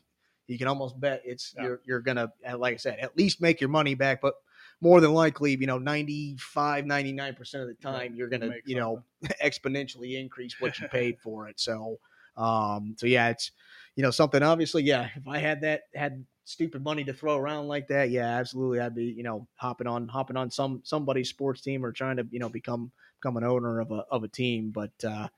you 0.46 0.56
can 0.56 0.68
almost 0.68 0.98
bet 1.00 1.20
it's 1.24 1.52
Yeah. 1.56 1.64
you're 1.64 1.80
you're 1.84 2.00
gonna, 2.00 2.32
uh, 2.48 2.56
like 2.56 2.74
I 2.74 2.76
said, 2.76 2.98
at 3.00 3.16
least 3.16 3.40
make 3.40 3.60
your 3.60 3.70
money 3.70 3.94
back, 3.94 4.20
but 4.20 4.34
more 4.80 5.00
than 5.00 5.12
likely, 5.12 5.56
you 5.56 5.66
know, 5.66 5.78
95, 5.78 6.86
99 6.86 7.34
percent 7.34 7.62
of 7.62 7.68
the 7.68 7.74
time, 7.74 8.14
you're 8.14 8.28
gonna, 8.28 8.54
you 8.64 8.76
know, 8.76 9.02
exponentially 9.42 10.18
increase 10.20 10.60
what 10.60 10.78
you 10.78 10.86
paid 10.88 11.18
for 11.22 11.48
it. 11.48 11.58
So, 11.58 11.98
um, 12.36 12.94
so 12.96 13.06
yeah, 13.06 13.30
it's 13.30 13.50
you 13.96 14.02
know 14.04 14.12
something. 14.12 14.42
Obviously, 14.44 14.84
yeah, 14.84 15.10
if 15.16 15.26
I 15.26 15.38
had 15.38 15.60
that 15.62 15.82
had 15.94 16.24
stupid 16.48 16.82
money 16.82 17.04
to 17.04 17.12
throw 17.12 17.36
around 17.36 17.68
like 17.68 17.88
that, 17.88 18.10
yeah, 18.10 18.26
absolutely, 18.38 18.80
I'd 18.80 18.94
be 18.94 19.04
you 19.04 19.22
know 19.22 19.46
hopping 19.56 19.86
on 19.86 20.08
hopping 20.08 20.36
on 20.36 20.50
some 20.50 20.80
somebody's 20.84 21.28
sports 21.28 21.60
team 21.60 21.84
or 21.84 21.92
trying 21.92 22.16
to 22.16 22.26
you 22.30 22.38
know 22.38 22.48
become 22.48 22.90
become 23.20 23.36
an 23.36 23.44
owner 23.44 23.80
of 23.80 23.90
a 23.90 24.04
of 24.10 24.24
a 24.24 24.28
team. 24.28 24.70
But 24.70 24.92
uh, 25.04 25.28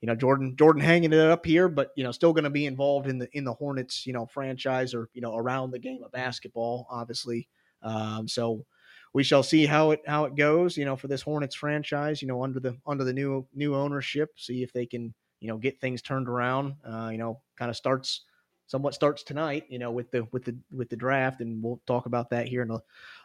you 0.00 0.06
know, 0.06 0.14
Jordan 0.14 0.56
Jordan 0.56 0.82
hanging 0.82 1.12
it 1.12 1.18
up 1.18 1.44
here, 1.44 1.68
but 1.68 1.90
you 1.96 2.04
know, 2.04 2.12
still 2.12 2.32
going 2.32 2.44
to 2.44 2.50
be 2.50 2.66
involved 2.66 3.08
in 3.08 3.18
the 3.18 3.28
in 3.36 3.44
the 3.44 3.52
Hornets 3.54 4.06
you 4.06 4.12
know 4.12 4.26
franchise 4.26 4.94
or 4.94 5.08
you 5.12 5.20
know 5.20 5.36
around 5.36 5.70
the 5.70 5.78
game 5.78 6.02
of 6.04 6.12
basketball, 6.12 6.86
obviously. 6.90 7.48
Um, 7.82 8.28
so 8.28 8.64
we 9.12 9.24
shall 9.24 9.42
see 9.42 9.66
how 9.66 9.90
it 9.90 10.00
how 10.06 10.24
it 10.24 10.36
goes. 10.36 10.76
You 10.76 10.84
know, 10.84 10.96
for 10.96 11.08
this 11.08 11.22
Hornets 11.22 11.54
franchise, 11.56 12.22
you 12.22 12.28
know, 12.28 12.42
under 12.42 12.60
the 12.60 12.76
under 12.86 13.04
the 13.04 13.12
new 13.12 13.46
new 13.54 13.74
ownership, 13.74 14.30
see 14.36 14.62
if 14.62 14.72
they 14.72 14.86
can 14.86 15.12
you 15.40 15.48
know 15.48 15.58
get 15.58 15.80
things 15.80 16.00
turned 16.02 16.28
around. 16.28 16.74
Uh, 16.84 17.08
you 17.12 17.18
know, 17.18 17.40
kind 17.58 17.70
of 17.70 17.76
starts 17.76 18.22
somewhat 18.70 18.94
starts 18.94 19.24
tonight. 19.24 19.66
You 19.68 19.80
know, 19.80 19.90
with 19.90 20.12
the 20.12 20.26
with 20.30 20.44
the 20.44 20.56
with 20.70 20.88
the 20.88 20.96
draft, 20.96 21.40
and 21.40 21.62
we'll 21.62 21.80
talk 21.86 22.06
about 22.06 22.30
that 22.30 22.46
here 22.46 22.62
in 22.62 22.70
a, 22.70 22.80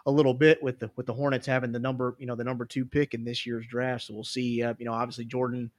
a 0.08 0.12
little 0.12 0.34
bit 0.34 0.62
with 0.64 0.80
the 0.80 0.90
with 0.96 1.06
the 1.06 1.14
Hornets 1.14 1.46
having 1.46 1.72
the 1.72 1.80
number 1.80 2.16
you 2.18 2.26
know 2.26 2.36
the 2.36 2.44
number 2.44 2.66
two 2.66 2.84
pick 2.84 3.14
in 3.14 3.24
this 3.24 3.46
year's 3.46 3.68
draft. 3.68 4.06
So 4.06 4.16
we'll 4.16 4.24
see. 4.24 4.64
Uh, 4.64 4.74
you 4.80 4.86
know, 4.86 4.94
obviously 4.94 5.26
Jordan 5.26 5.70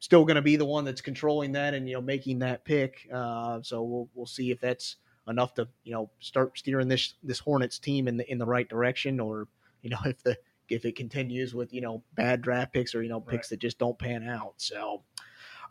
still 0.00 0.24
going 0.24 0.34
to 0.34 0.42
be 0.42 0.56
the 0.56 0.64
one 0.64 0.84
that's 0.84 1.00
controlling 1.00 1.52
that 1.52 1.72
and 1.72 1.88
you 1.88 1.94
know 1.94 2.00
making 2.00 2.40
that 2.40 2.64
pick. 2.64 3.08
Uh, 3.12 3.60
so 3.62 3.82
we'll 3.82 4.08
we'll 4.14 4.26
see 4.26 4.50
if 4.50 4.60
that's 4.60 4.96
enough 5.28 5.54
to 5.54 5.68
you 5.84 5.92
know 5.92 6.10
start 6.18 6.58
steering 6.58 6.88
this 6.88 7.14
this 7.22 7.38
Hornets 7.38 7.78
team 7.78 8.08
in 8.08 8.16
the 8.16 8.30
in 8.30 8.38
the 8.38 8.46
right 8.46 8.68
direction, 8.68 9.20
or 9.20 9.46
you 9.82 9.90
know 9.90 9.98
if 10.04 10.20
the 10.24 10.36
if 10.68 10.84
it 10.84 10.96
continues 10.96 11.54
with 11.54 11.72
you 11.72 11.80
know 11.80 12.02
bad 12.16 12.42
draft 12.42 12.72
picks 12.72 12.92
or 12.92 13.02
you 13.04 13.08
know 13.08 13.20
picks 13.20 13.50
that 13.50 13.60
just 13.60 13.78
don't 13.78 13.98
pan 13.98 14.28
out. 14.28 14.54
So. 14.56 15.02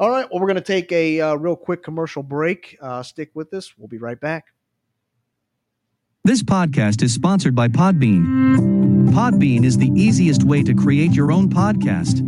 All 0.01 0.09
right, 0.09 0.25
well, 0.31 0.41
we're 0.41 0.47
going 0.47 0.55
to 0.55 0.61
take 0.61 0.91
a 0.91 1.21
uh, 1.21 1.35
real 1.35 1.55
quick 1.55 1.83
commercial 1.83 2.23
break. 2.23 2.75
Uh, 2.81 3.03
stick 3.03 3.29
with 3.35 3.53
us. 3.53 3.77
We'll 3.77 3.87
be 3.87 3.99
right 3.99 4.19
back. 4.19 4.45
This 6.23 6.41
podcast 6.41 7.03
is 7.03 7.13
sponsored 7.13 7.53
by 7.53 7.67
Podbean. 7.67 9.11
Podbean 9.11 9.63
is 9.63 9.77
the 9.77 9.91
easiest 9.93 10.43
way 10.43 10.63
to 10.63 10.73
create 10.73 11.11
your 11.11 11.31
own 11.31 11.49
podcast. 11.49 12.21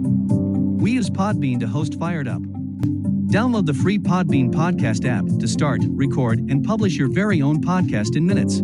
We 0.79 0.91
use 0.91 1.09
Podbean 1.09 1.59
to 1.61 1.67
host 1.67 1.97
Fired 1.99 2.27
Up. 2.27 2.43
Download 2.43 3.65
the 3.65 3.73
free 3.73 3.97
Podbean 3.97 4.53
podcast 4.53 5.03
app 5.09 5.25
to 5.39 5.47
start, 5.47 5.81
record, 5.87 6.41
and 6.51 6.63
publish 6.63 6.95
your 6.95 7.11
very 7.11 7.41
own 7.41 7.59
podcast 7.59 8.15
in 8.15 8.27
minutes. 8.27 8.61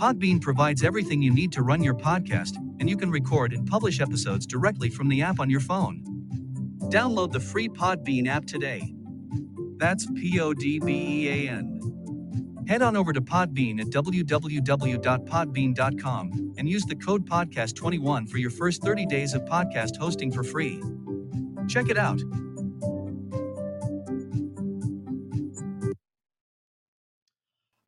Podbean 0.00 0.40
provides 0.40 0.82
everything 0.82 1.20
you 1.20 1.30
need 1.30 1.52
to 1.52 1.62
run 1.62 1.82
your 1.82 1.94
podcast, 1.94 2.56
and 2.80 2.88
you 2.88 2.96
can 2.96 3.10
record 3.10 3.52
and 3.52 3.66
publish 3.66 4.00
episodes 4.00 4.46
directly 4.46 4.88
from 4.88 5.10
the 5.10 5.20
app 5.20 5.40
on 5.40 5.50
your 5.50 5.60
phone. 5.60 6.13
Download 6.90 7.32
the 7.32 7.40
free 7.40 7.68
Podbean 7.68 8.26
app 8.26 8.46
today. 8.46 8.94
That's 9.78 10.06
P 10.14 10.38
O 10.40 10.54
D 10.54 10.78
B 10.78 11.26
E 11.26 11.28
A 11.28 11.50
N. 11.50 11.74
Head 12.66 12.80
on 12.80 12.96
over 12.96 13.12
to 13.12 13.20
Podbean 13.20 13.78
at 13.80 13.88
www.podbean.com 13.88 16.54
and 16.56 16.66
use 16.68 16.84
the 16.84 16.96
code 16.96 17.28
podcast21 17.28 18.30
for 18.30 18.38
your 18.38 18.50
first 18.50 18.82
30 18.82 19.04
days 19.06 19.34
of 19.34 19.42
podcast 19.42 19.98
hosting 19.98 20.32
for 20.32 20.42
free. 20.42 20.82
Check 21.68 21.90
it 21.90 21.98
out. 21.98 22.20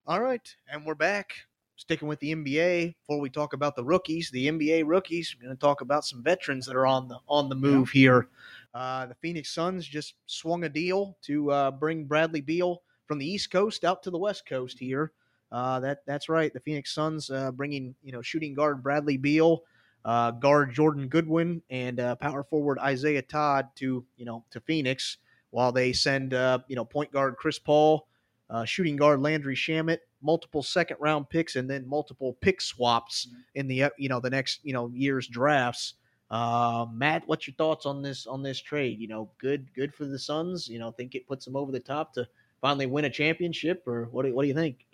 All 0.06 0.20
right, 0.20 0.54
and 0.70 0.86
we're 0.86 0.94
back. 0.94 1.32
Sticking 1.76 2.06
with 2.06 2.20
the 2.20 2.32
NBA. 2.34 2.94
Before 3.00 3.20
we 3.20 3.28
talk 3.28 3.54
about 3.54 3.76
the 3.76 3.84
rookies, 3.84 4.30
the 4.30 4.48
NBA 4.48 4.84
rookies, 4.86 5.34
we're 5.34 5.46
going 5.46 5.56
to 5.56 5.60
talk 5.60 5.80
about 5.80 6.04
some 6.04 6.22
veterans 6.22 6.66
that 6.66 6.76
are 6.76 6.86
on 6.86 7.08
the 7.08 7.18
on 7.28 7.48
the 7.48 7.54
move 7.54 7.90
here. 7.90 8.28
Uh, 8.76 9.06
the 9.06 9.14
Phoenix 9.14 9.54
Suns 9.54 9.86
just 9.86 10.16
swung 10.26 10.64
a 10.64 10.68
deal 10.68 11.16
to 11.22 11.50
uh, 11.50 11.70
bring 11.70 12.04
Bradley 12.04 12.42
Beal 12.42 12.82
from 13.06 13.16
the 13.16 13.26
East 13.26 13.50
Coast 13.50 13.84
out 13.84 14.02
to 14.02 14.10
the 14.10 14.18
West 14.18 14.46
Coast 14.46 14.78
here. 14.78 15.12
Uh, 15.50 15.80
that 15.80 16.00
that's 16.06 16.28
right. 16.28 16.52
The 16.52 16.60
Phoenix 16.60 16.94
Suns 16.94 17.30
uh, 17.30 17.52
bringing 17.52 17.94
you 18.02 18.12
know 18.12 18.20
shooting 18.20 18.52
guard 18.52 18.82
Bradley 18.82 19.16
Beal, 19.16 19.62
uh, 20.04 20.32
guard 20.32 20.74
Jordan 20.74 21.08
Goodwin, 21.08 21.62
and 21.70 21.98
uh, 21.98 22.16
power 22.16 22.44
forward 22.44 22.78
Isaiah 22.78 23.22
Todd 23.22 23.68
to 23.76 24.04
you 24.18 24.26
know 24.26 24.44
to 24.50 24.60
Phoenix, 24.60 25.16
while 25.52 25.72
they 25.72 25.94
send 25.94 26.34
uh, 26.34 26.58
you 26.68 26.76
know 26.76 26.84
point 26.84 27.10
guard 27.10 27.36
Chris 27.38 27.58
Paul, 27.58 28.06
uh, 28.50 28.66
shooting 28.66 28.96
guard 28.96 29.22
Landry 29.22 29.56
Shamet, 29.56 30.00
multiple 30.20 30.62
second 30.62 30.98
round 31.00 31.30
picks, 31.30 31.56
and 31.56 31.70
then 31.70 31.88
multiple 31.88 32.36
pick 32.42 32.60
swaps 32.60 33.26
in 33.54 33.68
the 33.68 33.84
you 33.96 34.10
know 34.10 34.20
the 34.20 34.28
next 34.28 34.60
you 34.64 34.74
know 34.74 34.90
year's 34.92 35.28
drafts. 35.28 35.94
Uh, 36.30 36.86
Matt, 36.92 37.22
what's 37.26 37.46
your 37.46 37.54
thoughts 37.54 37.86
on 37.86 38.02
this 38.02 38.26
on 38.26 38.42
this 38.42 38.60
trade? 38.60 38.98
You 38.98 39.08
know, 39.08 39.30
good 39.38 39.72
good 39.74 39.94
for 39.94 40.04
the 40.06 40.18
Suns. 40.18 40.68
You 40.68 40.78
know, 40.78 40.90
think 40.90 41.14
it 41.14 41.26
puts 41.28 41.44
them 41.44 41.56
over 41.56 41.70
the 41.70 41.80
top 41.80 42.12
to 42.14 42.26
finally 42.60 42.86
win 42.86 43.04
a 43.04 43.10
championship, 43.10 43.86
or 43.86 44.06
what 44.10 44.24
do, 44.24 44.34
what 44.34 44.42
do 44.42 44.48
you 44.48 44.54
think? 44.54 44.86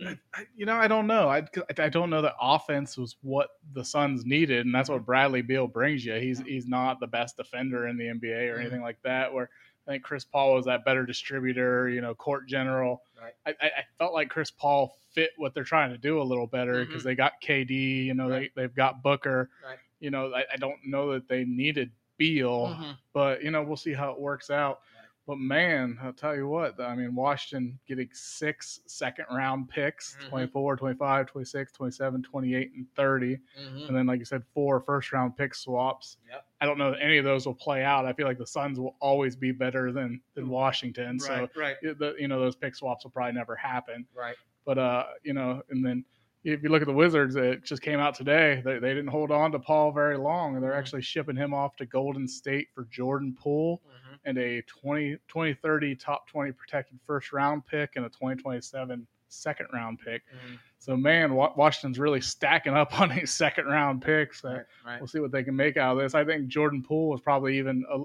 You 0.56 0.66
know, 0.66 0.76
I 0.76 0.88
don't 0.88 1.06
know. 1.06 1.28
I, 1.28 1.42
I 1.78 1.88
don't 1.88 2.10
know 2.10 2.20
that 2.20 2.34
offense 2.40 2.98
was 2.98 3.16
what 3.22 3.50
the 3.72 3.84
Suns 3.84 4.26
needed, 4.26 4.66
and 4.66 4.74
that's 4.74 4.90
what 4.90 5.06
Bradley 5.06 5.42
Beal 5.42 5.66
brings 5.66 6.04
you. 6.04 6.14
He's 6.14 6.40
he's 6.40 6.66
not 6.66 7.00
the 7.00 7.06
best 7.06 7.36
defender 7.36 7.86
in 7.86 7.96
the 7.96 8.04
NBA 8.04 8.52
or 8.54 8.58
anything 8.60 8.82
like 8.82 8.98
that. 9.04 9.32
Where 9.32 9.48
I 9.88 9.92
think 9.92 10.02
Chris 10.04 10.24
Paul 10.24 10.54
was 10.54 10.66
that 10.66 10.84
better 10.84 11.06
distributor, 11.06 11.88
you 11.88 12.02
know, 12.02 12.14
court 12.14 12.46
general. 12.46 13.02
Right. 13.20 13.32
I, 13.60 13.66
I 13.66 13.70
felt 13.98 14.12
like 14.12 14.28
Chris 14.28 14.50
Paul 14.50 14.96
fit 15.12 15.30
what 15.38 15.54
they're 15.54 15.64
trying 15.64 15.90
to 15.92 15.98
do 15.98 16.20
a 16.20 16.22
little 16.22 16.46
better 16.46 16.84
because 16.84 17.02
Mhm. 17.02 17.06
they 17.06 17.14
got 17.14 17.32
KD. 17.42 18.04
You 18.04 18.14
know, 18.14 18.28
Right. 18.28 18.52
they 18.54 18.62
they've 18.62 18.74
got 18.74 19.02
Booker. 19.02 19.50
Right. 19.64 19.78
You 20.02 20.10
know, 20.10 20.32
I, 20.34 20.44
I 20.52 20.56
don't 20.56 20.80
know 20.84 21.12
that 21.12 21.28
they 21.28 21.44
needed 21.44 21.90
Beal, 22.18 22.76
Mhm. 22.78 22.96
but 23.14 23.42
you 23.42 23.50
know, 23.50 23.62
we'll 23.62 23.76
see 23.76 23.92
how 23.94 24.10
it 24.12 24.20
works 24.20 24.50
out. 24.50 24.80
But 25.24 25.38
man, 25.38 25.96
I'll 26.02 26.12
tell 26.12 26.34
you 26.34 26.48
what, 26.48 26.80
I 26.80 26.96
mean, 26.96 27.14
Washington 27.14 27.78
getting 27.86 28.08
six 28.12 28.80
second 28.86 29.26
round 29.30 29.68
picks 29.68 30.16
Mhm. 30.16 30.28
24, 30.28 30.76
25, 30.76 31.26
26, 31.28 31.70
27, 31.72 32.22
28, 32.24 32.72
and 32.74 32.86
30. 32.96 33.38
Mhm. 33.56 33.86
And 33.88 33.96
then, 33.96 34.06
like 34.06 34.18
you 34.18 34.24
said, 34.24 34.42
four 34.52 34.80
first 34.80 35.12
round 35.12 35.36
pick 35.36 35.54
swaps. 35.54 36.16
Yep. 36.28 36.44
I 36.60 36.66
don't 36.66 36.76
know 36.76 36.90
that 36.90 37.00
any 37.00 37.18
of 37.18 37.24
those 37.24 37.46
will 37.46 37.54
play 37.54 37.84
out. 37.84 38.04
I 38.04 38.12
feel 38.12 38.26
like 38.26 38.38
the 38.38 38.46
Suns 38.46 38.80
will 38.80 38.96
always 39.00 39.36
be 39.36 39.52
better 39.52 39.92
than, 39.92 40.20
than 40.34 40.48
Washington. 40.48 41.20
So, 41.20 41.32
Right, 41.32 41.56
right, 41.56 41.76
the, 41.82 42.16
you 42.18 42.26
know, 42.26 42.40
those 42.40 42.56
pick 42.56 42.74
swaps 42.74 43.04
will 43.04 43.12
probably 43.12 43.32
never 43.34 43.54
happen. 43.54 44.06
right. 44.14 44.36
But, 44.64 44.78
uh, 44.78 45.06
you 45.22 45.34
know, 45.34 45.62
and 45.70 45.84
then 45.86 46.04
if 46.44 46.62
you 46.62 46.68
look 46.68 46.82
at 46.82 46.88
the 46.88 46.92
Wizards, 46.94 47.36
it 47.36 47.64
just 47.64 47.82
came 47.82 48.00
out 48.00 48.14
today. 48.14 48.60
They, 48.64 48.78
they 48.78 48.88
didn't 48.94 49.08
hold 49.08 49.30
on 49.30 49.52
to 49.52 49.58
Paul 49.58 49.92
very 49.92 50.16
long. 50.18 50.60
They're 50.60 50.72
Mhm. 50.72 50.78
actually 50.78 51.02
shipping 51.02 51.36
him 51.36 51.54
off 51.54 51.76
to 51.76 51.86
Golden 51.86 52.26
State 52.26 52.68
for 52.74 52.84
Jordan 52.86 53.34
Poole 53.38 53.80
Mhm. 53.86 54.18
and 54.24 54.38
a 54.38 54.62
20, 54.62 55.16
2030 55.28 55.94
top 55.94 56.26
20 56.28 56.50
protected 56.52 56.98
first 57.06 57.32
round 57.32 57.64
pick 57.66 57.96
and 57.96 58.04
a 58.04 58.08
2027 58.08 59.06
second 59.28 59.66
round 59.72 59.98
pick. 60.00 60.22
Mhm. 60.26 60.58
So, 60.78 60.96
man, 60.96 61.32
Washington's 61.34 61.98
really 61.98 62.20
stacking 62.20 62.74
up 62.74 62.90
on 63.00 63.08
these 63.10 63.30
second 63.30 63.66
round 63.66 64.02
picks. 64.02 64.42
Right, 64.42 64.62
right. 64.84 65.00
We'll 65.00 65.06
see 65.06 65.20
what 65.20 65.30
they 65.30 65.44
can 65.44 65.54
make 65.56 65.76
out 65.76 65.96
of 65.96 66.02
this. 66.02 66.14
I 66.14 66.24
think 66.24 66.48
Jordan 66.48 66.82
Poole 66.82 67.08
was 67.08 67.20
probably 67.20 67.56
even 67.56 67.84
a 67.90 68.00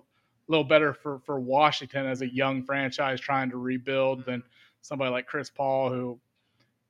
little 0.47 0.63
better 0.63 0.93
for, 0.93 1.19
for 1.19 1.39
Washington 1.39 2.05
as 2.05 2.21
a 2.21 2.27
young 2.33 2.63
franchise 2.63 3.19
trying 3.19 3.49
to 3.49 3.57
rebuild 3.57 4.23
than 4.25 4.41
somebody 4.81 5.11
like 5.11 5.25
Chris 5.27 5.49
Paul, 5.49 5.89
who 5.89 6.19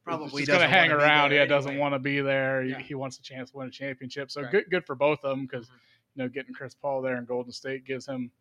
Probably 0.07 0.41
just 0.45 0.47
going 0.57 0.61
to 0.61 0.67
hang 0.67 0.91
around. 0.91 1.29
there 1.31 1.39
Yeah, 1.39 1.45
doesn't 1.45 1.77
want 1.77 1.93
to 1.93 1.99
be 1.99 2.21
there. 2.21 2.63
He- 2.63 2.69
Yeah. 2.71 2.79
He, 2.79 2.95
wants 2.95 3.17
a 3.19 3.21
chance 3.21 3.51
to 3.51 3.57
win 3.57 3.67
a 3.67 3.71
championship. 3.71 4.31
So 4.31 4.41
Right. 4.41 4.51
good, 4.51 4.65
good 4.69 4.85
for 4.85 4.95
both 4.95 5.23
of 5.23 5.31
them 5.31 5.45
because 5.45 5.67
Mhm. 5.67 5.71
you 6.15 6.23
know 6.23 6.29
getting 6.29 6.53
Chris 6.53 6.73
Paul 6.75 7.01
there 7.01 7.17
in 7.17 7.25
Golden 7.25 7.51
State 7.51 7.85
gives 7.85 8.05
him 8.05 8.31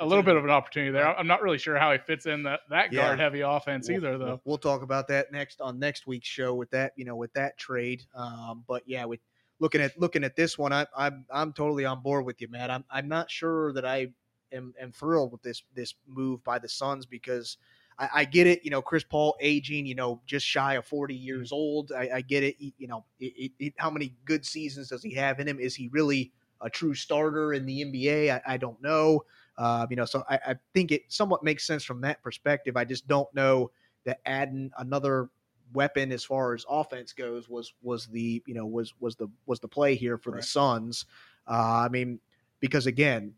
a 0.00 0.06
little 0.06 0.22
bit 0.22 0.36
of 0.36 0.44
an 0.44 0.50
opportunity 0.50 0.92
there. 0.92 1.06
I'm 1.18 1.26
not 1.26 1.42
really 1.42 1.58
sure 1.58 1.76
how 1.76 1.90
he 1.92 1.98
fits 1.98 2.26
in 2.26 2.44
that 2.44 2.60
that 2.70 2.92
Yeah. 2.92 3.06
guard 3.08 3.18
heavy 3.20 3.40
offense 3.40 3.88
We'll- 3.88 3.96
either, 3.98 4.16
though. 4.18 4.40
We'll, 4.44 4.58
talk 4.58 4.82
about 4.82 5.08
that 5.08 5.32
next 5.32 5.60
on 5.60 5.78
next 5.80 6.06
week's 6.06 6.28
show 6.28 6.54
with 6.54 6.70
that, 6.70 6.92
you 6.96 7.04
know, 7.04 7.16
with 7.16 7.32
that 7.32 7.58
trade. 7.58 8.04
Um, 8.14 8.64
but 8.68 8.86
yeah, 8.86 9.04
with 9.04 9.20
looking 9.58 9.80
at 9.80 9.98
looking 9.98 10.22
at 10.24 10.36
this 10.36 10.56
one, 10.56 10.72
I, 10.72 10.86
I'm 10.96 11.26
I'm 11.30 11.52
totally 11.52 11.84
on 11.84 12.00
board 12.00 12.24
with 12.24 12.40
you, 12.40 12.48
Matt. 12.48 12.70
I'm 12.70 12.84
I'm 12.90 13.08
not 13.08 13.28
sure 13.30 13.72
that 13.72 13.84
I 13.84 14.12
am, 14.52 14.72
am 14.78 14.92
thrilled 14.92 15.32
with 15.32 15.42
this 15.42 15.64
this 15.74 15.94
move 16.06 16.44
by 16.44 16.58
the 16.60 16.68
Suns 16.68 17.04
because 17.06 17.56
I, 17.98 18.08
I 18.14 18.24
get 18.24 18.46
it, 18.46 18.64
you 18.64 18.70
know, 18.70 18.82
Chris 18.82 19.04
Paul 19.04 19.36
aging, 19.40 19.86
you 19.86 19.94
know, 19.94 20.20
just 20.26 20.46
shy 20.46 20.74
of 20.74 20.86
40 20.86 21.14
years 21.14 21.52
old. 21.52 21.92
I, 21.92 22.10
I 22.14 22.20
get 22.20 22.42
it, 22.42 22.56
you 22.58 22.86
know, 22.86 23.04
it, 23.20 23.52
it, 23.58 23.74
how 23.76 23.90
many 23.90 24.14
good 24.24 24.44
seasons 24.44 24.88
does 24.88 25.02
he 25.02 25.14
have 25.14 25.40
in 25.40 25.48
him? 25.48 25.58
Is 25.58 25.74
he 25.74 25.88
really 25.88 26.32
a 26.60 26.70
true 26.70 26.94
starter 26.94 27.52
in 27.52 27.66
the 27.66 27.82
NBA? 27.84 28.30
I, 28.30 28.54
I 28.54 28.56
don't 28.56 28.80
know. 28.82 29.24
Uh, 29.58 29.86
you 29.90 29.96
know, 29.96 30.04
so 30.04 30.24
I, 30.28 30.38
I 30.46 30.54
think 30.72 30.92
it 30.92 31.02
somewhat 31.08 31.42
makes 31.42 31.66
sense 31.66 31.84
from 31.84 32.00
that 32.02 32.22
perspective. 32.22 32.76
I 32.76 32.84
just 32.84 33.06
don't 33.06 33.32
know 33.34 33.70
that 34.04 34.20
adding 34.24 34.70
another 34.78 35.30
weapon 35.72 36.12
as 36.12 36.24
far 36.24 36.54
as 36.54 36.64
offense 36.68 37.12
goes 37.12 37.48
was 37.48 37.72
was 37.82 38.06
the 38.06 38.42
you 38.46 38.54
know 38.54 38.66
was 38.66 38.92
was 39.00 39.16
the 39.16 39.28
was 39.46 39.60
the 39.60 39.68
play 39.68 39.94
here 39.94 40.18
for 40.18 40.30
the 40.30 40.36
Right. 40.36 40.44
Suns. 40.44 41.06
Uh, 41.46 41.84
I 41.84 41.88
mean, 41.88 42.20
because 42.60 42.86
again, 42.86 43.34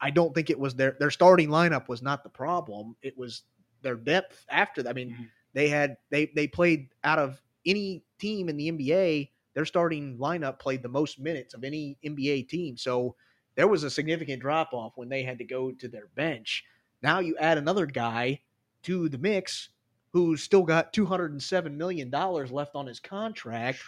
I 0.00 0.10
don't 0.10 0.34
think 0.34 0.50
it 0.50 0.58
was 0.58 0.74
their 0.74 0.96
their 0.98 1.10
starting 1.10 1.48
lineup 1.48 1.88
was 1.88 2.02
not 2.02 2.22
the 2.22 2.28
problem. 2.28 2.96
It 3.02 3.16
was 3.16 3.42
their 3.82 3.96
depth 3.96 4.44
after 4.48 4.82
that. 4.82 4.90
I 4.90 4.92
mean, 4.92 5.10
Mhm. 5.10 5.28
they 5.52 5.68
had 5.68 5.96
they 6.10 6.26
they 6.26 6.46
played 6.46 6.88
out 7.04 7.18
of 7.18 7.40
any 7.66 8.04
team 8.18 8.48
in 8.48 8.56
the 8.56 8.68
NBA. 8.68 9.32
Their 9.54 9.64
starting 9.66 10.16
lineup 10.18 10.58
played 10.58 10.82
the 10.82 10.88
most 10.88 11.18
minutes 11.20 11.54
of 11.54 11.64
any 11.64 11.98
NBA 12.02 12.42
team. 12.48 12.76
So 12.76 13.16
there 13.54 13.68
was 13.68 13.84
a 13.84 13.90
significant 13.90 14.40
drop 14.40 14.72
off 14.72 14.96
when 14.96 15.08
they 15.08 15.22
had 15.22 15.38
to 15.38 15.44
go 15.44 15.72
to 15.72 15.88
their 15.88 16.06
bench. 16.14 16.64
Now 17.02 17.18
you 17.18 17.36
add 17.38 17.58
another 17.58 17.84
guy 17.86 18.40
to 18.84 19.08
the 19.08 19.18
mix 19.18 19.68
who's 20.12 20.42
still 20.42 20.62
got 20.62 20.92
$207 20.92 21.76
million 21.76 22.10
left 22.10 22.74
on 22.74 22.86
his 22.86 23.00
contract. 23.00 23.80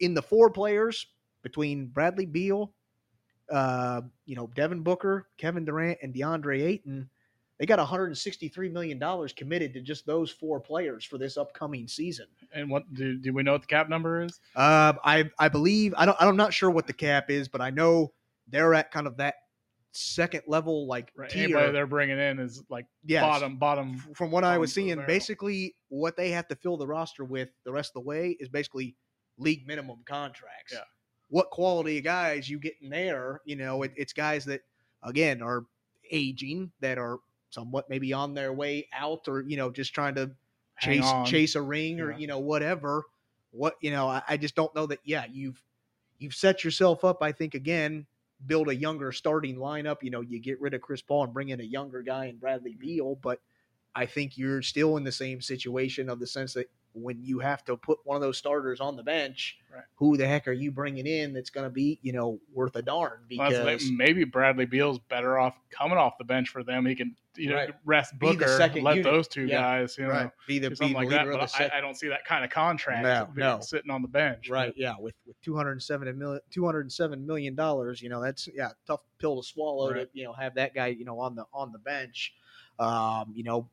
In 0.00 0.14
the 0.14 0.22
four 0.22 0.50
players 0.50 1.06
between 1.42 1.86
Bradley 1.86 2.26
Beal, 2.26 2.72
uh, 3.50 4.02
you 4.24 4.34
know, 4.36 4.46
Devin 4.48 4.82
Booker, 4.82 5.28
Kevin 5.36 5.64
Durant, 5.64 5.98
and 6.02 6.14
DeAndre 6.14 6.62
Ayton, 6.62 7.10
they 7.60 7.66
got 7.66 7.78
$163 7.78 8.72
million 8.72 9.28
committed 9.36 9.74
to 9.74 9.82
just 9.82 10.06
those 10.06 10.30
four 10.30 10.58
players 10.60 11.04
for 11.04 11.18
this 11.18 11.36
upcoming 11.36 11.86
season. 11.86 12.24
And 12.54 12.70
what 12.70 12.92
do, 12.94 13.18
do 13.18 13.34
we 13.34 13.42
know 13.42 13.52
what 13.52 13.60
the 13.60 13.66
cap 13.66 13.90
number 13.90 14.22
is? 14.22 14.40
Uh, 14.56 14.94
I 15.04 15.30
I 15.38 15.50
believe 15.50 15.92
I 15.98 16.06
don't 16.06 16.16
I'm 16.18 16.36
not 16.36 16.54
sure 16.54 16.70
what 16.70 16.86
the 16.86 16.94
cap 16.94 17.28
is, 17.30 17.48
but 17.48 17.60
I 17.60 17.68
know 17.68 18.14
they're 18.48 18.72
at 18.72 18.90
kind 18.90 19.06
of 19.06 19.18
that 19.18 19.34
second 19.92 20.42
level 20.46 20.86
like 20.86 21.12
Right. 21.14 21.28
tier. 21.28 21.44
Anybody 21.44 21.72
they're 21.72 21.86
bringing 21.86 22.18
in 22.18 22.38
is 22.38 22.64
like 22.70 22.86
Yes. 23.04 23.22
bottom, 23.22 23.58
bottom. 23.58 23.98
From 24.14 24.30
what 24.30 24.42
I 24.42 24.56
was 24.56 24.70
bottom 24.70 24.84
of 24.84 24.96
the 24.96 25.02
seeing, 25.02 25.06
basically 25.06 25.76
what 25.88 26.16
they 26.16 26.30
have 26.30 26.48
to 26.48 26.56
fill 26.56 26.78
the 26.78 26.86
roster 26.86 27.24
with 27.26 27.50
the 27.66 27.72
rest 27.72 27.90
of 27.90 28.02
the 28.02 28.08
way 28.08 28.38
is 28.40 28.48
basically 28.48 28.96
league 29.36 29.66
minimum 29.66 29.98
contracts. 30.06 30.72
Yeah. 30.72 30.84
What 31.28 31.50
quality 31.50 31.98
of 31.98 32.04
guys 32.04 32.48
you 32.48 32.58
get 32.58 32.74
in 32.80 32.88
there? 32.88 33.42
You 33.44 33.56
know, 33.56 33.82
it, 33.82 33.92
it's 33.96 34.14
guys 34.14 34.46
that 34.46 34.62
again 35.02 35.42
are 35.42 35.66
aging, 36.10 36.72
that 36.80 36.96
are 36.96 37.18
somewhat 37.50 37.90
maybe 37.90 38.12
on 38.12 38.34
their 38.34 38.52
way 38.52 38.88
out, 38.92 39.28
or 39.28 39.42
you 39.42 39.56
know, 39.56 39.70
just 39.70 39.94
trying 39.94 40.14
to 40.16 40.30
Hang 40.76 40.96
chase 41.00 41.10
on. 41.10 41.24
chase 41.26 41.54
a 41.56 41.62
ring 41.62 42.00
or 42.00 42.12
Yeah. 42.12 42.18
you 42.18 42.26
know 42.26 42.38
whatever. 42.38 43.04
What 43.50 43.76
you 43.80 43.90
know, 43.90 44.08
I, 44.08 44.22
I 44.28 44.36
just 44.36 44.54
don't 44.54 44.74
know 44.74 44.86
that. 44.86 45.00
Yeah, 45.04 45.24
you've 45.30 45.62
you've 46.18 46.34
set 46.34 46.64
yourself 46.64 47.04
up. 47.04 47.22
I 47.22 47.32
think 47.32 47.54
again, 47.54 48.06
build 48.46 48.68
a 48.68 48.74
younger 48.74 49.12
starting 49.12 49.56
lineup. 49.56 49.98
You 50.02 50.10
know, 50.10 50.20
you 50.20 50.38
get 50.40 50.60
rid 50.60 50.72
of 50.74 50.80
Chris 50.80 51.02
Paul 51.02 51.24
and 51.24 51.34
bring 51.34 51.50
in 51.50 51.60
a 51.60 51.64
younger 51.64 52.02
guy 52.02 52.26
in 52.26 52.36
Bradley 52.38 52.74
Beal, 52.78 53.16
but 53.16 53.40
I 53.94 54.06
think 54.06 54.38
you're 54.38 54.62
still 54.62 54.96
in 54.96 55.04
the 55.04 55.12
same 55.12 55.40
situation 55.40 56.08
of 56.08 56.20
the 56.20 56.26
sense 56.26 56.54
that 56.54 56.70
when 56.92 57.22
you 57.22 57.38
have 57.38 57.64
to 57.64 57.76
put 57.76 57.98
one 58.04 58.16
of 58.16 58.20
those 58.20 58.36
starters 58.36 58.80
on 58.80 58.96
the 58.96 59.02
bench, 59.02 59.56
Right. 59.72 59.84
who 59.94 60.16
the 60.16 60.26
heck 60.26 60.48
are 60.48 60.52
you 60.52 60.72
bringing 60.72 61.06
in 61.06 61.32
that's 61.32 61.50
going 61.50 61.64
to 61.64 61.70
be 61.70 61.98
you 62.02 62.12
know 62.12 62.40
worth 62.52 62.74
a 62.76 62.82
darn? 62.82 63.20
Well, 63.36 63.48
Because 63.50 63.64
like- 63.64 63.92
maybe 63.92 64.24
Bradley 64.24 64.66
Beal's 64.66 64.98
better 64.98 65.38
off 65.38 65.56
coming 65.70 65.96
off 65.98 66.18
the 66.18 66.24
bench 66.24 66.48
for 66.48 66.64
them. 66.64 66.86
He 66.86 66.94
can 66.96 67.14
you 67.36 67.50
know 67.50 67.54
Right. 67.56 67.74
rest 67.84 68.18
Be 68.18 68.26
the 68.26 68.32
Booker, 68.34 68.48
second 68.56 68.82
let 68.82 68.96
unit. 68.96 69.12
those 69.12 69.28
two 69.28 69.46
Yeah. 69.46 69.60
guys, 69.60 69.96
you 69.96 70.06
know, 70.08 70.30
be 70.48 70.58
the, 70.58 70.70
be 70.70 70.74
something 70.76 70.96
like 70.96 71.08
leader 71.08 71.30
that. 71.32 71.52
But. 71.56 71.72
I, 71.72 71.78
I 71.78 71.80
don't 71.80 71.94
see 71.94 72.08
that 72.08 72.24
kind 72.24 72.44
of 72.44 72.50
contract 72.50 73.02
No, 73.04 73.28
no. 73.36 73.60
sitting 73.60 73.90
on 73.90 74.02
the 74.02 74.08
bench. 74.08 74.50
Right. 74.50 74.74
Yeah. 74.76 74.94
With 74.98 75.14
with 75.26 75.40
two 75.40 75.54
hundred 75.56 75.72
and 75.72 75.82
seven 75.82 76.18
million, 76.18 76.40
two 76.50 76.64
hundred 76.66 76.80
and 76.80 76.92
seven 76.92 77.24
million 77.24 77.54
dollars, 77.54 78.02
you 78.02 78.08
know, 78.08 78.20
that's 78.20 78.48
yeah, 78.52 78.70
tough 78.86 79.00
pill 79.18 79.40
to 79.40 79.46
swallow 79.46 79.92
Right. 79.92 80.12
to 80.12 80.18
you 80.18 80.24
know 80.24 80.32
have 80.32 80.54
that 80.56 80.74
guy 80.74 80.88
you 80.88 81.04
know 81.04 81.20
on 81.20 81.36
the 81.36 81.44
on 81.54 81.70
the 81.70 81.78
bench. 81.78 82.34
Um, 82.80 83.32
you 83.34 83.44
know, 83.44 83.68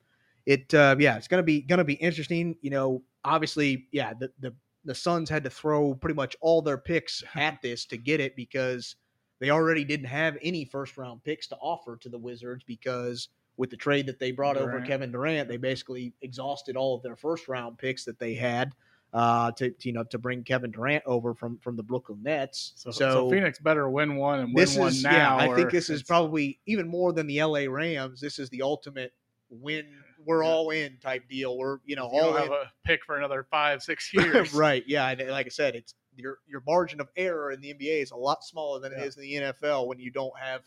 it 0.47 0.73
uh, 0.73 0.95
yeah, 0.97 1.17
it's 1.17 1.27
gonna 1.27 1.43
be 1.43 1.61
gonna 1.61 1.83
be 1.83 1.95
interesting. 1.95 2.55
You 2.61 2.71
know, 2.71 3.03
obviously, 3.25 3.87
yeah, 3.91 4.13
the 4.17 4.31
the 4.39 4.55
the 4.85 4.95
Suns 4.95 5.29
had 5.29 5.43
to 5.43 5.49
throw 5.49 5.93
pretty 5.93 6.15
much 6.15 6.37
all 6.39 6.61
their 6.61 6.77
picks 6.77 7.21
at 7.35 7.61
this 7.61 7.85
to 7.87 7.97
get 7.97 8.21
it 8.21 8.35
because 8.35 8.95
they 9.39 9.49
already 9.49 9.83
didn't 9.83 10.07
have 10.07 10.37
any 10.41 10.63
first 10.63 10.97
round 10.97 11.21
picks 11.23 11.47
to 11.47 11.57
offer 11.57 11.97
to 11.97 12.09
the 12.09 12.17
Wizards 12.17 12.63
because 12.65 13.27
with 13.57 13.69
the 13.69 13.75
trade 13.75 14.05
that 14.05 14.19
they 14.19 14.31
brought 14.31 14.55
over 14.55 14.79
Kevin 14.81 15.11
Durant, 15.11 15.49
they 15.49 15.57
basically 15.57 16.13
exhausted 16.21 16.77
all 16.77 16.95
of 16.95 17.03
their 17.03 17.15
first 17.15 17.47
round 17.47 17.77
picks 17.77 18.05
that 18.05 18.19
they 18.19 18.33
had 18.33 18.71
uh, 19.13 19.51
to, 19.51 19.71
to, 19.71 19.89
you 19.89 19.93
know 19.93 20.03
to 20.05 20.17
bring 20.17 20.43
Kevin 20.43 20.71
Durant 20.71 21.03
over 21.05 21.33
from 21.33 21.57
from 21.57 21.75
the 21.75 21.83
Brooklyn 21.83 22.23
Nets. 22.23 22.71
So, 22.77 22.91
so, 22.91 23.29
Phoenix 23.29 23.59
better 23.59 23.89
win 23.89 24.15
one 24.15 24.39
and 24.39 24.53
win 24.53 24.63
this 24.63 24.77
one 24.77 24.89
is 24.89 25.03
now. 25.03 25.39
yeah, 25.39 25.51
I 25.51 25.53
think 25.53 25.71
this 25.71 25.89
is 25.89 26.03
probably 26.03 26.61
even 26.67 26.87
more 26.87 27.11
than 27.11 27.27
the 27.27 27.43
LA 27.43 27.65
Rams. 27.67 28.21
This 28.21 28.39
is 28.39 28.49
the 28.49 28.61
ultimate 28.61 29.11
win. 29.49 29.85
We're 30.27 30.43
Yeah. 30.43 30.49
all 30.49 30.69
in 30.69 30.97
type 31.01 31.27
deal. 31.29 31.57
We're 31.57 31.79
you 31.85 31.95
know 31.95 32.09
you 32.13 32.19
all 32.19 32.33
don't 32.33 32.35
in. 32.35 32.43
have 32.43 32.51
a 32.51 32.71
pick 32.85 33.03
for 33.05 33.17
another 33.17 33.47
five, 33.49 33.81
six 33.81 34.13
years. 34.13 34.53
right. 34.53 34.83
Yeah. 34.85 35.07
And 35.09 35.27
like 35.29 35.47
I 35.47 35.49
said, 35.49 35.75
it's 35.75 35.95
your 36.15 36.39
your 36.47 36.61
margin 36.67 36.99
of 37.01 37.07
error 37.15 37.51
in 37.51 37.61
the 37.61 37.73
NBA 37.73 38.01
is 38.03 38.11
a 38.11 38.15
lot 38.17 38.43
smaller 38.43 38.79
than 38.79 38.91
it 38.91 38.97
Yeah. 38.99 39.05
is 39.05 39.15
in 39.17 39.23
the 39.23 39.33
NFL 39.35 39.87
when 39.87 39.99
you 39.99 40.11
don't 40.11 40.37
have 40.39 40.61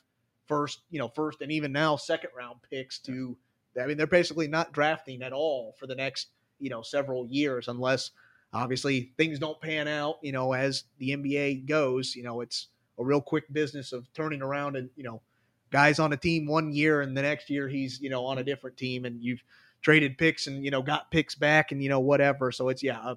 first, 0.49 0.81
you 0.91 0.99
know, 0.99 1.09
first 1.09 1.43
and 1.43 1.53
even 1.53 1.71
now 1.73 1.95
second 1.97 2.31
round 2.37 2.59
picks 2.71 2.99
to. 3.01 3.37
I 3.81 3.87
mean, 3.87 3.97
they're 3.97 4.07
basically 4.09 4.49
not 4.49 4.73
drafting 4.73 5.23
at 5.23 5.33
all 5.33 5.77
for 5.79 5.87
the 5.87 5.95
next, 5.95 6.29
you 6.59 6.71
know, 6.71 6.83
several 6.83 7.27
years 7.29 7.69
unless 7.69 8.11
obviously 8.53 9.13
things 9.17 9.39
don't 9.39 9.61
pan 9.61 9.87
out. 9.87 10.17
You 10.23 10.33
know, 10.33 10.53
as 10.55 10.85
the 10.99 11.11
NBA 11.11 11.67
goes, 11.69 12.17
you 12.17 12.23
know, 12.25 12.41
it's 12.41 12.67
a 12.99 13.05
real 13.05 13.21
quick 13.21 13.45
business 13.53 13.93
of 13.93 14.13
turning 14.13 14.43
around 14.43 14.77
and 14.77 14.91
you 14.97 15.05
know, 15.05 15.23
guys 15.71 15.99
on 15.99 16.13
a 16.13 16.17
team 16.17 16.47
one 16.47 16.73
year 16.73 17.03
and 17.03 17.17
the 17.17 17.23
next 17.23 17.49
year 17.49 17.69
he's 17.69 18.01
you 18.01 18.11
know 18.11 18.25
on 18.25 18.39
a 18.39 18.45
different 18.45 18.77
team 18.77 19.05
and 19.05 19.23
you've 19.23 19.43
traded 19.83 20.19
picks 20.19 20.47
and 20.47 20.65
you 20.65 20.71
know 20.71 20.83
got 20.83 21.11
picks 21.11 21.35
back 21.35 21.73
and 21.73 21.83
you 21.83 21.89
know 21.89 22.01
whatever. 22.01 22.53
So 22.53 22.69
it's 22.69 22.83
yeah, 22.83 23.15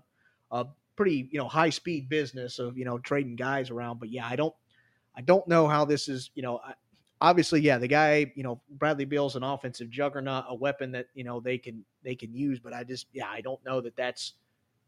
a, 0.51 0.56
a 0.56 0.68
pretty 0.95 1.30
you 1.32 1.39
know 1.39 1.47
high 1.47 1.70
speed 1.70 2.10
business 2.10 2.60
of 2.60 2.78
you 2.78 2.86
know 2.86 2.97
trading 2.99 3.36
guys 3.36 3.70
around. 3.70 3.99
But 3.99 4.10
yeah, 4.10 4.28
I 4.28 4.36
don't 4.36 4.56
I 5.16 5.22
don't 5.22 5.47
know 5.47 5.68
how 5.68 5.86
this 5.86 6.08
is 6.08 6.32
you 6.36 6.41
know. 6.41 6.60
Obviously, 7.22 7.62
yeah, 7.62 7.78
the 7.78 7.88
guy, 7.88 8.34
you 8.36 8.43
know, 8.43 8.60
Bradley 8.72 9.06
Beal's 9.06 9.38
an 9.38 9.43
offensive 9.43 9.89
juggernaut, 9.89 10.43
a 10.49 10.56
weapon 10.56 10.91
that 10.91 11.06
you 11.14 11.24
know 11.24 11.39
they 11.39 11.58
can 11.58 11.86
they 12.04 12.16
can 12.16 12.34
use. 12.34 12.60
But 12.60 12.74
I 12.74 12.84
just, 12.84 13.08
yeah, 13.14 13.30
I 13.30 13.39
don't 13.39 13.64
know 13.64 13.80
that 13.80 13.95
that's 13.95 14.34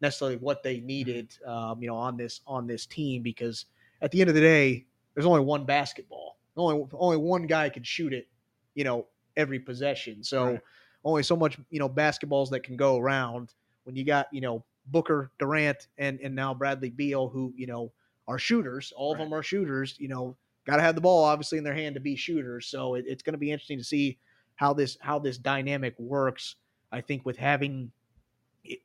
necessarily 0.01 0.35
what 0.35 0.61
they 0.61 0.81
needed, 0.81 1.33
um, 1.47 1.81
you 1.81 1.87
know, 1.87 1.95
on 1.95 2.17
this 2.17 2.41
on 2.45 2.67
this 2.67 2.85
team 2.85 3.21
because 3.21 3.67
at 4.01 4.11
the 4.11 4.19
end 4.19 4.29
of 4.29 4.35
the 4.35 4.41
day, 4.41 4.85
there's 5.13 5.25
only 5.25 5.39
one 5.39 5.63
basketball. 5.63 6.24
Only 6.57 6.87
only 6.93 7.17
one 7.17 7.47
guy 7.47 7.69
can 7.69 7.83
shoot 7.83 8.13
it, 8.13 8.27
you 8.73 8.83
know, 8.83 9.07
every 9.35 9.59
possession. 9.59 10.23
So 10.23 10.45
Right. 10.45 10.61
only 11.03 11.23
so 11.23 11.35
much, 11.35 11.57
you 11.69 11.79
know, 11.79 11.89
basketballs 11.89 12.49
that 12.51 12.61
can 12.63 12.77
go 12.77 12.97
around. 12.97 13.53
When 13.83 13.95
you 13.95 14.03
got, 14.03 14.27
you 14.31 14.41
know, 14.41 14.63
Booker, 14.87 15.31
Durant, 15.39 15.87
and 15.97 16.19
and 16.21 16.35
now 16.35 16.53
Bradley 16.53 16.89
Beal, 16.89 17.27
who 17.29 17.53
you 17.55 17.67
know 17.67 17.91
are 18.27 18.39
shooters. 18.39 18.93
All 18.95 19.11
of 19.13 19.17
them 19.19 19.33
are 19.33 19.43
shooters. 19.43 19.95
You 19.99 20.07
know, 20.07 20.37
got 20.65 20.77
to 20.77 20.81
have 20.81 20.95
the 20.95 21.01
ball 21.01 21.23
obviously 21.23 21.57
in 21.57 21.63
their 21.63 21.73
hand 21.73 21.95
to 21.95 22.01
be 22.01 22.15
shooters. 22.15 22.67
So 22.67 22.95
it, 22.95 23.05
it's 23.07 23.23
going 23.23 23.33
to 23.33 23.39
be 23.39 23.51
interesting 23.51 23.77
to 23.77 23.83
see 23.83 24.17
how 24.55 24.73
this 24.73 24.97
how 25.01 25.19
this 25.19 25.37
dynamic 25.37 25.97
works. 25.99 26.55
I 26.91 27.01
think 27.01 27.25
with 27.25 27.37
having 27.37 27.91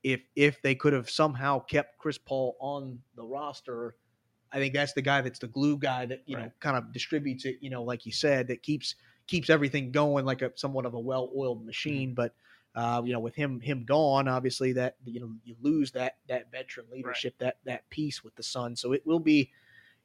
if 0.03 0.21
if 0.37 0.61
they 0.63 0.75
could 0.75 0.93
have 0.93 1.09
somehow 1.09 1.61
kept 1.61 1.99
Chris 1.99 2.19
Paul 2.19 2.57
on 2.61 2.99
the 3.17 3.25
roster, 3.25 3.97
I 4.53 4.59
think 4.59 4.75
that's 4.75 4.93
the 4.93 5.03
guy 5.03 5.21
that's 5.21 5.39
the 5.39 5.49
glue 5.49 5.79
guy 5.79 6.07
that 6.07 6.23
you 6.27 6.37
know 6.37 6.51
kind 6.61 6.77
of 6.77 6.93
distributes 6.93 7.45
it. 7.45 7.59
You 7.61 7.71
know, 7.71 7.83
like 7.83 8.07
you 8.07 8.13
said, 8.13 8.49
that 8.49 8.63
keeps 8.63 8.95
keeps 9.27 9.51
everything 9.51 9.93
going 9.93 10.25
like 10.25 10.43
a 10.43 10.51
somewhat 10.57 10.87
of 10.87 10.95
a 10.95 11.01
well 11.01 11.31
oiled 11.37 11.65
machine. 11.65 12.15
But 12.15 12.35
uh, 12.75 13.03
you 13.05 13.13
know, 13.13 13.21
with 13.21 13.35
him 13.35 13.61
him 13.61 13.85
gone, 13.85 14.29
obviously 14.29 14.73
that 14.75 14.97
you 15.05 15.21
know 15.21 15.33
you 15.45 15.57
lose 15.61 15.93
that 15.93 16.17
that 16.29 16.51
veteran 16.51 16.87
leadership, 16.91 17.35
that 17.39 17.59
that 17.65 17.89
piece 17.91 18.25
with 18.25 18.35
the 18.37 18.43
Sun. 18.43 18.77
So 18.77 18.93
it 18.93 19.07
will 19.07 19.21
be 19.21 19.51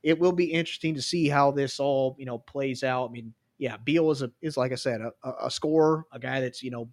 it 0.04 0.20
will 0.20 0.32
be 0.32 0.46
interesting 0.46 0.94
to 0.96 1.02
see 1.02 1.28
how 1.28 1.52
this 1.52 1.80
all 1.80 2.16
you 2.20 2.26
know 2.26 2.38
plays 2.38 2.84
out. 2.84 3.10
I 3.10 3.12
mean, 3.12 3.34
yeah, 3.58 3.78
Beal 3.78 4.12
is 4.12 4.22
a 4.22 4.32
is 4.42 4.58
like 4.58 4.72
I 4.72 4.76
said 4.76 5.02
a, 5.02 5.12
a, 5.42 5.50
scorer, 5.52 6.06
a 6.12 6.20
guy 6.20 6.42
that's 6.42 6.62
you 6.62 6.72
know 6.72 6.88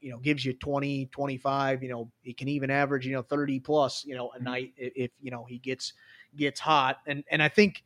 you 0.00 0.10
know 0.10 0.18
gives 0.18 0.44
you 0.44 0.52
20 0.52 1.06
25 1.06 1.82
you 1.82 1.88
know 1.88 2.10
he 2.20 2.34
can 2.34 2.46
even 2.48 2.70
average 2.70 3.06
you 3.06 3.12
know 3.12 3.22
30 3.22 3.58
plus 3.60 4.04
you 4.04 4.14
know 4.14 4.30
a 4.32 4.38
Mhm. 4.38 4.42
night 4.42 4.72
if, 4.76 4.92
if 4.94 5.10
you 5.20 5.30
know 5.30 5.44
he 5.44 5.58
gets 5.58 5.94
gets 6.36 6.60
hot. 6.60 7.00
And 7.06 7.24
and 7.30 7.42
i 7.42 7.48
think 7.48 7.84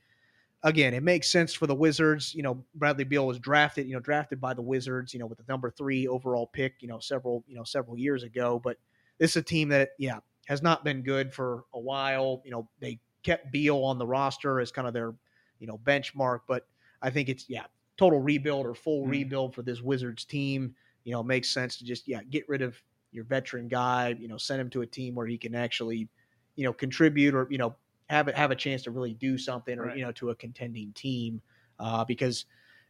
again 0.65 0.95
it 0.95 1.03
makes 1.03 1.31
sense 1.31 1.55
for 1.55 1.67
the 1.67 1.75
wizards. 1.75 2.35
You 2.35 2.43
know 2.43 2.65
bradley 2.75 3.05
beal 3.05 3.27
was 3.27 3.39
drafted 3.39 3.87
you 3.87 3.95
know 3.95 4.01
drafted 4.01 4.41
by 4.41 4.55
the 4.55 4.63
wizards 4.63 5.13
you 5.15 5.21
know 5.21 5.27
with 5.27 5.39
the 5.39 5.45
number 5.49 5.71
three 5.71 6.09
overall 6.09 6.47
pick 6.47 6.77
you 6.81 6.89
know 6.89 6.99
several 6.99 7.45
you 7.47 7.57
know 7.57 7.65
several 7.65 7.99
years 7.99 8.23
ago. 8.23 8.59
But 8.59 8.79
this 9.19 9.33
is 9.33 9.37
a 9.39 9.43
team 9.43 9.69
that 9.71 9.91
yeah 9.99 10.21
has 10.47 10.63
not 10.63 10.85
been 10.85 11.03
good 11.03 11.33
for 11.35 11.65
a 11.75 11.81
while. 11.81 12.43
You 12.45 12.51
know 12.53 12.71
they 12.81 13.01
kept 13.23 13.53
beal 13.53 13.85
on 13.85 13.99
the 13.99 14.07
roster 14.07 14.61
as 14.61 14.73
kind 14.73 14.89
of 14.89 14.95
their 14.95 15.15
you 15.59 15.67
know 15.67 15.79
benchmark. 15.79 16.41
But 16.47 16.69
i 17.03 17.11
think 17.11 17.29
it's 17.29 17.49
yeah 17.49 17.67
total 17.97 18.21
rebuild 18.21 18.67
or 18.67 18.75
full 18.75 19.07
Mhm. 19.07 19.09
rebuild 19.09 19.55
for 19.55 19.63
this 19.63 19.81
wizards 19.83 20.25
team. 20.25 20.75
You 21.05 21.13
know, 21.13 21.23
makes 21.23 21.49
sense 21.49 21.79
to 21.79 21.85
just 21.85 22.07
yeah 22.09 22.23
get 22.23 22.49
rid 22.49 22.61
of 22.63 22.83
your 23.13 23.25
veteran 23.25 23.69
guy. 23.69 24.11
You 24.19 24.29
know, 24.29 24.37
send 24.37 24.61
him 24.61 24.71
to 24.71 24.83
a 24.83 24.87
team 24.87 25.15
where 25.15 25.27
he 25.27 25.39
can 25.39 25.55
actually, 25.55 26.11
you 26.57 26.65
know, 26.65 26.73
contribute 26.73 27.35
or 27.35 27.47
you 27.51 27.59
know 27.59 27.77
have 28.09 28.29
it 28.29 28.37
have 28.37 28.51
a 28.51 28.57
chance 28.57 28.83
to 28.83 28.91
really 28.91 29.15
do 29.15 29.37
something 29.39 29.79
or 29.79 29.85
Right. 29.87 29.97
you 29.97 30.05
know 30.05 30.13
to 30.13 30.31
a 30.31 30.35
contending 30.35 30.93
team. 30.93 31.41
Uh, 31.79 32.05
because 32.05 32.47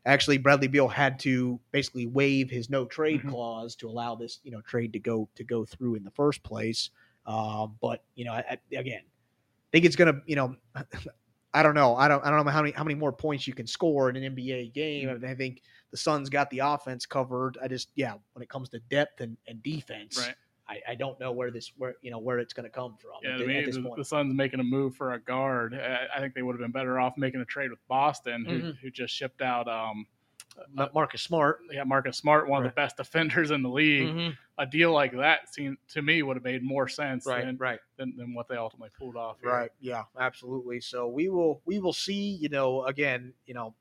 actually 0.06 0.38
Bradley 0.38 0.68
Beal 0.68 0.88
had 0.88 1.18
to 1.20 1.60
basically 1.72 2.06
waive 2.06 2.48
his 2.50 2.70
no 2.70 2.86
trade 2.86 3.20
Mhm. 3.22 3.28
clause 3.30 3.76
to 3.76 3.88
allow 3.88 4.14
this 4.14 4.40
you 4.44 4.50
know 4.50 4.60
trade 4.62 4.92
to 4.94 4.98
go 4.98 5.28
to 5.34 5.44
go 5.44 5.64
through 5.64 5.96
in 5.96 6.04
the 6.04 6.10
first 6.12 6.42
place. 6.42 6.90
Um, 7.26 7.76
but 7.82 8.04
you 8.14 8.24
know, 8.24 8.32
I, 8.32 8.44
I- 8.72 8.76
again, 8.76 9.02
I 9.04 9.68
think 9.72 9.84
it's 9.84 9.96
gonna 9.96 10.22
you 10.26 10.36
know. 10.36 10.56
I 11.54 11.62
don't 11.62 11.74
know. 11.74 11.96
I 11.96 12.08
don't. 12.08 12.22
I 12.24 12.30
don't 12.30 12.44
know 12.44 12.50
how 12.52 12.60
many 12.60 12.72
how 12.72 12.84
many 12.84 12.94
more 12.94 13.10
points 13.12 13.46
you 13.46 13.54
can 13.54 13.66
score 13.66 14.10
in 14.10 14.16
an 14.16 14.36
NBA 14.36 14.72
game. 14.74 15.08
I 15.26 15.34
think 15.34 15.62
the 15.90 15.96
Suns 15.96 16.28
got 16.28 16.50
the 16.50 16.58
offense 16.58 17.06
covered. 17.06 17.56
I 17.62 17.68
just 17.68 17.88
yeah, 17.94 18.14
when 18.34 18.42
it 18.42 18.50
comes 18.50 18.68
to 18.70 18.80
depth 18.90 19.22
and, 19.22 19.34
and 19.46 19.62
defense, 19.62 20.18
Right. 20.18 20.34
I, 20.68 20.80
I 20.90 20.94
don't 20.96 21.18
know 21.18 21.32
where 21.32 21.50
this 21.50 21.72
where 21.78 21.94
you 22.02 22.10
know 22.10 22.18
where 22.18 22.38
it's 22.38 22.52
going 22.52 22.64
to 22.64 22.70
come 22.70 22.96
from 23.00 23.12
Yeah, 23.22 23.34
at, 23.40 23.46
thi- 23.46 23.56
at 23.58 23.64
this 23.66 23.76
the, 23.76 23.82
point. 23.82 23.96
the 23.96 24.04
Suns 24.04 24.34
making 24.34 24.60
a 24.60 24.64
move 24.64 24.94
for 24.94 25.14
a 25.14 25.18
guard. 25.20 25.74
I, 25.74 26.06
I 26.16 26.20
think 26.20 26.34
they 26.34 26.42
would 26.42 26.52
have 26.52 26.60
been 26.60 26.72
better 26.72 26.98
off 27.00 27.14
making 27.16 27.40
a 27.40 27.44
trade 27.46 27.70
with 27.70 27.80
Boston, 27.88 28.44
who, 28.44 28.58
Mhm. 28.60 28.76
who 28.78 28.90
just 28.90 29.14
shipped 29.14 29.40
out. 29.42 29.66
Um, 29.68 30.06
Ma- 30.74 30.88
Marcus 30.92 31.22
Smart. 31.22 31.60
yeah, 31.70 31.84
Marcus 31.84 32.16
Smart, 32.18 32.48
one 32.48 32.64
of 32.64 32.70
the 32.70 32.74
best 32.74 32.96
defenders 32.96 33.50
in 33.52 33.62
the 33.62 33.68
league. 33.68 34.34
A 34.58 34.66
deal 34.66 34.92
like 34.92 35.12
that 35.16 35.48
seemed 35.54 35.76
to 35.90 36.02
me 36.02 36.20
would 36.24 36.36
have 36.36 36.42
made 36.42 36.64
more 36.64 36.88
sense 36.88 37.24
Right, 37.26 37.44
than, 37.46 37.56
right, 37.58 37.78
than, 37.96 38.16
than 38.16 38.34
what 38.34 38.48
they 38.48 38.56
ultimately 38.56 38.90
pulled 38.98 39.14
off. 39.16 39.36
here. 39.40 39.50
right. 39.52 39.70
Yeah, 39.80 40.02
absolutely. 40.18 40.80
So 40.80 41.06
we 41.06 41.28
will 41.28 41.62
we 41.64 41.78
will 41.78 41.92
see. 41.92 42.36
You 42.40 42.48
know, 42.48 42.84
again, 42.86 43.32
you 43.46 43.54
know, 43.54 43.72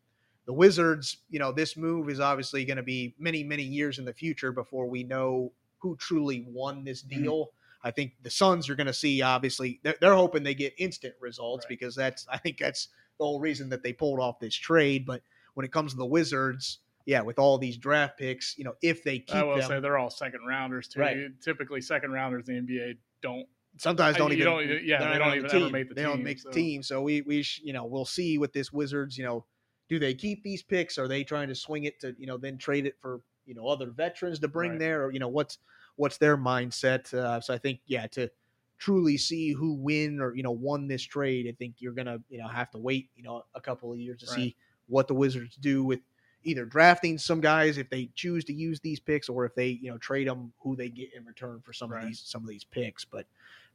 the 0.46 0.54
Wizards. 0.54 1.18
You 1.32 1.40
know, 1.40 1.52
this 1.52 1.76
move 1.78 2.10
is 2.10 2.20
obviously 2.20 2.64
going 2.64 2.78
to 2.78 2.84
be 2.84 3.16
many 3.18 3.44
many 3.44 3.64
years 3.64 3.98
in 3.98 4.06
the 4.06 4.14
future 4.14 4.52
before 4.52 4.86
we 4.88 5.04
know 5.04 5.52
who 5.80 5.96
truly 5.98 6.46
won 6.50 6.84
this 6.84 7.04
Mhm. 7.04 7.10
deal. 7.24 7.52
I 7.84 7.92
think 7.92 8.14
the 8.24 8.30
Suns 8.30 8.70
are 8.70 8.76
going 8.76 8.88
to 8.88 8.94
see. 8.94 9.22
Obviously, 9.22 9.80
they're, 9.84 9.96
they're 10.02 10.16
hoping 10.16 10.44
they 10.44 10.56
get 10.56 10.74
instant 10.78 11.14
results 11.20 11.66
Right. 11.66 11.70
because 11.70 11.96
that's. 11.96 12.28
I 12.30 12.38
think 12.38 12.58
that's 12.58 12.88
the 13.20 13.24
whole 13.26 13.40
reason 13.40 13.70
that 13.70 13.84
they 13.84 13.94
pulled 13.94 14.20
off 14.20 14.40
this 14.40 14.56
trade. 14.56 15.06
But 15.06 15.22
when 15.54 15.66
it 15.66 15.72
comes 15.72 15.92
to 15.94 15.98
the 15.98 16.06
Wizards, 16.06 16.80
yeah, 17.06 17.22
with 17.22 17.40
all 17.40 17.58
these 17.58 17.78
draft 17.78 18.18
picks, 18.18 18.58
you 18.58 18.64
know, 18.64 18.76
if 18.82 19.04
they 19.04 19.20
keep 19.20 19.36
I 19.36 19.44
will 19.44 19.58
them, 19.58 19.68
say 19.68 19.80
they're 19.80 19.98
all 19.98 20.10
second 20.10 20.42
rounders 20.48 20.88
too. 20.88 21.00
Right. 21.00 21.40
Typically, 21.42 21.80
second 21.82 22.12
rounders 22.12 22.50
in 22.50 22.66
the 22.66 22.74
NBA 22.74 22.98
don't. 23.22 23.48
sometimes 23.78 24.18
don't 24.18 24.32
you 24.32 24.38
even 24.38 24.46
don't- 24.46 24.84
yeah, 24.86 25.14
they 25.14 25.20
don't 25.20 25.36
even 25.36 25.48
the 25.48 25.56
ever 25.56 25.70
make 25.70 25.88
the 25.88 25.94
they 25.96 26.02
don't 26.02 26.16
team, 26.18 26.24
make 26.24 26.38
the 26.38 26.42
so. 26.44 26.52
team 26.52 26.82
so 26.84 27.02
we 27.04 27.22
we 27.22 27.44
sh- 27.44 27.62
you 27.64 27.74
know 27.74 27.86
we'll 27.86 28.06
see 28.06 28.40
with 28.40 28.52
this 28.52 28.74
wizards 28.74 29.18
you 29.20 29.24
know 29.24 29.46
do 29.88 30.00
they 30.00 30.16
keep 30.16 30.42
these 30.42 30.64
picks 30.64 30.98
are 30.98 31.08
they 31.08 31.24
trying 31.24 31.48
to 31.48 31.54
swing 31.54 31.84
it 31.84 32.00
to 32.00 32.16
you 32.18 32.26
know 32.26 32.38
then 32.38 32.58
trade 32.58 32.88
it 32.88 32.96
for 33.00 33.22
you 33.48 33.56
know 33.56 33.68
other 33.68 33.90
veterans 33.90 34.40
to 34.40 34.48
bring 34.48 34.72
Right. 34.72 34.80
there 34.80 35.06
or 35.06 35.12
you 35.12 35.20
know 35.20 35.28
what's 35.30 35.58
what's 35.96 36.18
their 36.18 36.38
mindset 36.38 37.12
uh, 37.14 37.42
so 37.42 37.54
i 37.54 37.58
think 37.58 37.80
yeah 37.88 38.08
to 38.08 38.30
truly 38.78 39.18
see 39.18 39.52
who 39.54 39.74
win 39.74 40.22
or 40.22 40.36
you 40.36 40.44
know 40.44 40.52
won 40.52 40.88
this 40.88 41.02
trade 41.04 41.48
i 41.48 41.52
think 41.58 41.76
you're 41.80 41.94
gonna 41.94 42.20
you 42.30 42.38
know 42.38 42.48
have 42.48 42.70
to 42.72 42.78
wait 42.78 43.10
you 43.16 43.24
know 43.24 43.44
a 43.56 43.62
couple 43.62 43.92
of 43.92 43.98
years 44.00 44.20
to 44.20 44.28
Right. 44.28 44.34
see 44.34 44.56
what 44.88 45.08
the 45.08 45.16
wizards 45.16 45.56
do 45.56 45.84
with 45.84 46.00
either 46.44 46.66
drafting 46.66 47.18
some 47.18 47.42
guys 47.42 47.78
if 47.78 47.90
they 47.90 48.10
choose 48.16 48.44
to 48.46 48.54
use 48.54 48.80
these 48.80 49.00
picks 49.00 49.28
or 49.30 49.46
if 49.46 49.56
they 49.56 49.68
you 49.70 49.90
know 49.90 49.98
trade 49.98 50.28
them 50.28 50.54
who 50.60 50.76
they 50.76 50.90
get 50.90 51.14
in 51.14 51.26
return 51.26 51.60
for 51.64 51.74
some 51.74 51.92
Right. 51.92 52.04
of 52.04 52.08
these 52.08 52.22
some 52.26 52.44
of 52.44 52.48
these 52.50 52.64
picks 52.64 53.04
but 53.04 53.26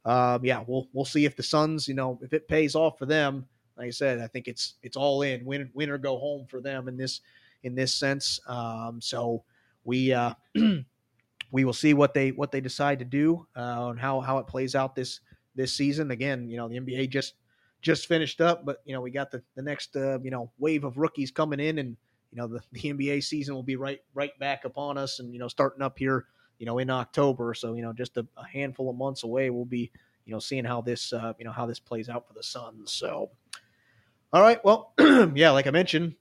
um, 0.05 0.43
yeah 0.45 0.63
we'll 0.65 0.87
we'll 0.93 1.05
see 1.05 1.25
if 1.25 1.35
the 1.35 1.43
suns 1.43 1.87
you 1.87 1.93
know 1.93 2.17
if 2.21 2.33
it 2.33 2.47
pays 2.47 2.75
off 2.75 2.97
for 2.97 3.05
them 3.05 3.45
like 3.77 3.87
i 3.87 3.91
said 3.91 4.19
i 4.19 4.27
think 4.27 4.47
it's 4.47 4.75
it's 4.83 4.97
all 4.97 5.21
in 5.21 5.43
win 5.45 5.69
win 5.73 5.89
or 5.89 5.97
go 5.97 6.17
home 6.17 6.45
for 6.47 6.61
them 6.61 6.87
in 6.87 6.97
this 6.97 7.21
in 7.63 7.75
this 7.75 7.93
sense 7.93 8.39
um, 8.47 8.99
so 9.01 9.43
we 9.83 10.13
uh 10.13 10.33
we 11.51 11.65
will 11.65 11.73
see 11.73 11.93
what 11.93 12.13
they 12.13 12.31
what 12.31 12.51
they 12.51 12.61
decide 12.61 12.99
to 12.99 13.05
do 13.05 13.45
uh, 13.55 13.87
and 13.89 13.99
how 13.99 14.19
how 14.19 14.39
it 14.39 14.47
plays 14.47 14.75
out 14.75 14.95
this 14.95 15.21
this 15.55 15.73
season. 15.73 16.11
Again 16.11 16.49
you 16.49 16.57
know 16.57 16.67
the 16.67 16.79
nba 16.79 17.09
just 17.09 17.35
just 17.81 18.07
finished 18.07 18.41
up 18.41 18.65
but 18.65 18.77
you 18.85 18.93
know 18.93 19.01
we 19.01 19.11
got 19.11 19.29
the 19.29 19.41
the 19.55 19.61
next 19.61 19.95
uh, 19.95 20.19
you 20.21 20.31
know 20.31 20.51
wave 20.57 20.83
of 20.83 20.97
rookies 20.97 21.31
coming 21.31 21.59
in 21.59 21.79
and 21.79 21.97
you 22.31 22.37
know 22.37 22.47
the, 22.47 22.61
the 22.71 22.81
nba 22.81 23.23
season 23.23 23.53
will 23.53 23.63
be 23.63 23.75
right 23.75 24.01
right 24.13 24.37
back 24.39 24.65
upon 24.65 24.97
us 24.97 25.19
and 25.19 25.33
you 25.33 25.39
know 25.39 25.47
starting 25.47 25.81
up 25.81 25.97
here 25.97 26.25
you 26.57 26.65
know 26.65 26.79
in 26.79 26.89
october. 26.89 27.53
So 27.53 27.73
you 27.75 27.81
know 27.81 27.93
just 27.93 28.17
a, 28.17 28.25
a 28.37 28.45
handful 28.45 28.89
of 28.89 28.95
months 28.95 29.23
away 29.23 29.49
we'll 29.49 29.65
be 29.65 29.91
you 30.25 30.33
know 30.33 30.39
seeing 30.39 30.65
how 30.65 30.81
this 30.81 31.13
uh, 31.13 31.33
you 31.37 31.45
know 31.45 31.51
how 31.51 31.65
this 31.65 31.79
plays 31.79 32.09
out 32.09 32.27
for 32.27 32.33
the 32.33 32.43
suns. 32.43 32.91
So 32.91 33.29
all 34.31 34.41
right 34.41 34.63
well 34.65 34.93
yeah 35.35 35.51
like 35.51 35.67
i 35.67 35.69
mentioned 35.69 36.15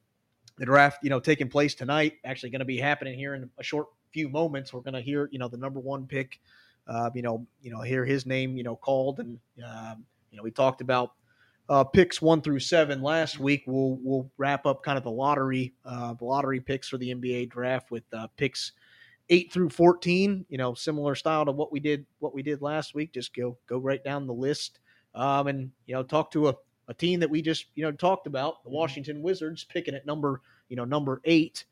the 0.62 0.66
draft 0.66 1.02
you 1.02 1.10
know 1.10 1.18
taking 1.18 1.48
place 1.48 1.74
tonight 1.74 2.18
actually 2.24 2.48
going 2.48 2.60
to 2.60 2.64
be 2.64 2.78
happening 2.78 3.18
here 3.18 3.34
in 3.34 3.50
a 3.58 3.62
short 3.64 3.88
few 4.12 4.28
moments 4.28 4.72
we're 4.72 4.80
going 4.80 4.94
to 4.94 5.00
hear 5.00 5.28
you 5.32 5.38
know 5.40 5.48
the 5.48 5.56
number 5.56 5.80
one 5.80 6.06
pick 6.06 6.38
uh, 6.86 7.10
you 7.16 7.22
know 7.22 7.44
you 7.62 7.72
know 7.72 7.80
hear 7.80 8.04
his 8.04 8.26
name 8.26 8.56
you 8.56 8.62
know 8.62 8.76
called 8.76 9.18
and 9.18 9.40
um, 9.66 10.04
you 10.30 10.36
know 10.36 10.42
we 10.44 10.52
talked 10.52 10.80
about 10.80 11.14
uh, 11.68 11.82
picks 11.82 12.22
one 12.22 12.40
through 12.40 12.60
seven 12.60 13.02
last 13.02 13.40
week. 13.40 13.64
We'll 13.66 13.98
we'll 14.02 14.30
wrap 14.38 14.64
up 14.64 14.84
kind 14.84 14.96
of 14.96 15.02
the 15.02 15.10
lottery 15.10 15.74
uh, 15.84 16.14
the 16.14 16.24
lottery 16.24 16.60
picks 16.60 16.88
for 16.88 16.96
the 16.96 17.12
NBA 17.12 17.50
draft 17.50 17.90
with 17.90 18.04
uh, 18.12 18.28
picks 18.36 18.70
eight 19.30 19.52
through 19.52 19.70
fourteen. 19.70 20.46
You 20.48 20.58
know, 20.58 20.74
similar 20.74 21.16
style 21.16 21.44
to 21.44 21.52
what 21.52 21.72
we 21.72 21.80
did 21.80 22.06
what 22.20 22.34
we 22.34 22.42
did 22.42 22.62
last 22.62 22.94
week. 22.94 23.12
Just 23.12 23.34
go 23.34 23.58
go 23.66 23.78
right 23.78 24.02
down 24.04 24.28
the 24.28 24.34
list 24.34 24.78
um, 25.14 25.48
and 25.48 25.70
you 25.86 25.94
know 25.94 26.02
talk 26.02 26.30
to 26.32 26.48
a, 26.48 26.54
a 26.92 26.94
team 26.94 27.20
that 27.20 27.30
we 27.30 27.40
just 27.42 27.64
you 27.74 27.82
know 27.82 27.90
talked 27.90 28.26
about 28.26 28.62
the 28.64 28.70
Washington 28.70 29.22
Wizards 29.22 29.64
picking 29.64 29.94
at 29.94 30.06
number 30.06 30.40
you 30.68 30.76
know 30.76 30.84
number 30.84 31.20
eight. 31.24 31.64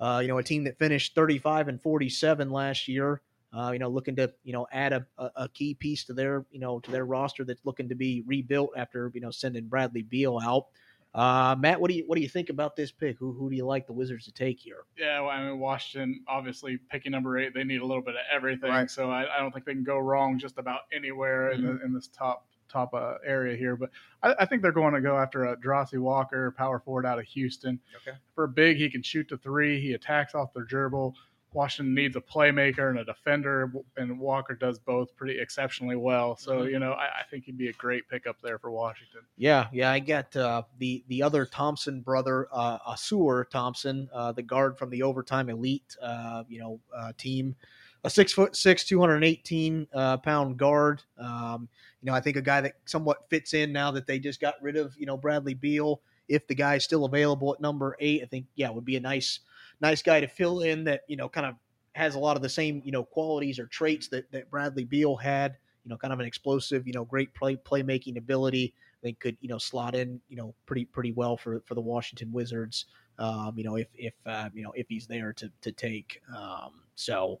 Uh, 0.00 0.18
you 0.18 0.26
know, 0.26 0.38
a 0.38 0.42
team 0.42 0.64
that 0.64 0.76
finished 0.80 1.14
35 1.14 1.68
and 1.68 1.80
47 1.80 2.50
last 2.50 2.88
year. 2.88 3.20
Uh, 3.56 3.70
you 3.72 3.78
know, 3.78 3.88
looking 3.88 4.16
to 4.16 4.32
you 4.42 4.52
know 4.52 4.66
add 4.72 4.92
a, 4.92 5.06
a, 5.36 5.48
key 5.50 5.74
piece 5.74 6.04
to 6.04 6.12
their 6.14 6.44
you 6.50 6.58
know 6.58 6.80
to 6.80 6.90
their 6.90 7.04
roster 7.04 7.44
that's 7.44 7.64
looking 7.64 7.88
to 7.88 7.94
be 7.94 8.24
rebuilt 8.26 8.70
after 8.76 9.12
you 9.14 9.20
know 9.20 9.30
sending 9.30 9.66
Bradley 9.68 10.02
Beal 10.02 10.40
out. 10.42 10.66
Uh, 11.14 11.54
Matt, 11.58 11.78
what 11.78 11.90
do 11.90 11.96
you 11.96 12.04
what 12.06 12.16
do 12.16 12.22
you 12.22 12.28
think 12.28 12.48
about 12.48 12.74
this 12.74 12.90
pick? 12.90 13.18
Who 13.18 13.32
who 13.32 13.50
do 13.50 13.54
you 13.54 13.66
like 13.66 13.86
the 13.86 13.92
Wizards 13.92 14.24
to 14.24 14.32
take 14.32 14.58
here? 14.58 14.84
Yeah, 14.98 15.20
well, 15.20 15.30
I 15.30 15.44
mean 15.44 15.58
Washington 15.60 16.24
obviously 16.26 16.78
picking 16.90 17.12
number 17.12 17.38
eight. 17.38 17.52
They 17.54 17.62
need 17.62 17.82
a 17.82 17.86
little 17.86 18.02
bit 18.02 18.14
of 18.14 18.22
everything, 18.34 18.70
Right. 18.70 18.90
so 18.90 19.10
I, 19.10 19.36
I 19.36 19.38
don't 19.38 19.52
think 19.52 19.66
they 19.66 19.74
can 19.74 19.84
go 19.84 19.98
wrong 19.98 20.38
just 20.38 20.56
about 20.58 20.80
anywhere 20.92 21.52
Mm-hmm. 21.54 21.66
the, 21.66 21.84
in 21.84 21.92
this 21.92 22.08
top 22.08 22.46
top 22.72 22.94
uh, 22.94 23.14
area 23.24 23.56
here. 23.56 23.76
But 23.76 23.90
I, 24.22 24.34
I 24.40 24.46
think 24.46 24.62
they're 24.62 24.72
going 24.72 24.94
to 24.94 25.00
go 25.00 25.18
after 25.18 25.44
a 25.44 25.56
Jarace 25.56 25.98
Walker, 25.98 26.52
power 26.56 26.80
forward 26.80 27.06
out 27.06 27.18
of 27.18 27.24
Houston. 27.26 27.78
Okay. 27.96 28.16
For 28.34 28.44
a 28.44 28.48
big, 28.48 28.76
he 28.78 28.88
can 28.90 29.02
shoot 29.02 29.28
the 29.28 29.36
three. 29.36 29.80
He 29.80 29.92
attacks 29.92 30.34
off 30.34 30.52
the 30.52 30.64
dribble. 30.64 31.14
Washington 31.54 31.94
needs 31.94 32.16
a 32.16 32.20
playmaker 32.22 32.88
and 32.88 32.98
a 33.00 33.04
defender, 33.04 33.70
and 33.98 34.18
Walker 34.18 34.54
does 34.54 34.78
both 34.78 35.14
pretty 35.16 35.38
exceptionally 35.38 35.96
well. 35.96 36.34
So 36.34 36.60
Mhm. 36.62 36.70
you 36.70 36.78
know, 36.78 36.92
I, 36.92 37.04
I 37.20 37.22
think 37.30 37.44
he'd 37.44 37.58
be 37.58 37.68
a 37.68 37.74
great 37.74 38.08
pickup 38.08 38.40
there 38.40 38.58
for 38.58 38.70
Washington. 38.70 39.20
Yeah, 39.36 39.68
yeah, 39.70 39.90
I 39.90 39.98
got 39.98 40.34
uh, 40.34 40.62
the 40.78 41.04
the 41.08 41.22
other 41.22 41.44
Thompson 41.44 42.00
brother, 42.00 42.48
uh, 42.50 42.78
Ausar 42.78 43.50
Thompson, 43.50 44.08
uh, 44.14 44.32
the 44.32 44.40
guard 44.42 44.78
from 44.78 44.88
the 44.88 45.02
overtime 45.02 45.50
elite, 45.50 45.94
uh, 46.00 46.44
you 46.48 46.58
know, 46.58 46.80
uh, 46.96 47.12
team, 47.18 47.54
a 48.02 48.08
six 48.08 48.32
foot 48.32 48.56
six, 48.56 48.82
two 48.84 48.98
hundred 48.98 49.22
eighteen 49.22 49.86
uh, 49.92 50.16
pound 50.16 50.56
guard. 50.56 51.02
Um, 51.18 51.68
you 52.02 52.10
know, 52.10 52.16
I 52.16 52.20
think 52.20 52.36
a 52.36 52.42
guy 52.42 52.60
that 52.60 52.74
somewhat 52.84 53.28
fits 53.30 53.54
in 53.54 53.72
now 53.72 53.92
that 53.92 54.06
they 54.06 54.18
just 54.18 54.40
got 54.40 54.54
rid 54.60 54.76
of, 54.76 54.94
you 54.98 55.06
know, 55.06 55.16
Bradley 55.16 55.54
Beal. 55.54 56.00
If 56.28 56.46
the 56.46 56.54
guy's 56.54 56.84
still 56.84 57.04
available 57.04 57.54
at 57.54 57.60
number 57.60 57.96
eight, 58.00 58.22
I 58.22 58.26
think 58.26 58.46
yeah, 58.54 58.70
would 58.70 58.84
be 58.84 58.96
a 58.96 59.00
nice 59.00 59.40
nice 59.80 60.02
guy 60.02 60.20
to 60.20 60.26
fill 60.26 60.60
in 60.60 60.84
that 60.84 61.02
you 61.08 61.16
know 61.16 61.28
kind 61.28 61.46
of 61.46 61.54
has 61.94 62.14
a 62.14 62.18
lot 62.18 62.36
of 62.36 62.42
the 62.42 62.48
same 62.48 62.80
you 62.84 62.92
know 62.92 63.04
qualities 63.04 63.58
or 63.58 63.66
traits 63.66 64.08
that 64.08 64.30
that 64.32 64.50
Bradley 64.50 64.84
Beal 64.84 65.16
had. 65.16 65.56
You 65.84 65.88
know, 65.88 65.96
kind 65.96 66.12
of 66.12 66.20
an 66.20 66.26
explosive, 66.26 66.86
you 66.86 66.92
know, 66.92 67.04
great 67.04 67.34
play 67.34 67.56
playmaking 67.56 68.16
ability. 68.16 68.72
I 68.76 69.00
think 69.02 69.18
could 69.20 69.36
you 69.40 69.48
know 69.48 69.58
slot 69.58 69.94
in 69.94 70.20
you 70.28 70.36
know 70.36 70.54
pretty 70.66 70.84
pretty 70.84 71.12
well 71.12 71.36
for 71.36 71.60
for 71.66 71.74
the 71.74 71.80
Washington 71.80 72.32
Wizards. 72.32 72.86
Um, 73.18 73.54
you 73.56 73.64
know 73.64 73.76
if 73.76 73.88
if 73.94 74.14
uh, 74.26 74.48
you 74.54 74.62
know 74.62 74.72
if 74.74 74.86
he's 74.88 75.06
there 75.06 75.32
to 75.34 75.50
to 75.60 75.72
take. 75.72 76.20
Um, 76.34 76.82
so 76.94 77.40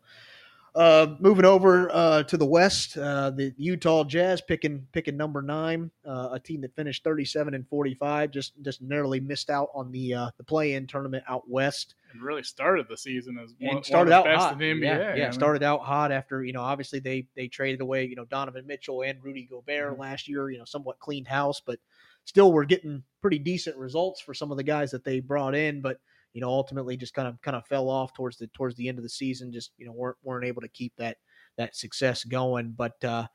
uh, 0.74 1.16
moving 1.20 1.44
over 1.44 1.90
uh, 1.92 2.22
to 2.22 2.36
the 2.36 2.46
West, 2.46 2.96
uh, 2.96 3.30
the 3.30 3.52
Utah 3.58 4.04
Jazz 4.04 4.40
picking 4.40 4.86
picking 4.92 5.16
number 5.16 5.42
nine, 5.42 5.90
uh, 6.06 6.30
a 6.32 6.40
team 6.40 6.62
that 6.62 6.74
finished 6.74 7.04
thirty 7.04 7.24
seven 7.24 7.52
and 7.54 7.68
forty 7.68 7.94
five, 7.94 8.30
just 8.30 8.52
just 8.62 8.80
narrowly 8.80 9.20
missed 9.20 9.50
out 9.50 9.68
on 9.74 9.92
the 9.92 10.14
uh, 10.14 10.30
the 10.38 10.44
play 10.44 10.72
in 10.74 10.86
tournament 10.86 11.24
out 11.28 11.48
west 11.48 11.94
And 12.12 12.22
really 12.22 12.42
started 12.42 12.86
the 12.88 12.96
season 12.96 13.38
as 13.38 13.54
one, 13.60 13.76
and 13.76 13.84
started 13.84 14.12
one 14.12 14.20
out 14.20 14.26
of 14.26 14.32
the 14.32 14.36
best 14.36 14.44
hot. 14.44 14.52
in 14.62 14.80
the 14.80 14.86
NBA. 14.86 14.98
Yeah, 14.98 15.14
yeah 15.14 15.30
started 15.30 15.62
out 15.62 15.80
hot 15.82 16.10
after 16.10 16.42
you 16.42 16.52
know 16.54 16.62
obviously 16.62 17.00
they 17.00 17.26
they 17.36 17.48
traded 17.48 17.80
away 17.82 18.04
you 18.06 18.16
know 18.16 18.24
Donovan 18.24 18.66
Mitchell 18.66 19.02
and 19.02 19.22
Rudy 19.22 19.46
Gobert 19.50 19.96
Mhm. 19.96 19.98
last 19.98 20.26
year. 20.28 20.50
You 20.50 20.58
know 20.58 20.64
somewhat 20.64 20.98
cleaned 21.00 21.28
house, 21.28 21.60
but 21.60 21.78
still 22.24 22.50
we're 22.52 22.64
getting 22.64 23.02
pretty 23.20 23.38
decent 23.38 23.76
results 23.76 24.20
for 24.20 24.32
some 24.32 24.50
of 24.50 24.56
the 24.56 24.62
guys 24.62 24.90
that 24.92 25.04
they 25.04 25.20
brought 25.20 25.54
in. 25.54 25.80
But 25.82 25.98
you 26.32 26.40
know 26.40 26.48
ultimately 26.48 26.96
just 26.96 27.14
kind 27.14 27.28
of 27.28 27.40
kind 27.42 27.56
of 27.56 27.66
fell 27.66 27.88
off 27.88 28.14
towards 28.14 28.38
the 28.38 28.46
towards 28.48 28.76
the 28.76 28.88
end 28.88 28.98
of 28.98 29.04
the 29.04 29.10
season. 29.10 29.52
Just 29.52 29.72
you 29.78 29.86
know 29.86 29.92
weren't 29.92 30.16
weren't 30.22 30.44
able 30.44 30.62
to 30.62 30.68
keep 30.68 30.92
that 30.96 31.16
that 31.56 31.76
success 31.76 32.24
going. 32.24 32.74
But 32.76 33.02
uh, 33.04 33.26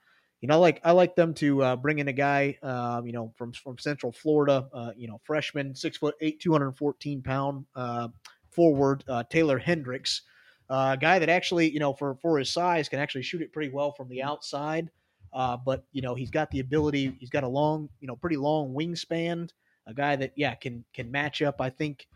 you 0.42 0.48
know, 0.48 0.56
I 0.56 0.58
like 0.58 0.82
I 0.84 0.92
like 0.92 1.16
them 1.16 1.34
to 1.36 1.64
uh, 1.64 1.76
bring 1.76 2.00
in 2.00 2.08
a 2.08 2.14
guy, 2.14 2.58
um, 2.62 3.08
you 3.08 3.14
know, 3.14 3.34
from 3.38 3.54
from 3.54 3.78
Central 3.78 4.12
Florida, 4.12 4.68
uh, 4.74 4.92
you 4.96 5.08
know, 5.08 5.20
freshman, 5.24 5.74
six 5.74 5.98
foot 5.98 6.16
eight, 6.22 6.40
two 6.40 6.52
hundred 6.52 6.74
fourteen 6.78 7.22
pound 7.24 7.66
uh, 7.76 8.10
forward, 8.52 9.04
uh, 9.08 9.24
Taylor 9.30 9.58
Hendricks, 9.58 10.22
uh, 10.70 10.96
a 10.96 10.98
guy 11.00 11.20
that 11.20 11.30
actually, 11.30 11.72
you 11.72 11.80
know, 11.80 11.94
for 11.94 12.16
for 12.22 12.38
his 12.38 12.52
size, 12.52 12.88
can 12.88 13.00
actually 13.00 13.24
shoot 13.24 13.42
it 13.42 13.52
pretty 13.52 13.70
well 13.70 13.92
from 13.92 14.10
the 14.10 14.22
outside. 14.22 14.92
Uh, 15.34 15.58
but 15.58 15.86
you 15.92 16.02
know, 16.02 16.14
he's 16.14 16.32
got 16.32 16.52
the 16.52 16.60
ability. 16.60 17.16
He's 17.20 17.30
got 17.30 17.44
a 17.44 17.48
long, 17.48 17.90
you 18.00 18.08
know, 18.08 18.16
pretty 18.16 18.38
long 18.38 18.74
wingspan. 18.74 19.50
A 19.88 19.94
guy 19.94 20.16
that, 20.18 20.34
yeah, 20.36 20.54
can 20.56 20.84
can 20.94 21.10
match 21.10 21.42
up. 21.42 21.62
I 21.62 21.70
think 21.70 22.08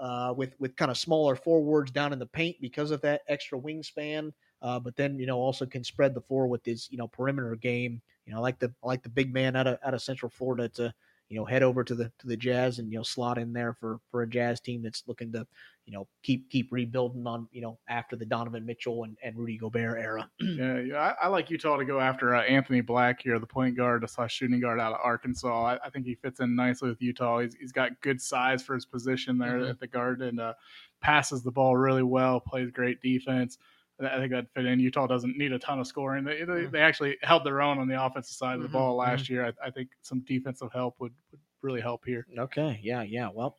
uh, 0.00 0.32
with 0.36 0.54
with 0.58 0.74
kind 0.76 0.90
of 0.90 0.98
smaller 0.98 1.36
forwards 1.36 1.90
down 1.90 2.12
in 2.12 2.18
the 2.18 2.26
paint 2.26 2.56
because 2.60 2.90
of 2.90 3.00
that 3.02 3.20
extra 3.28 3.58
wingspan. 3.58 4.32
Uh, 4.62 4.78
but 4.78 4.96
then 4.96 5.18
you 5.18 5.26
know 5.26 5.38
also 5.38 5.64
can 5.66 5.84
spread 5.84 6.14
the 6.14 6.20
floor 6.20 6.46
with 6.46 6.64
his 6.64 6.88
you 6.90 6.98
know 6.98 7.06
perimeter 7.06 7.54
game. 7.56 8.00
You 8.26 8.32
know, 8.32 8.38
I 8.38 8.42
like 8.42 8.58
the 8.58 8.72
I 8.82 8.86
like 8.86 9.02
the 9.02 9.08
big 9.08 9.32
man 9.32 9.56
out 9.56 9.66
of 9.66 9.78
out 9.84 9.94
of 9.94 10.02
Central 10.02 10.30
Florida 10.30 10.68
to 10.70 10.92
you 11.28 11.38
know 11.38 11.44
head 11.44 11.62
over 11.62 11.84
to 11.84 11.94
the 11.94 12.10
to 12.18 12.26
the 12.26 12.36
Jazz 12.36 12.78
and 12.78 12.90
you 12.90 12.98
know 12.98 13.04
slot 13.04 13.38
in 13.38 13.52
there 13.52 13.74
for 13.74 14.00
for 14.10 14.22
a 14.22 14.28
Jazz 14.28 14.60
team 14.60 14.82
that's 14.82 15.04
looking 15.06 15.32
to 15.32 15.46
you 15.86 15.92
know 15.92 16.06
keep 16.22 16.48
keep 16.50 16.70
rebuilding 16.70 17.26
on 17.26 17.48
you 17.52 17.60
know 17.60 17.78
after 17.88 18.14
the 18.16 18.24
Donovan 18.26 18.64
Mitchell 18.66 19.04
and, 19.04 19.16
and 19.22 19.36
Rudy 19.36 19.56
Gobert 19.58 19.98
era. 19.98 20.28
Yeah, 20.40 20.78
yeah. 20.80 21.14
I, 21.20 21.24
I 21.24 21.28
like 21.28 21.48
Utah 21.50 21.76
to 21.76 21.84
go 21.84 22.00
after 22.00 22.34
uh, 22.34 22.42
Anthony 22.42 22.80
Black 22.80 23.22
here, 23.22 23.38
the 23.38 23.46
point 23.46 23.76
guard 23.76 24.08
slash 24.10 24.34
shooting 24.34 24.60
guard 24.60 24.78
out 24.80 24.92
of 24.92 24.98
Arkansas. 25.02 25.64
I, 25.64 25.78
I 25.86 25.90
think 25.90 26.04
he 26.06 26.14
fits 26.16 26.40
in 26.40 26.54
nicely 26.54 26.88
with 26.90 27.00
Utah. 27.00 27.38
He's, 27.40 27.54
he's 27.54 27.72
got 27.72 27.98
good 28.02 28.20
size 28.20 28.62
for 28.62 28.74
his 28.74 28.84
position 28.84 29.38
there 29.38 29.58
Mhm. 29.60 29.70
at 29.70 29.80
the 29.80 29.86
guard 29.86 30.20
and 30.22 30.38
uh, 30.40 30.54
passes 31.00 31.42
the 31.42 31.50
ball 31.50 31.76
really 31.76 32.02
well, 32.02 32.40
plays 32.40 32.70
great 32.70 33.00
defense. 33.00 33.58
I 34.02 34.16
think 34.18 34.30
that'd 34.32 34.48
fit 34.54 34.64
in. 34.66 34.80
Utah 34.80 35.06
doesn't 35.06 35.36
need 35.36 35.52
a 35.52 35.58
ton 35.58 35.78
of 35.78 35.86
scoring. 35.86 36.24
They, 36.24 36.38
they, 36.38 36.44
Mhm. 36.44 36.70
they 36.72 36.80
actually 36.80 37.16
held 37.22 37.44
their 37.44 37.60
own 37.62 37.78
on 37.78 37.86
the 37.88 38.02
offensive 38.02 38.34
side 38.34 38.56
of 38.56 38.62
the 38.62 38.68
Mhm, 38.68 38.72
ball 38.72 38.96
last 38.96 39.28
year. 39.28 39.46
I, 39.46 39.66
I 39.66 39.70
think 39.70 39.90
some 40.02 40.20
defensive 40.20 40.72
help 40.72 40.96
would, 41.00 41.12
would 41.30 41.40
really 41.62 41.80
help 41.82 42.04
here. 42.06 42.26
Okay, 42.38 42.80
yeah, 42.82 43.02
yeah. 43.02 43.28
Well, 43.32 43.58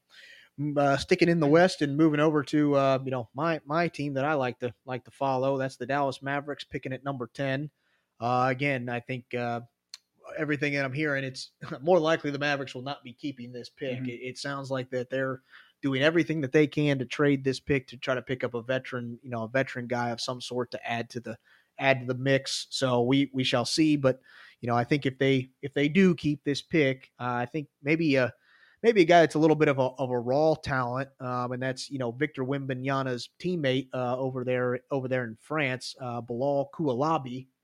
uh, 0.77 0.97
sticking 0.97 1.29
in 1.29 1.39
the 1.39 1.47
West 1.47 1.81
and 1.81 1.97
moving 1.97 2.19
over 2.19 2.43
to 2.43 2.75
uh, 2.75 2.99
you 3.03 3.11
know 3.11 3.29
my 3.33 3.61
my 3.65 3.87
team 3.87 4.13
that 4.15 4.25
I 4.25 4.33
like 4.33 4.59
to 4.59 4.73
like 4.85 5.05
to 5.05 5.11
follow. 5.11 5.57
That's 5.57 5.77
the 5.77 5.85
Dallas 5.85 6.21
Mavericks, 6.21 6.63
picking 6.63 6.93
at 6.93 7.03
number 7.03 7.29
ten. 7.33 7.69
Uh, 8.19 8.47
again, 8.49 8.87
I 8.89 8.99
think 8.99 9.33
uh, 9.33 9.61
everything 10.37 10.73
that 10.73 10.85
I'm 10.85 10.93
hearing, 10.93 11.23
it's 11.23 11.51
more 11.81 11.99
likely 11.99 12.31
the 12.31 12.39
Mavericks 12.39 12.75
will 12.75 12.83
not 12.83 13.03
be 13.03 13.13
keeping 13.13 13.51
this 13.51 13.69
pick. 13.69 13.99
Mhm. 13.99 14.07
It, 14.07 14.21
it 14.21 14.37
sounds 14.37 14.69
like 14.69 14.89
that 14.91 15.09
they're 15.09 15.41
doing 15.81 16.03
everything 16.03 16.41
that 16.41 16.51
they 16.51 16.67
can 16.67 16.99
to 16.99 17.05
trade 17.05 17.43
this 17.43 17.59
pick 17.59 17.87
to 17.87 17.97
try 17.97 18.13
to 18.13 18.21
pick 18.21 18.43
up 18.43 18.53
a 18.53 18.61
veteran, 18.61 19.17
you 19.23 19.31
know, 19.31 19.43
a 19.43 19.47
veteran 19.47 19.87
guy 19.87 20.09
of 20.11 20.21
some 20.21 20.39
sort 20.39 20.69
to 20.71 20.87
add 20.89 21.09
to 21.09 21.19
the 21.19 21.37
add 21.79 22.01
to 22.01 22.05
the 22.05 22.13
mix. 22.19 22.67
So 22.69 23.01
we 23.01 23.29
we 23.33 23.43
shall 23.43 23.65
see. 23.65 23.95
But 23.95 24.19
you 24.61 24.67
know, 24.67 24.75
I 24.75 24.83
think 24.83 25.05
if 25.05 25.17
they 25.17 25.49
if 25.61 25.73
they 25.73 25.89
do 25.89 26.13
keep 26.15 26.43
this 26.43 26.61
pick, 26.61 27.09
uh, 27.19 27.33
I 27.33 27.45
think 27.45 27.67
maybe 27.81 28.15
a 28.15 28.31
maybe 28.83 29.01
a 29.01 29.05
guy 29.05 29.21
that's 29.21 29.35
a 29.35 29.39
little 29.39 29.55
bit 29.55 29.67
of 29.67 29.79
a 29.79 29.89
of 29.97 30.09
a 30.09 30.19
raw 30.19 30.55
talent, 30.55 31.09
um, 31.19 31.51
and 31.51 31.61
that's 31.61 31.89
you 31.89 31.99
know 31.99 32.11
Victor 32.11 32.43
Wembanyama's 32.43 33.29
teammate 33.39 33.87
uh, 33.93 34.17
over 34.17 34.43
there 34.43 34.79
over 34.91 35.07
there 35.07 35.23
in 35.23 35.37
France, 35.39 35.95
uh, 36.01 36.21
Bilal 36.21 36.69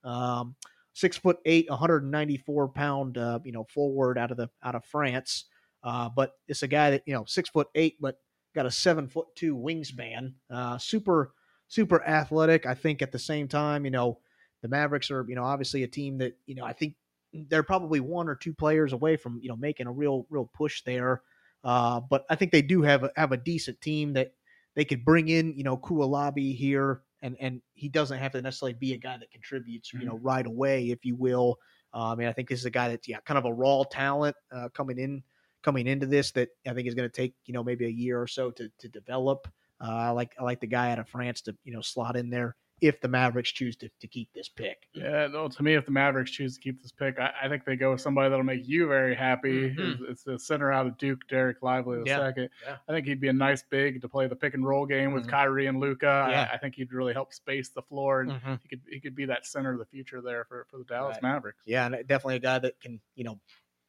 um, 0.03 0.55
six 0.93 1.18
foot 1.18 1.38
eight, 1.45 1.70
194 1.70 2.70
pound, 2.70 3.18
uh, 3.18 3.39
you 3.43 3.51
know, 3.51 3.65
forward 3.65 4.18
out 4.18 4.32
of 4.32 4.38
the 4.38 4.49
out 4.63 4.76
of 4.76 4.84
France. 4.86 5.45
Uh, 5.84 6.09
but 6.09 6.34
it's 6.47 6.63
a 6.63 6.68
guy 6.68 6.89
that 6.91 7.03
you 7.05 7.13
know 7.13 7.24
six 7.26 7.49
foot 7.49 7.68
eight, 7.76 7.97
but 7.99 8.20
got 8.55 8.65
a 8.65 8.72
seven 8.72 9.07
foot 9.07 9.28
two 9.36 9.55
wingspan. 9.55 10.34
Uh, 10.49 10.78
super 10.78 11.34
super 11.68 12.03
athletic. 12.03 12.65
I 12.65 12.74
think 12.74 13.01
at 13.01 13.11
the 13.11 13.20
same 13.20 13.47
time, 13.47 13.86
you 13.86 13.91
know, 13.91 14.20
the 14.61 14.68
Mavericks 14.68 15.11
are 15.11 15.26
you 15.28 15.36
know 15.36 15.43
obviously 15.43 15.84
a 15.84 15.88
team 15.88 16.18
that 16.18 16.38
you 16.45 16.55
know 16.55 16.65
I 16.65 16.74
think 16.74 16.95
they're 17.34 17.63
probably 17.63 17.99
one 17.99 18.30
or 18.30 18.36
two 18.36 18.53
players 18.53 18.93
away 18.93 19.17
from 19.17 19.39
you 19.41 19.49
know 19.49 19.55
making 19.55 19.88
a 19.88 19.91
real 19.91 20.25
real 20.30 20.49
push 20.53 20.84
there. 20.84 21.21
Uh, 21.63 21.99
but 21.99 22.25
I 22.30 22.36
think 22.36 22.51
they 22.51 22.61
do 22.61 22.82
have 22.84 23.03
a, 23.03 23.11
have 23.15 23.32
a 23.32 23.38
decent 23.38 23.82
team 23.82 24.13
that 24.13 24.34
they 24.75 24.86
could 24.86 25.03
bring 25.03 25.30
in 25.30 25.57
you 25.57 25.63
know 25.63 25.78
Coulibaly 25.78 26.55
here, 26.55 27.01
and 27.21 27.36
and 27.39 27.61
he 27.73 27.89
doesn't 27.89 28.19
have 28.19 28.32
to 28.34 28.41
necessarily 28.41 28.73
be 28.73 28.93
a 28.93 28.97
guy 28.97 29.17
that 29.17 29.32
contributes 29.32 29.93
you 29.93 30.05
know 30.05 30.17
right 30.21 30.45
away, 30.45 30.89
if 30.89 31.05
you 31.05 31.15
will. 31.15 31.59
Uh, 31.93 32.11
I 32.11 32.15
mean, 32.15 32.28
I 32.28 32.34
think 32.34 32.49
this 32.49 32.59
is 32.59 32.65
a 32.65 32.71
guy 32.71 32.89
that's 32.89 33.07
yeah 33.07 33.19
kind 33.21 33.38
of 33.38 33.45
a 33.45 33.53
raw 33.53 33.84
talent 33.84 34.36
uh, 34.51 34.69
coming 34.69 34.99
in 34.99 35.23
coming 35.63 35.88
into 35.88 36.05
this 36.05 36.32
that 36.32 36.49
I 36.65 36.73
think 36.73 36.88
is 36.88 36.95
going 36.95 37.09
to 37.09 37.15
take 37.15 37.34
you 37.45 37.53
know 37.53 37.63
maybe 37.63 37.86
a 37.86 37.89
year 37.89 38.21
or 38.21 38.28
so 38.28 38.51
to 38.51 38.69
to 38.80 38.88
develop. 38.88 39.47
Uh, 39.82 39.91
I 39.91 40.09
like 40.09 40.34
I 40.39 40.43
like 40.43 40.59
the 40.59 40.67
guy 40.67 40.91
out 40.91 40.99
of 40.99 41.09
France 41.09 41.41
to 41.41 41.55
you 41.63 41.73
know 41.73 41.82
slot 41.82 42.15
in 42.15 42.30
there 42.30 42.55
if 42.80 43.01
the 43.01 43.07
Mavericks 43.07 43.51
choose 43.51 43.75
to, 43.78 43.89
to 43.99 44.07
keep 44.07 44.32
this 44.34 44.49
pick. 44.49 44.88
Yeah, 44.93 45.28
no, 45.28 45.47
to 45.47 45.63
me, 45.63 45.73
if 45.73 45.86
the 45.86 45.91
Mavericks 45.91 46.30
choose 46.30 46.55
to 46.55 46.61
keep 46.61 46.82
this 46.82 46.91
pick, 46.91 47.17
I, 47.19 47.32
I 47.43 47.49
think 47.49 47.65
they 47.65 47.75
go 47.75 47.91
with 47.91 48.01
somebody 48.01 48.30
that'll 48.30 48.45
make 48.45 48.67
you 48.67 48.88
very 48.88 49.15
happy. 49.15 49.71
Mhm. 49.71 49.80
It's, 49.80 50.01
it's 50.09 50.23
the 50.23 50.38
center 50.38 50.71
out 50.71 50.86
of 50.86 50.97
Duke, 50.99 51.28
Dereck 51.28 51.55
Lively, 51.63 51.97
the 51.99 52.03
Yeah, 52.05 52.17
second. 52.19 52.49
yeah. 52.63 52.78
I 52.88 52.91
think 52.91 53.07
he'd 53.07 53.19
be 53.19 53.30
a 53.30 53.34
nice 53.34 53.63
big 53.63 53.99
to 54.01 54.07
play 54.09 54.28
the 54.28 54.36
pick 54.36 54.53
and 54.53 54.65
roll 54.65 54.86
game 54.86 55.11
with 55.13 55.25
Mhm. 55.25 55.30
Kyrie 55.30 55.65
and 55.67 55.80
Luka. 55.80 56.28
Yeah. 56.30 56.49
I, 56.51 56.55
I 56.55 56.57
think 56.59 56.75
he'd 56.75 56.93
really 56.93 57.13
help 57.13 57.34
space 57.34 57.69
the 57.69 57.82
floor, 57.82 58.21
and 58.21 58.32
Mhm. 58.32 58.59
he 58.61 58.67
could 58.69 58.82
he 58.89 58.99
could 58.99 59.15
be 59.15 59.25
that 59.25 59.45
center 59.47 59.73
of 59.73 59.80
the 59.80 59.86
future 59.86 60.21
there 60.21 60.45
for, 60.45 60.67
for 60.69 60.78
the 60.78 60.84
Dallas 60.86 61.15
Right. 61.15 61.23
Mavericks. 61.34 61.63
Yeah, 61.65 61.88
and 61.88 61.95
definitely 62.07 62.36
a 62.36 62.39
guy 62.39 62.59
that 62.59 62.80
can 62.80 62.99
you 63.15 63.23
know 63.23 63.39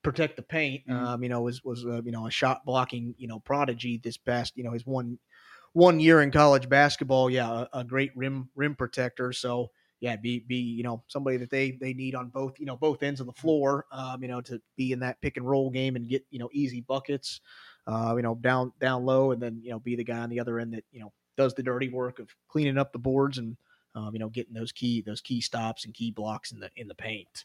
protect 0.03 0.37
the 0.37 0.43
paint. 0.43 0.87
Mhm. 0.87 0.95
Um, 0.95 1.23
you 1.23 1.29
know, 1.29 1.43
was 1.43 1.63
was 1.63 1.85
uh, 1.85 2.01
you 2.03 2.13
know 2.13 2.27
a 2.27 2.31
shot 2.31 2.65
blocking 2.65 3.15
you 3.19 3.29
know 3.29 3.39
prodigy 3.41 3.99
this 4.03 4.17
past 4.17 4.57
you 4.57 4.65
know 4.65 4.73
his 4.73 4.87
one 4.87 5.19
one 5.79 6.01
year 6.01 6.23
in 6.23 6.33
college 6.33 6.69
basketball. 6.69 7.31
Yeah, 7.31 7.67
a, 7.73 7.79
a 7.79 7.85
great 7.85 8.11
rim 8.17 8.51
rim 8.57 8.75
protector. 8.75 9.33
So 9.33 9.71
yeah, 10.01 10.17
be 10.17 10.41
be 10.41 10.57
you 10.57 10.83
know 10.83 11.03
somebody 11.07 11.37
that 11.39 11.51
they 11.51 11.73
they 11.81 11.95
need 11.95 12.15
on 12.15 12.29
both 12.29 12.59
you 12.59 12.67
know 12.67 12.77
both 12.77 13.03
ends 13.03 13.21
of 13.21 13.27
the 13.27 13.33
floor. 13.33 13.87
Um, 13.93 14.23
you 14.23 14.29
know 14.29 14.41
to 14.43 14.61
be 14.77 14.93
in 14.93 15.01
that 15.01 15.21
pick 15.23 15.37
and 15.37 15.49
roll 15.49 15.71
game 15.71 15.97
and 15.97 16.09
get 16.09 16.25
you 16.31 16.41
know 16.41 16.51
easy 16.53 16.81
buckets. 16.81 17.41
Uh, 17.87 18.15
you 18.17 18.23
know 18.23 18.35
down 18.35 18.73
down 18.81 19.05
low 19.05 19.31
and 19.31 19.41
then 19.41 19.61
you 19.63 19.71
know 19.71 19.79
be 19.79 19.97
the 19.97 20.05
guy 20.05 20.19
on 20.19 20.29
the 20.29 20.41
other 20.41 20.59
end 20.59 20.75
that 20.75 20.85
you 20.91 21.01
know 21.01 21.13
does 21.37 21.55
the 21.55 21.63
dirty 21.63 21.89
work 21.89 22.19
of 22.19 22.29
cleaning 22.49 22.77
up 22.77 22.93
the 22.93 22.99
boards 22.99 23.39
and 23.39 23.57
um, 23.95 24.11
you 24.13 24.19
know 24.19 24.29
getting 24.29 24.53
those 24.55 24.73
key 24.73 25.01
those 25.01 25.21
key 25.21 25.41
stops 25.41 25.85
and 25.85 25.95
key 25.95 26.11
blocks 26.11 26.51
in 26.53 26.61
the 26.61 26.71
in 26.77 26.89
the 26.89 26.95
paint. 26.95 27.45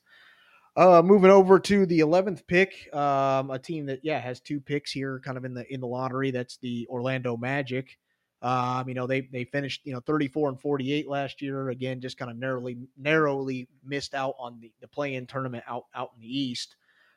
Uh, 0.75 1.03
moving 1.03 1.29
over 1.29 1.59
to 1.59 1.85
the 1.85 1.99
eleventh 1.99 2.47
pick, 2.47 2.91
um, 2.95 3.51
a 3.51 3.59
team 3.59 3.85
that 3.85 3.99
yeah 4.03 4.19
has 4.19 4.41
two 4.41 4.59
picks 4.59 4.91
here, 4.91 5.21
kind 5.23 5.37
of 5.37 5.45
in 5.45 5.53
the 5.53 5.71
in 5.71 5.79
the 5.79 5.87
lottery. 5.87 6.31
That's 6.31 6.57
the 6.57 6.87
Orlando 6.89 7.37
Magic. 7.37 7.95
Um, 8.43 8.87
you 8.89 8.93
know 8.93 9.07
they 9.07 9.21
they 9.21 9.45
finished 9.45 9.81
you 9.85 9.93
know 9.93 10.01
34 10.01 10.49
and 10.49 10.59
48 10.59 11.07
last 11.07 11.41
year. 11.41 11.69
Again, 11.69 12.01
just 12.01 12.17
kind 12.17 12.29
of 12.29 12.37
narrowly 12.37 12.77
narrowly 12.97 13.67
missed 13.85 14.13
out 14.13 14.35
on 14.37 14.59
the 14.59 14.71
the 14.81 14.87
play 14.87 15.15
in 15.15 15.25
tournament 15.25 15.63
out 15.67 15.85
out 15.95 16.11
in 16.15 16.21
the 16.21 16.39
East. 16.39 16.75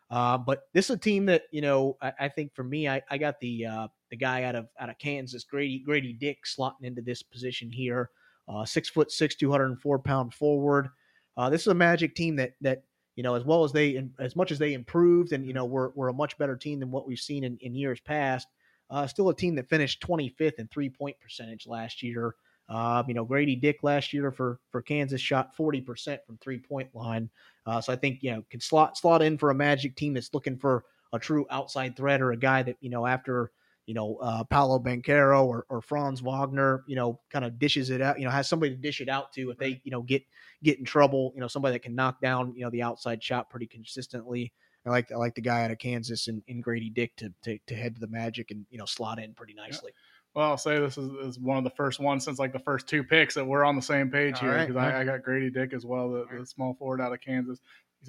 Uh, 0.08 0.38
but 0.38 0.68
this 0.72 0.88
is 0.88 0.96
a 0.96 0.98
team 0.98 1.26
that 1.26 1.42
you 1.50 1.60
know 1.60 1.96
I, 2.00 2.12
I 2.20 2.28
think 2.28 2.54
for 2.54 2.62
me 2.62 2.88
I, 2.88 3.02
I 3.10 3.18
got 3.18 3.40
the 3.40 3.66
uh, 3.66 3.88
the 4.10 4.16
guy 4.16 4.44
out 4.44 4.54
of 4.54 4.68
out 4.78 4.88
of 4.88 4.98
Kansas 4.98 5.42
Grady 5.44 5.80
Grady 5.80 6.12
Dick 6.12 6.44
slotting 6.46 6.84
into 6.84 7.02
this 7.02 7.22
position 7.22 7.70
here. 7.70 8.10
Uh, 8.48 8.64
six 8.64 8.88
foot 8.88 9.10
six, 9.10 9.34
204 9.34 9.98
pound 9.98 10.32
forward. 10.32 10.88
Uh, 11.36 11.50
this 11.50 11.62
is 11.62 11.66
a 11.66 11.74
Magic 11.74 12.14
team 12.14 12.36
that 12.36 12.52
that 12.60 12.84
you 13.16 13.22
know, 13.22 13.34
as 13.34 13.44
well 13.44 13.64
as 13.64 13.72
they, 13.72 14.02
as 14.20 14.36
much 14.36 14.52
as 14.52 14.58
they 14.58 14.74
improved, 14.74 15.32
and 15.32 15.46
you 15.46 15.54
know, 15.54 15.64
we're 15.64 15.88
we're 15.94 16.08
a 16.08 16.14
much 16.14 16.36
better 16.38 16.54
team 16.54 16.78
than 16.78 16.90
what 16.90 17.08
we've 17.08 17.18
seen 17.18 17.44
in, 17.44 17.56
in 17.62 17.74
years 17.74 17.98
past. 17.98 18.46
Uh, 18.90 19.06
still 19.06 19.28
a 19.28 19.34
team 19.34 19.54
that 19.56 19.68
finished 19.68 20.00
25th 20.02 20.58
in 20.58 20.68
three 20.68 20.88
point 20.88 21.16
percentage 21.20 21.66
last 21.66 22.02
year. 22.02 22.34
Uh, 22.68 23.02
you 23.06 23.14
know, 23.14 23.24
Grady 23.24 23.56
Dick 23.56 23.78
last 23.82 24.12
year 24.12 24.30
for 24.30 24.60
for 24.70 24.82
Kansas 24.82 25.20
shot 25.20 25.56
40% 25.56 26.18
from 26.26 26.36
three 26.38 26.58
point 26.58 26.94
line. 26.94 27.30
Uh, 27.64 27.80
so 27.80 27.92
I 27.92 27.96
think 27.96 28.22
you 28.22 28.32
know 28.32 28.44
can 28.50 28.60
slot 28.60 28.96
slot 28.96 29.22
in 29.22 29.38
for 29.38 29.50
a 29.50 29.54
Magic 29.54 29.96
team 29.96 30.14
that's 30.14 30.34
looking 30.34 30.56
for 30.56 30.84
a 31.12 31.18
true 31.18 31.46
outside 31.50 31.96
threat 31.96 32.20
or 32.20 32.32
a 32.32 32.36
guy 32.36 32.62
that 32.62 32.76
you 32.80 32.90
know 32.90 33.06
after 33.06 33.52
you 33.86 33.94
know, 33.94 34.16
uh, 34.16 34.42
Paolo 34.44 34.80
Banchero 34.80 35.44
or, 35.44 35.64
or 35.68 35.80
Franz 35.80 36.20
Wagner, 36.20 36.82
you 36.88 36.96
know, 36.96 37.20
kind 37.30 37.44
of 37.44 37.58
dishes 37.58 37.90
it 37.90 38.02
out, 38.02 38.18
you 38.18 38.24
know, 38.24 38.30
has 38.32 38.48
somebody 38.48 38.74
to 38.74 38.80
dish 38.80 39.00
it 39.00 39.08
out 39.08 39.32
to 39.34 39.50
if 39.50 39.58
they, 39.58 39.80
you 39.84 39.92
know, 39.92 40.02
get 40.02 40.22
get 40.62 40.78
in 40.78 40.84
trouble, 40.84 41.32
you 41.34 41.40
know, 41.40 41.46
somebody 41.46 41.72
that 41.72 41.82
can 41.82 41.94
knock 41.94 42.20
down, 42.20 42.52
you 42.56 42.62
know, 42.64 42.70
the 42.70 42.82
outside 42.82 43.22
shot 43.22 43.48
pretty 43.48 43.66
consistently. 43.66 44.52
I 44.86 44.90
like 44.90 45.10
I 45.12 45.16
like 45.16 45.34
the 45.34 45.40
guy 45.40 45.64
out 45.64 45.70
of 45.70 45.78
Kansas 45.78 46.28
and, 46.28 46.42
and 46.48 46.62
Grady 46.62 46.90
Dick 46.90 47.16
to, 47.16 47.32
to 47.42 47.58
to 47.66 47.74
head 47.74 47.94
to 47.94 48.00
the 48.00 48.06
Magic 48.06 48.50
and 48.50 48.64
you 48.70 48.78
know 48.78 48.86
slot 48.86 49.18
in 49.18 49.34
pretty 49.34 49.54
nicely. 49.54 49.92
Yeah. 49.94 50.02
Well, 50.36 50.50
I'll 50.50 50.58
say 50.58 50.78
this 50.78 50.98
is, 50.98 51.10
is, 51.26 51.38
one 51.38 51.56
of 51.56 51.64
the 51.64 51.70
first 51.70 51.98
ones 51.98 52.26
since 52.26 52.38
like 52.38 52.52
the 52.52 52.58
first 52.58 52.86
two 52.86 53.02
picks 53.02 53.34
that 53.34 53.46
we're 53.46 53.64
on 53.64 53.74
the 53.74 53.80
same 53.80 54.10
page 54.10 54.34
All 54.34 54.40
here 54.42 54.58
because 54.58 54.76
right. 54.76 54.94
I, 54.94 55.00
I, 55.00 55.04
got 55.04 55.22
Grady 55.22 55.48
Dick 55.48 55.72
as 55.72 55.86
well, 55.86 56.10
the, 56.10 56.26
the, 56.30 56.44
small 56.44 56.74
forward 56.74 57.00
out 57.00 57.10
of 57.10 57.22
Kansas 57.22 57.58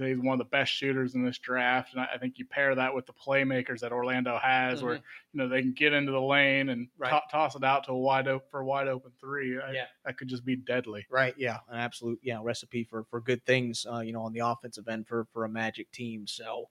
he's 0.06 0.18
one 0.18 0.34
of 0.34 0.40
the 0.40 0.50
best 0.50 0.72
shooters 0.72 1.16
in 1.16 1.24
this 1.26 1.38
draft, 1.38 1.94
and 1.94 2.02
I 2.02 2.18
think 2.18 2.38
you 2.38 2.46
pair 2.46 2.76
that 2.76 2.94
with 2.94 3.06
the 3.06 3.14
playmakers 3.14 3.80
that 3.80 3.92
Orlando 3.92 4.38
has, 4.38 4.80
mm-hmm. 4.80 4.88
where 4.88 4.96
you 4.96 5.02
know 5.34 5.48
they 5.48 5.62
can 5.62 5.74
get 5.74 5.94
into 5.94 6.12
the 6.12 6.22
lane 6.22 6.70
and 6.70 6.88
right. 6.98 7.12
t- 7.12 7.20
toss 7.32 7.56
it 7.56 7.64
out 7.64 7.86
to 7.86 7.92
a 7.92 7.98
wide 7.98 8.28
open 8.28 8.48
for 8.52 8.60
a 8.60 8.66
wide 8.66 8.88
open 8.88 9.12
three. 9.20 9.60
I, 9.60 9.72
yeah, 9.72 9.86
that 10.06 10.18
could 10.18 10.28
just 10.28 10.46
be 10.46 10.56
deadly. 10.56 11.06
Right. 11.10 11.34
Yeah, 11.38 11.60
an 11.70 11.80
absolute 11.80 12.20
yeah 12.22 12.40
recipe 12.42 12.84
for 12.84 13.04
for 13.06 13.22
good 13.22 13.46
things. 13.46 13.86
Uh, 13.92 14.00
you 14.00 14.14
know, 14.14 14.22
on 14.22 14.34
the 14.34 14.40
offensive 14.40 14.88
end 14.88 15.08
for 15.08 15.26
for 15.32 15.46
a 15.46 15.50
Magic 15.50 15.92
team. 15.92 16.28
So. 16.28 16.70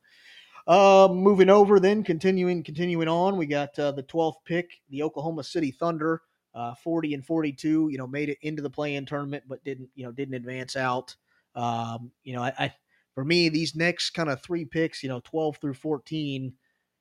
Uh, 0.69 1.07
moving 1.13 1.49
over, 1.49 1.79
then 1.79 2.03
continuing 2.03 2.61
continuing 2.61 3.07
on, 3.07 3.37
we 3.37 3.47
got 3.47 3.79
uh, 3.79 3.93
the 3.93 4.03
12th 4.03 4.39
pick, 4.45 4.81
the 4.91 5.01
Oklahoma 5.01 5.45
City 5.45 5.71
Thunder, 5.71 6.23
uh, 6.57 6.75
40 6.75 7.15
and 7.15 7.25
42. 7.25 7.89
You 7.89 7.99
know, 7.99 8.07
made 8.09 8.31
it 8.31 8.39
into 8.43 8.63
the 8.63 8.71
play-in 8.71 9.07
tournament, 9.07 9.45
but 9.47 9.63
didn't 9.63 9.89
you 9.95 10.05
know 10.05 10.11
didn't 10.11 10.35
advance 10.35 10.75
out. 10.75 11.15
Um, 11.55 12.11
you 12.25 12.35
know, 12.35 12.43
I, 12.43 12.53
I 12.59 12.75
for 13.17 13.25
me, 13.25 13.49
these 13.49 13.75
next 13.75 14.11
kind 14.11 14.29
of 14.29 14.43
three 14.43 14.67
picks, 14.67 15.03
you 15.03 15.09
know, 15.09 15.21
12 15.25 15.57
through 15.57 15.73
14, 15.73 16.53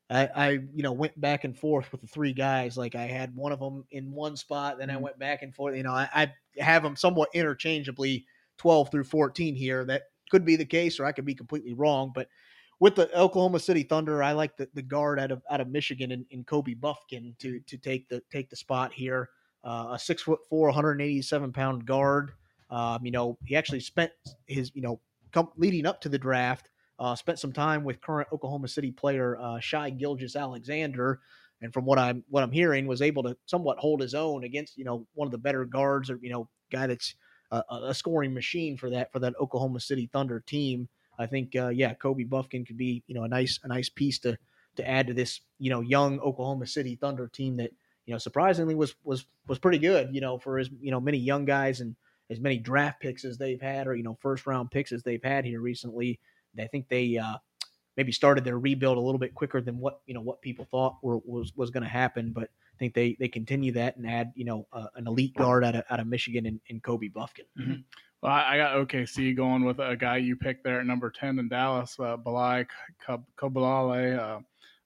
I, 0.09 0.29
I, 0.33 0.49
you 0.73 0.81
know, 0.81 0.93
went 0.93 1.19
back 1.19 1.43
and 1.43 1.57
forth 1.57 1.91
with 1.91 1.99
the 1.99 2.07
three 2.07 2.31
guys. 2.31 2.77
Like 2.77 2.95
I 2.95 3.03
had 3.03 3.35
one 3.35 3.51
of 3.51 3.59
them 3.59 3.83
in 3.91 4.13
one 4.13 4.37
spot, 4.37 4.77
then 4.79 4.89
I 4.89 4.93
mm-hmm. 4.93 5.03
went 5.03 5.19
back 5.19 5.41
and 5.41 5.53
forth. 5.53 5.75
You 5.75 5.83
know, 5.83 5.91
I, 5.91 6.07
I 6.13 6.33
have 6.63 6.83
them 6.83 6.95
somewhat 6.95 7.31
interchangeably 7.33 8.25
12 8.59 8.91
through 8.91 9.03
14 9.03 9.55
here. 9.55 9.83
That 9.83 10.03
could 10.31 10.45
be 10.45 10.55
the 10.55 10.63
case, 10.63 11.01
or 11.01 11.05
I 11.05 11.11
could 11.11 11.25
be 11.25 11.35
completely 11.35 11.73
wrong. 11.73 12.13
But 12.15 12.29
with 12.79 12.95
the 12.95 13.13
Oklahoma 13.19 13.59
City 13.59 13.83
Thunder, 13.83 14.23
I 14.23 14.31
like 14.31 14.55
the, 14.55 14.69
the 14.73 14.81
guard 14.81 15.19
out 15.19 15.31
of 15.31 15.43
out 15.51 15.59
of 15.59 15.67
Michigan 15.67 16.13
in, 16.13 16.25
in 16.29 16.45
Kobe 16.45 16.75
Bufkin 16.75 17.37
to 17.39 17.59
to 17.59 17.77
take 17.77 18.07
the 18.07 18.21
take 18.31 18.49
the 18.49 18.55
spot 18.55 18.93
here. 18.93 19.31
Uh, 19.65 19.89
a 19.91 19.99
six 19.99 20.21
foot 20.21 20.39
four, 20.49 20.67
187 20.67 21.51
pound 21.51 21.85
guard. 21.85 22.31
Um, 22.69 23.05
you 23.05 23.11
know, 23.11 23.37
he 23.43 23.57
actually 23.57 23.81
spent 23.81 24.11
his 24.45 24.71
you 24.75 24.81
know 24.81 25.01
come, 25.35 25.49
leading 25.57 25.85
up 25.85 26.01
to 26.01 26.09
the 26.09 26.17
draft, 26.17 26.69
uh, 26.97 27.15
spent 27.15 27.37
some 27.37 27.51
time 27.51 27.83
with 27.83 28.01
current 28.01 28.29
Oklahoma 28.31 28.67
City 28.67 28.91
player 28.91 29.37
uh, 29.37 29.59
Shai 29.59 29.91
Gilgeous-Alexander, 29.91 31.19
and 31.61 31.73
from 31.73 31.85
what 31.85 31.99
I'm 31.99 32.23
what 32.29 32.43
I'm 32.43 32.51
hearing, 32.51 32.87
was 32.87 33.01
able 33.01 33.23
to 33.23 33.37
somewhat 33.45 33.77
hold 33.77 34.01
his 34.01 34.15
own 34.15 34.43
against 34.43 34.77
you 34.77 34.85
know 34.85 35.05
one 35.13 35.27
of 35.27 35.31
the 35.31 35.37
better 35.37 35.65
guards 35.65 36.09
or 36.09 36.19
you 36.21 36.31
know 36.31 36.49
guy 36.71 36.87
that's 36.87 37.13
a, 37.51 37.63
a 37.69 37.93
scoring 37.93 38.33
machine 38.33 38.77
for 38.77 38.89
that 38.89 39.11
for 39.11 39.19
that 39.19 39.35
Oklahoma 39.39 39.79
City 39.79 40.09
Thunder 40.11 40.39
team. 40.39 40.87
I 41.19 41.27
think 41.27 41.55
uh, 41.55 41.69
yeah, 41.69 41.93
Kobe 41.93 42.23
Bufkin 42.23 42.65
could 42.65 42.77
be 42.77 43.03
you 43.07 43.15
know 43.15 43.23
a 43.23 43.27
nice 43.27 43.59
a 43.63 43.67
nice 43.67 43.89
piece 43.89 44.19
to 44.19 44.37
to 44.77 44.89
add 44.89 45.07
to 45.07 45.13
this 45.13 45.41
you 45.59 45.69
know 45.69 45.81
young 45.81 46.19
Oklahoma 46.19 46.65
City 46.67 46.95
Thunder 46.95 47.27
team 47.27 47.57
that 47.57 47.71
you 48.05 48.13
know 48.13 48.17
surprisingly 48.17 48.75
was 48.75 48.95
was 49.03 49.25
was 49.47 49.59
pretty 49.59 49.79
good 49.79 50.13
you 50.13 50.21
know 50.21 50.37
for 50.37 50.59
as 50.59 50.69
you 50.81 50.91
know 50.91 50.99
many 50.99 51.17
young 51.17 51.45
guys 51.45 51.81
and 51.81 51.95
as 52.29 52.39
many 52.39 52.57
draft 52.57 52.99
picks 52.99 53.25
as 53.25 53.37
they've 53.37 53.61
had, 53.61 53.87
or 53.87 53.95
you 53.95 54.03
know, 54.03 54.17
first 54.21 54.47
round 54.47 54.71
picks 54.71 54.91
as 54.91 55.03
they've 55.03 55.23
had 55.23 55.45
here 55.45 55.61
recently. 55.61 56.19
I 56.59 56.67
think 56.67 56.87
they 56.87 57.17
uh, 57.17 57.35
maybe 57.97 58.11
started 58.11 58.43
their 58.43 58.59
rebuild 58.59 58.97
a 58.97 59.01
little 59.01 59.19
bit 59.19 59.33
quicker 59.33 59.61
than 59.61 59.77
what 59.79 59.99
you 60.05 60.13
know 60.13 60.21
what 60.21 60.41
people 60.41 60.65
thought 60.71 60.97
were, 61.01 61.19
was 61.25 61.53
was 61.55 61.69
going 61.69 61.83
to 61.83 61.89
happen. 61.89 62.31
But 62.31 62.43
I 62.43 62.77
think 62.79 62.93
they 62.93 63.15
they 63.19 63.27
continue 63.27 63.71
that 63.73 63.97
and 63.97 64.07
add 64.07 64.31
you 64.35 64.45
know 64.45 64.67
uh, 64.73 64.87
an 64.95 65.07
elite 65.07 65.35
guard 65.35 65.63
out 65.63 65.75
of 65.75 65.83
out 65.89 65.99
of 65.99 66.07
Michigan 66.07 66.45
and, 66.45 66.59
and 66.69 66.81
Kobe 66.83 67.09
Bufkin. 67.09 67.45
Mm-hmm. 67.59 67.81
Well, 68.21 68.31
I 68.31 68.57
got 68.57 68.75
OKC 68.75 69.35
going 69.35 69.65
with 69.65 69.79
a 69.79 69.95
guy 69.95 70.17
you 70.17 70.35
picked 70.35 70.63
there 70.63 70.79
at 70.79 70.85
number 70.85 71.11
ten 71.11 71.37
in 71.39 71.47
Dallas, 71.47 71.95
uh, 71.99 72.17
Balai. 72.17 72.65
Uh, 73.07 74.39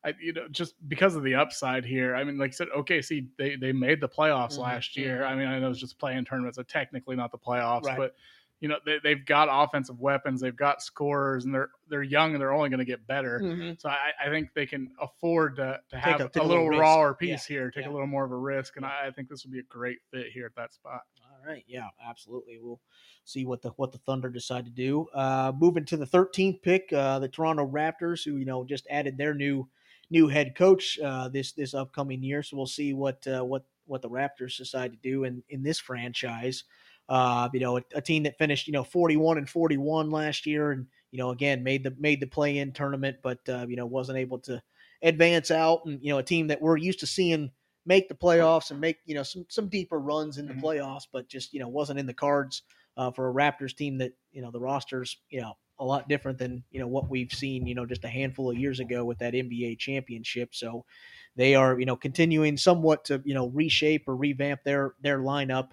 I, 0.03 0.13
you 0.21 0.31
know, 0.31 0.47
just 0.49 0.75
because 0.87 1.15
of 1.15 1.23
the 1.23 1.35
upside 1.35 1.83
here. 1.83 2.15
I 2.15 2.23
mean, 2.23 2.37
like 2.37 2.51
I 2.51 2.53
said, 2.53 2.69
OKC 2.75 3.27
they 3.37 3.55
they 3.55 3.73
made 3.73 3.99
the 3.99 4.07
playoffs 4.07 4.53
mm-hmm. 4.53 4.61
last 4.61 4.95
year. 4.95 5.25
I 5.25 5.35
mean, 5.35 5.47
I 5.47 5.59
know 5.59 5.69
it's 5.69 5.79
just 5.79 5.99
playing 5.99 6.25
tournaments, 6.25 6.55
so 6.55 6.63
technically 6.63 7.15
not 7.15 7.31
the 7.31 7.37
playoffs, 7.37 7.83
right. 7.83 7.97
but 7.97 8.15
you 8.61 8.69
know 8.69 8.77
they, 8.85 8.99
they've 9.03 9.25
got 9.25 9.49
offensive 9.51 9.99
weapons, 9.99 10.39
they've 10.39 10.55
got 10.55 10.81
scorers, 10.81 11.43
and 11.43 11.53
they're 11.53 11.69
they're 11.89 12.03
young 12.03 12.31
and 12.31 12.41
they're 12.41 12.53
only 12.53 12.69
going 12.69 12.79
to 12.79 12.85
get 12.85 13.05
better. 13.07 13.41
Mm-hmm. 13.43 13.73
So 13.77 13.89
I, 13.89 14.11
I, 14.25 14.29
think 14.29 14.53
they 14.53 14.65
can 14.65 14.91
afford 15.01 15.57
to, 15.57 15.79
to 15.89 15.97
have 15.97 16.21
a, 16.21 16.29
a, 16.35 16.43
little, 16.43 16.65
little 16.65 16.79
rawer 16.79 17.13
piece 17.13 17.49
yeah. 17.49 17.55
here, 17.55 17.71
take 17.71 17.85
yeah. 17.85 17.91
a 17.91 17.93
little 17.93 18.07
more 18.07 18.23
of 18.23 18.31
a 18.31 18.37
risk, 18.37 18.77
and 18.77 18.85
I, 18.85 19.07
I 19.07 19.11
think 19.11 19.27
this 19.27 19.43
would 19.43 19.51
be 19.51 19.59
a 19.59 19.63
great 19.63 19.97
fit 20.11 20.27
here 20.33 20.45
at 20.45 20.55
that 20.55 20.73
spot. 20.73 21.01
All 21.23 21.45
right, 21.45 21.63
yeah, 21.67 21.87
absolutely. 22.07 22.57
We'll 22.61 22.81
see 23.25 23.45
what 23.45 23.61
the 23.61 23.69
what 23.71 23.91
the 23.91 23.97
Thunder 23.99 24.29
decide 24.29 24.63
to 24.63 24.71
do. 24.71 25.07
Uh, 25.13 25.51
moving 25.57 25.85
to 25.85 25.97
the 25.97 26.05
13th 26.05 26.61
pick, 26.61 26.91
uh, 26.93 27.19
the 27.19 27.27
Toronto 27.27 27.65
Raptors, 27.65 28.23
who 28.23 28.37
you 28.37 28.45
know 28.45 28.63
just 28.63 28.87
added 28.89 29.17
their 29.17 29.33
new 29.33 29.67
new 30.09 30.27
head 30.27 30.55
coach 30.55 30.99
uh, 30.99 31.29
this 31.29 31.51
this 31.53 31.73
upcoming 31.73 32.23
year. 32.23 32.43
So 32.43 32.57
we'll 32.57 32.65
see 32.65 32.93
what 32.93 33.25
uh, 33.27 33.43
what 33.43 33.63
what 33.85 34.01
the 34.01 34.09
Raptors 34.09 34.57
decide 34.57 34.91
to 34.91 34.97
do 35.01 35.23
in 35.23 35.43
in 35.49 35.63
this 35.63 35.79
franchise. 35.79 36.63
Uh, 37.07 37.49
you 37.53 37.59
know, 37.59 37.77
a, 37.77 37.83
a, 37.95 38.01
team 38.01 38.21
that 38.21 38.37
finished 38.37 38.67
you 38.67 38.73
know 38.73 38.83
41 38.83 39.39
and 39.39 39.49
41 39.49 40.11
last 40.11 40.45
year, 40.45 40.71
and 40.71 40.85
you 41.11 41.17
know 41.17 41.31
again 41.31 41.63
made 41.63 41.83
the 41.83 41.95
made 41.99 42.19
the 42.19 42.27
play 42.27 42.59
in 42.59 42.71
tournament, 42.71 43.17
but 43.23 43.39
uh, 43.49 43.65
you 43.67 43.75
know 43.75 43.85
wasn't 43.85 44.17
able 44.17 44.37
to 44.39 44.61
advance 45.01 45.49
out, 45.49 45.81
and 45.85 45.99
you 46.03 46.11
know 46.11 46.19
a 46.19 46.23
team 46.23 46.47
that 46.47 46.61
we're 46.61 46.77
used 46.77 46.99
to 46.99 47.07
seeing 47.07 47.49
make 47.85 48.07
the 48.07 48.15
playoffs 48.15 48.69
and 48.69 48.79
make 48.79 48.97
you 49.05 49.15
know 49.15 49.23
some 49.23 49.45
some 49.49 49.67
deeper 49.67 49.99
runs 49.99 50.37
in 50.37 50.45
the 50.45 50.53
mm-hmm. 50.53 50.65
playoffs, 50.65 51.07
but 51.11 51.27
just 51.27 51.53
you 51.53 51.59
know 51.59 51.67
wasn't 51.67 51.99
in 51.99 52.05
the 52.05 52.13
cards 52.13 52.61
uh, 52.97 53.09
for 53.09 53.29
a 53.29 53.33
Raptors 53.33 53.75
team 53.75 53.97
that 53.97 54.11
you 54.31 54.41
know 54.41 54.51
the 54.51 54.59
rosters 54.59 55.17
you 55.29 55.41
know 55.41 55.57
a 55.79 55.85
lot 55.85 56.09
different 56.09 56.37
than 56.37 56.63
you 56.71 56.79
know 56.79 56.87
what 56.87 57.09
we've 57.09 57.31
seen 57.31 57.65
you 57.65 57.75
know 57.75 57.85
just 57.85 58.03
a 58.03 58.09
handful 58.09 58.51
of 58.51 58.57
years 58.57 58.79
ago 58.79 59.05
with 59.05 59.19
that 59.19 59.33
NBA 59.33 59.77
championship. 59.79 60.53
So 60.53 60.85
they 61.35 61.55
are 61.55 61.79
you 61.79 61.85
know 61.85 61.95
continuing 61.95 62.57
somewhat 62.57 63.05
to 63.05 63.21
you 63.25 63.33
know 63.33 63.47
reshape 63.47 64.07
or 64.07 64.15
revamp 64.15 64.63
their 64.63 64.95
their 65.01 65.19
lineup. 65.19 65.69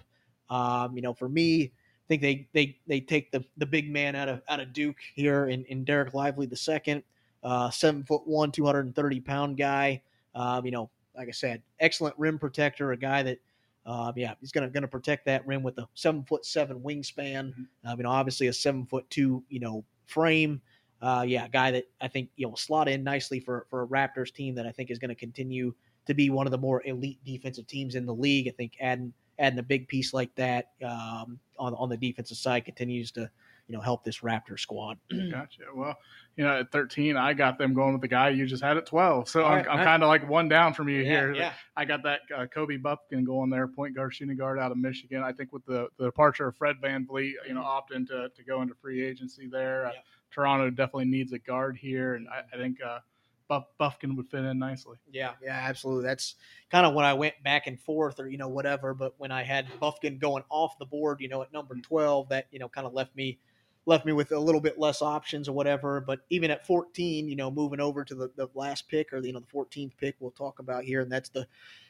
Um, 0.49 0.95
you 0.95 1.01
know, 1.01 1.13
for 1.13 1.27
me, 1.27 1.63
I 1.63 2.07
think 2.07 2.21
they 2.21 2.47
they 2.53 2.77
they 2.87 3.01
take 3.01 3.31
the 3.31 3.43
the 3.57 3.65
big 3.65 3.91
man 3.91 4.15
out 4.15 4.29
of 4.29 4.41
out 4.47 4.59
of 4.59 4.73
Duke 4.73 4.97
here 5.13 5.47
in, 5.47 5.65
in 5.65 5.83
Dereck 5.83 6.13
Lively 6.13 6.45
the 6.45 6.55
second, 6.55 7.03
uh, 7.43 7.69
seven 7.69 8.03
foot 8.03 8.21
one, 8.25 8.51
two 8.51 8.65
hundred 8.65 8.85
and 8.85 8.95
thirty 8.95 9.19
pound 9.19 9.57
guy. 9.57 10.01
Um, 10.33 10.65
you 10.65 10.71
know, 10.71 10.89
like 11.17 11.27
I 11.27 11.31
said, 11.31 11.63
excellent 11.79 12.15
rim 12.17 12.39
protector, 12.39 12.91
a 12.91 12.97
guy 12.97 13.23
that 13.23 13.39
uh, 13.85 14.11
yeah, 14.15 14.35
he's 14.39 14.51
gonna 14.51 14.69
gonna 14.69 14.87
protect 14.87 15.25
that 15.25 15.45
rim 15.47 15.63
with 15.63 15.77
a 15.79 15.87
seven 15.95 16.23
foot 16.23 16.45
seven 16.45 16.79
wingspan. 16.79 17.53
Uh, 17.85 17.95
you 17.97 18.03
know, 18.03 18.09
obviously 18.09 18.47
a 18.47 18.53
seven 18.53 18.85
foot 18.85 19.09
two, 19.09 19.43
you 19.49 19.59
know, 19.59 19.83
frame. 20.07 20.61
Uh, 21.01 21.23
yeah, 21.27 21.47
guy 21.47 21.71
that 21.71 21.85
I 22.01 22.07
think 22.07 22.29
you 22.35 22.47
know 22.47 22.55
slot 22.55 22.87
in 22.87 23.03
nicely 23.03 23.39
for 23.39 23.67
for 23.69 23.83
a 23.83 23.87
Raptors 23.87 24.33
team 24.33 24.55
that 24.55 24.65
I 24.65 24.71
think 24.71 24.89
is 24.89 24.97
going 24.97 25.09
to 25.09 25.15
continue 25.15 25.73
to 26.07 26.13
be 26.13 26.29
one 26.29 26.47
of 26.47 26.51
the 26.51 26.57
more 26.57 26.81
elite 26.85 27.19
defensive 27.23 27.67
teams 27.67 27.95
in 27.95 28.05
the 28.05 28.13
league. 28.13 28.47
I 28.47 28.51
think 28.51 28.73
adding 28.81 29.13
adding 29.39 29.59
a 29.59 29.63
big 29.63 29.87
piece 29.87 30.13
like 30.13 30.33
that 30.35 30.71
um, 30.83 31.39
on 31.59 31.75
on 31.75 31.89
the 31.89 31.97
defensive 31.97 32.37
side 32.37 32.65
continues 32.65 33.11
to 33.11 33.29
you 33.67 33.75
know 33.75 33.81
help 33.81 34.03
this 34.03 34.19
Raptor 34.19 34.59
squad. 34.59 34.97
Gotcha. 35.31 35.63
Well, 35.75 35.95
you 36.35 36.43
know, 36.43 36.59
at 36.59 36.71
13, 36.71 37.17
I 37.17 37.33
got 37.33 37.57
them 37.57 37.73
going 37.73 37.93
with 37.93 38.01
the 38.01 38.07
guy 38.07 38.29
you 38.29 38.45
just 38.45 38.63
had 38.63 38.77
at 38.77 38.85
12. 38.85 39.27
So 39.27 39.41
All 39.43 39.47
I'm, 39.51 39.57
right, 39.57 39.67
I'm 39.67 39.77
right. 39.77 39.83
kind 39.83 40.03
of 40.03 40.07
like 40.07 40.29
one 40.29 40.47
down 40.47 40.73
from 40.73 40.87
you 40.87 40.99
yeah, 40.99 41.03
here. 41.09 41.33
yeah, 41.33 41.53
I 41.75 41.85
got 41.85 42.03
that 42.03 42.19
uh, 42.35 42.45
Kobe 42.45 42.77
Bufkin 42.77 43.25
going 43.25 43.49
there, 43.49 43.67
point 43.67 43.95
guard, 43.95 44.13
shooting 44.13 44.37
guard 44.37 44.59
out 44.59 44.71
of 44.71 44.77
Michigan. 44.77 45.23
I 45.23 45.31
think 45.33 45.51
with 45.51 45.65
the, 45.65 45.87
the 45.97 46.05
departure 46.05 46.47
of 46.47 46.55
Fred 46.55 46.75
VanVleet, 46.83 47.33
you 47.47 47.53
know, 47.53 47.61
opting 47.61 48.07
to, 48.07 48.29
to 48.29 48.43
go 48.43 48.61
into 48.61 48.75
free 48.75 49.03
agency 49.05 49.47
there. 49.47 49.87
Uh, 49.87 49.89
Mm-hmm. 49.89 50.41
Toronto 50.41 50.69
definitely 50.69 51.05
needs 51.05 51.31
a 51.31 51.39
guard 51.39 51.77
here. 51.77 52.15
And 52.15 52.27
I, 52.27 52.41
I 52.53 52.57
think 52.59 52.81
uh, 52.85 52.99
Buff, 53.47 53.65
Bufkin 53.79 54.15
would 54.17 54.27
fit 54.29 54.43
in 54.43 54.59
nicely. 54.59 54.97
yeah, 55.11 55.31
yeah, 55.41 55.53
absolutely. 55.63 56.03
That's 56.03 56.35
kind 56.69 56.85
of 56.85 56.93
when 56.93 57.05
I 57.05 57.13
went 57.13 57.41
back 57.43 57.65
and 57.67 57.79
forth, 57.79 58.19
or 58.19 58.27
you 58.27 58.37
know 58.37 58.49
whatever. 58.49 58.93
But 58.93 59.13
when 59.17 59.31
I 59.31 59.43
had 59.43 59.67
Bufkin 59.81 60.19
going 60.19 60.43
off 60.49 60.77
the 60.79 60.85
board, 60.85 61.21
you 61.21 61.29
know 61.29 61.41
at 61.41 61.53
number 61.53 61.75
twelve, 61.75 62.29
that 62.29 62.47
you 62.51 62.59
know 62.59 62.67
kind 62.67 62.85
of 62.85 62.93
left 62.93 63.15
me 63.15 63.39
left 63.87 64.05
me 64.05 64.11
with 64.11 64.33
a 64.33 64.39
little 64.39 64.59
bit 64.59 64.77
less 64.77 65.01
options 65.01 65.47
or 65.47 65.53
whatever. 65.53 66.01
But 66.01 66.19
even 66.29 66.51
at 66.51 66.67
14, 66.67 67.27
you 67.27 67.35
know, 67.35 67.49
moving 67.49 67.79
over 67.79 68.03
to 68.03 68.13
the, 68.13 68.29
the 68.35 68.49
last 68.53 68.87
pick 68.89 69.13
or 69.13 69.19
you 69.19 69.33
know 69.33 69.39
the 69.39 69.47
14th 69.47 69.93
pick, 69.97 70.15
we'll 70.19 70.31
talk 70.31 70.59
about 70.59 70.83
here, 70.83 71.01
and 71.01 71.11
that's 71.11 71.29
the 71.29 71.47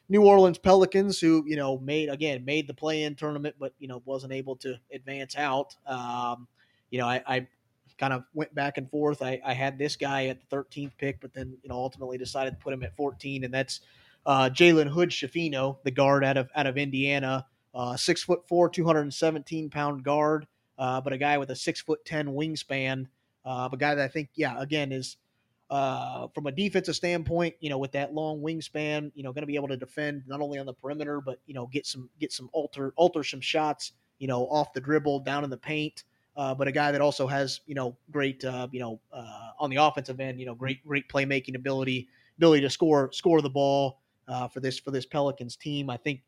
New 0.08 0.24
Orleans 0.24 0.60
Pelicans, 0.60 1.20
who 1.20 1.44
you 1.48 1.58
know 1.58 1.80
made 1.80 2.10
again 2.10 2.46
made 2.46 2.68
the 2.68 2.74
play-in 2.74 3.16
tournament, 3.16 3.56
but 3.60 3.74
you 3.80 3.88
know 3.88 4.02
wasn't 4.06 4.32
able 4.32 4.56
to 4.58 4.80
advance 4.94 5.36
out. 5.36 5.76
Um, 5.86 6.48
you 6.92 7.00
know, 7.00 7.08
I, 7.08 7.22
I 7.28 7.48
kind 7.98 8.14
of 8.14 8.24
went 8.34 8.54
back 8.54 8.78
and 8.78 8.90
forth. 8.90 9.22
I, 9.22 9.42
I 9.44 9.54
had 9.54 9.78
this 9.78 9.96
guy 9.96 10.28
at 10.28 10.40
the 10.48 10.56
13th 10.56 10.92
pick, 10.98 11.20
but 11.20 11.34
then 11.34 11.58
you 11.64 11.70
know 11.70 11.76
ultimately 11.76 12.18
decided 12.18 12.52
to 12.52 12.58
put 12.58 12.74
him 12.74 12.84
at 12.84 12.96
14, 12.96 13.44
and 13.44 13.54
that's 13.54 13.82
uh, 14.26 14.50
Jalen 14.54 14.88
Hood-Schifino, 14.90 15.78
the 15.84 15.92
guard 15.92 16.24
out 16.24 16.38
of 16.38 16.50
out 16.56 16.68
of 16.68 16.78
Indiana, 16.78 17.48
uh, 17.74 17.98
six 17.98 18.24
foot 18.24 18.48
four, 18.48 18.70
217 18.70 19.72
pound 19.72 20.04
guard 20.04 20.46
uh, 20.78 21.02
but 21.02 21.14
a 21.14 21.18
guy 21.18 21.38
with 21.38 21.50
a 21.50 21.56
six 21.56 21.82
foot 21.82 22.04
ten 22.06 22.28
wingspan, 22.28 23.08
uh, 23.46 23.70
a 23.72 23.78
guy 23.78 23.96
that 23.96 24.04
I 24.04 24.08
think, 24.08 24.30
yeah, 24.36 24.60
again 24.62 24.92
is 24.92 25.18
uh, 25.70 26.28
from 26.34 26.48
a 26.48 26.52
defensive 26.52 26.96
standpoint, 26.96 27.56
you 27.60 27.70
know, 27.70 27.78
with 27.78 27.92
that 27.92 28.14
long 28.14 28.42
wingspan, 28.42 29.12
you 29.16 29.24
know, 29.24 29.34
going 29.34 29.42
to 29.44 29.48
be 29.48 29.56
able 29.56 29.68
to 29.68 29.78
defend 29.78 30.24
not 30.28 30.40
only 30.40 30.60
on 30.60 30.66
the 30.66 30.74
perimeter, 30.74 31.20
but 31.20 31.40
you 31.46 31.54
know, 31.54 31.68
get 31.68 31.86
some 31.86 32.10
get 32.20 32.32
some 32.32 32.50
alter 32.54 32.94
alter 32.96 33.24
some 33.24 33.42
shots, 33.42 33.92
you 34.20 34.28
know, 34.28 34.44
off 34.48 34.74
the 34.74 34.80
dribble, 34.80 35.20
down 35.22 35.44
in 35.44 35.50
the 35.50 35.58
paint. 35.58 36.04
Uh, 36.38 36.54
but 36.54 36.68
a 36.68 36.72
guy 36.72 36.92
that 36.92 37.02
also 37.02 37.26
has, 37.26 37.62
you 37.66 37.74
know, 37.74 37.98
great, 38.12 38.46
uh, 38.46 38.68
you 38.72 38.80
know, 38.80 39.00
uh, 39.12 39.50
on 39.60 39.72
the 39.72 39.76
offensive 39.76 40.20
end, 40.20 40.40
you 40.40 40.46
know, 40.46 40.54
great 40.54 40.86
great 40.86 41.10
playmaking 41.10 41.56
ability, 41.56 42.08
ability 42.38 42.62
to 42.62 42.70
score 42.70 43.12
score 43.12 43.42
the 43.42 43.50
ball 43.50 44.00
uh, 44.28 44.48
for 44.48 44.60
this 44.60 44.80
for 44.80 44.92
this 44.92 45.06
Pelicans 45.06 45.56
team. 45.56 45.90
I 45.90 45.98
think 45.98 46.22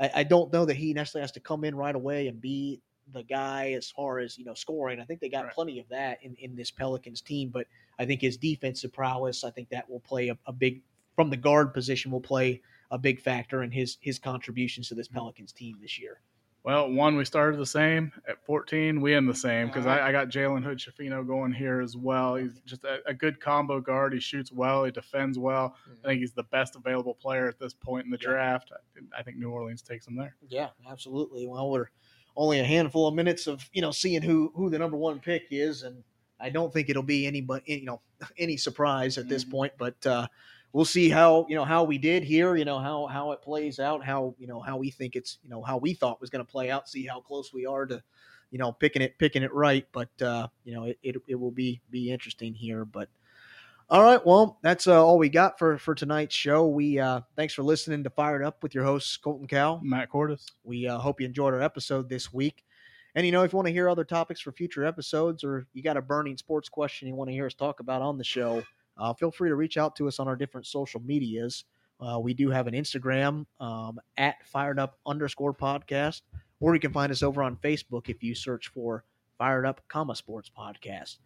I, 0.00 0.10
I 0.16 0.22
don't 0.24 0.52
know 0.52 0.64
that 0.64 0.76
he 0.76 0.94
necessarily 0.94 1.24
has 1.24 1.32
to 1.32 1.40
come 1.40 1.64
in 1.64 1.76
right 1.76 1.94
away 1.94 2.26
and 2.26 2.40
be 2.40 2.80
the 3.12 3.22
guy 3.22 3.72
as 3.72 3.90
far 3.90 4.18
as 4.18 4.38
you 4.38 4.44
know 4.44 4.54
scoring. 4.54 5.00
I 5.00 5.04
think 5.04 5.20
they 5.20 5.28
got 5.28 5.44
Right. 5.44 5.54
plenty 5.54 5.78
of 5.78 5.88
that 5.88 6.22
in, 6.22 6.34
in 6.36 6.56
this 6.56 6.70
Pelicans 6.70 7.20
team, 7.20 7.50
but 7.50 7.66
I 7.98 8.06
think 8.06 8.20
his 8.20 8.36
defensive 8.36 8.92
prowess, 8.92 9.44
I 9.44 9.50
think 9.50 9.68
that 9.70 9.88
will 9.88 10.00
play 10.00 10.28
a, 10.28 10.38
a 10.46 10.52
big 10.52 10.82
from 11.16 11.30
the 11.30 11.36
guard 11.36 11.74
position 11.74 12.10
will 12.10 12.20
play 12.20 12.62
a 12.90 12.98
big 12.98 13.20
factor 13.20 13.62
in 13.62 13.70
his 13.70 13.98
his 14.00 14.18
contributions 14.18 14.88
to 14.88 14.94
this 14.94 15.08
mm-hmm. 15.08 15.18
Pelicans 15.18 15.52
team 15.52 15.76
this 15.80 15.98
year. 15.98 16.20
Well, 16.62 16.90
one, 16.90 17.16
we 17.16 17.24
started 17.24 17.58
the 17.58 17.64
same. 17.64 18.12
At 18.28 18.44
14, 18.44 19.00
we 19.00 19.14
end 19.14 19.26
the 19.26 19.34
same 19.34 19.68
because 19.68 19.86
right. 19.86 19.94
I, 19.94 20.00
uh-huh. 20.00 20.08
I 20.08 20.12
got 20.12 20.28
Jalen 20.28 20.62
Hood-Schifino 20.62 21.26
going 21.26 21.52
here 21.52 21.80
as 21.80 21.96
well. 21.96 22.34
He's 22.34 22.60
just 22.66 22.84
a, 22.84 22.98
a 23.06 23.14
good 23.14 23.40
combo 23.40 23.80
guard. 23.80 24.12
He 24.12 24.20
shoots 24.20 24.52
well. 24.52 24.84
He 24.84 24.90
defends 24.90 25.38
well. 25.38 25.74
I 25.86 25.90
mm-hmm. 25.90 26.08
think 26.08 26.20
he's 26.20 26.32
the 26.32 26.42
best 26.44 26.76
available 26.76 27.14
player 27.14 27.48
at 27.48 27.58
this 27.58 27.72
point 27.72 28.04
in 28.04 28.10
the 28.10 28.18
Yeah. 28.20 28.28
draft. 28.28 28.72
I, 28.74 29.20
I 29.20 29.22
think 29.22 29.38
New 29.38 29.50
Orleans 29.50 29.80
takes 29.80 30.06
him 30.06 30.16
there. 30.16 30.36
Yeah, 30.48 30.68
absolutely. 30.86 31.46
Well, 31.46 31.70
we're 31.70 31.88
only 32.36 32.60
a 32.60 32.64
handful 32.64 33.06
of 33.06 33.14
minutes 33.14 33.46
of 33.46 33.68
you 33.72 33.82
know 33.82 33.90
seeing 33.90 34.22
who 34.22 34.52
who 34.54 34.70
the 34.70 34.78
number 34.78 34.96
one 34.96 35.20
pick 35.20 35.48
is, 35.50 35.82
and 35.82 36.02
I 36.40 36.50
don't 36.50 36.72
think 36.72 36.88
it'll 36.88 37.02
be 37.02 37.26
any 37.26 37.40
but 37.40 37.66
you 37.68 37.84
know 37.84 38.00
any 38.38 38.56
surprise 38.56 39.18
at 39.18 39.28
this 39.28 39.44
Mhm. 39.44 39.50
point. 39.50 39.72
But 39.78 40.06
uh, 40.06 40.26
we'll 40.72 40.84
see 40.84 41.08
how 41.08 41.46
you 41.48 41.56
know 41.56 41.64
how 41.64 41.84
we 41.84 41.98
did 41.98 42.24
here. 42.24 42.56
You 42.56 42.64
know 42.64 42.78
how 42.78 43.06
how 43.06 43.32
it 43.32 43.42
plays 43.42 43.78
out. 43.78 44.04
How 44.04 44.34
you 44.38 44.46
know 44.46 44.60
how 44.60 44.76
we 44.76 44.90
think 44.90 45.16
it's 45.16 45.38
you 45.42 45.50
know 45.50 45.62
how 45.62 45.76
we 45.78 45.94
thought 45.94 46.20
was 46.20 46.30
going 46.30 46.44
to 46.44 46.50
play 46.50 46.70
out. 46.70 46.88
See 46.88 47.06
how 47.06 47.20
close 47.20 47.52
we 47.52 47.66
are 47.66 47.86
to 47.86 48.02
you 48.50 48.58
know 48.58 48.72
picking 48.72 49.02
it 49.02 49.18
picking 49.18 49.42
it 49.42 49.52
right. 49.52 49.86
But 49.92 50.10
uh, 50.22 50.48
you 50.64 50.74
know 50.74 50.84
it, 50.84 50.98
it 51.02 51.16
it 51.26 51.34
will 51.34 51.50
be 51.52 51.80
be 51.90 52.10
interesting 52.10 52.54
here. 52.54 52.84
But 52.84 53.08
all 53.90 54.04
right, 54.04 54.24
well, 54.24 54.58
that's 54.62 54.86
uh, 54.86 55.04
all 55.04 55.18
we 55.18 55.28
got 55.28 55.58
for 55.58 55.76
for 55.78 55.96
tonight's 55.96 56.34
show. 56.34 56.68
We 56.68 57.00
uh, 57.00 57.22
thanks 57.34 57.54
for 57.54 57.64
listening 57.64 58.04
to 58.04 58.10
Fired 58.10 58.44
Up 58.44 58.62
with 58.62 58.72
your 58.72 58.84
host 58.84 59.20
Colton 59.20 59.48
Cow. 59.48 59.80
Matt 59.82 60.10
Cordis. 60.10 60.46
We 60.62 60.86
uh, 60.86 60.98
hope 60.98 61.20
you 61.20 61.26
enjoyed 61.26 61.54
our 61.54 61.60
episode 61.62 62.08
this 62.08 62.32
week. 62.32 62.64
And 63.16 63.26
you 63.26 63.32
know, 63.32 63.42
if 63.42 63.52
you 63.52 63.56
want 63.56 63.66
to 63.66 63.72
hear 63.72 63.88
other 63.88 64.04
topics 64.04 64.40
for 64.40 64.52
future 64.52 64.84
episodes, 64.84 65.42
or 65.42 65.66
you 65.72 65.82
got 65.82 65.96
a 65.96 66.02
burning 66.02 66.36
sports 66.36 66.68
question 66.68 67.08
you 67.08 67.16
want 67.16 67.30
to 67.30 67.34
hear 67.34 67.46
us 67.46 67.54
talk 67.54 67.80
about 67.80 68.00
on 68.00 68.16
the 68.16 68.22
show, 68.22 68.62
uh, 68.96 69.12
feel 69.12 69.32
free 69.32 69.48
to 69.48 69.56
reach 69.56 69.76
out 69.76 69.96
to 69.96 70.06
us 70.06 70.20
on 70.20 70.28
our 70.28 70.36
different 70.36 70.68
social 70.68 71.00
medias. 71.00 71.64
Uh, 72.00 72.20
we 72.20 72.32
do 72.32 72.48
have 72.48 72.68
an 72.68 72.74
Instagram 72.74 73.44
um, 73.58 73.98
at 74.16 74.36
fired 74.46 74.78
up 74.78 75.00
underscore 75.04 75.52
podcast, 75.52 76.22
or 76.60 76.74
you 76.74 76.80
can 76.80 76.92
find 76.92 77.10
us 77.10 77.24
over 77.24 77.42
on 77.42 77.56
Facebook 77.56 78.08
if 78.08 78.22
you 78.22 78.36
search 78.36 78.68
for 78.68 79.04
fired 79.36 79.66
up 79.66 79.80
comma 79.88 80.14
sports 80.14 80.48
podcast. 80.56 81.16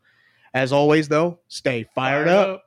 as 0.54 0.72
always, 0.72 1.08
though, 1.08 1.38
stay 1.48 1.86
fired, 1.94 2.28
up. 2.28 2.64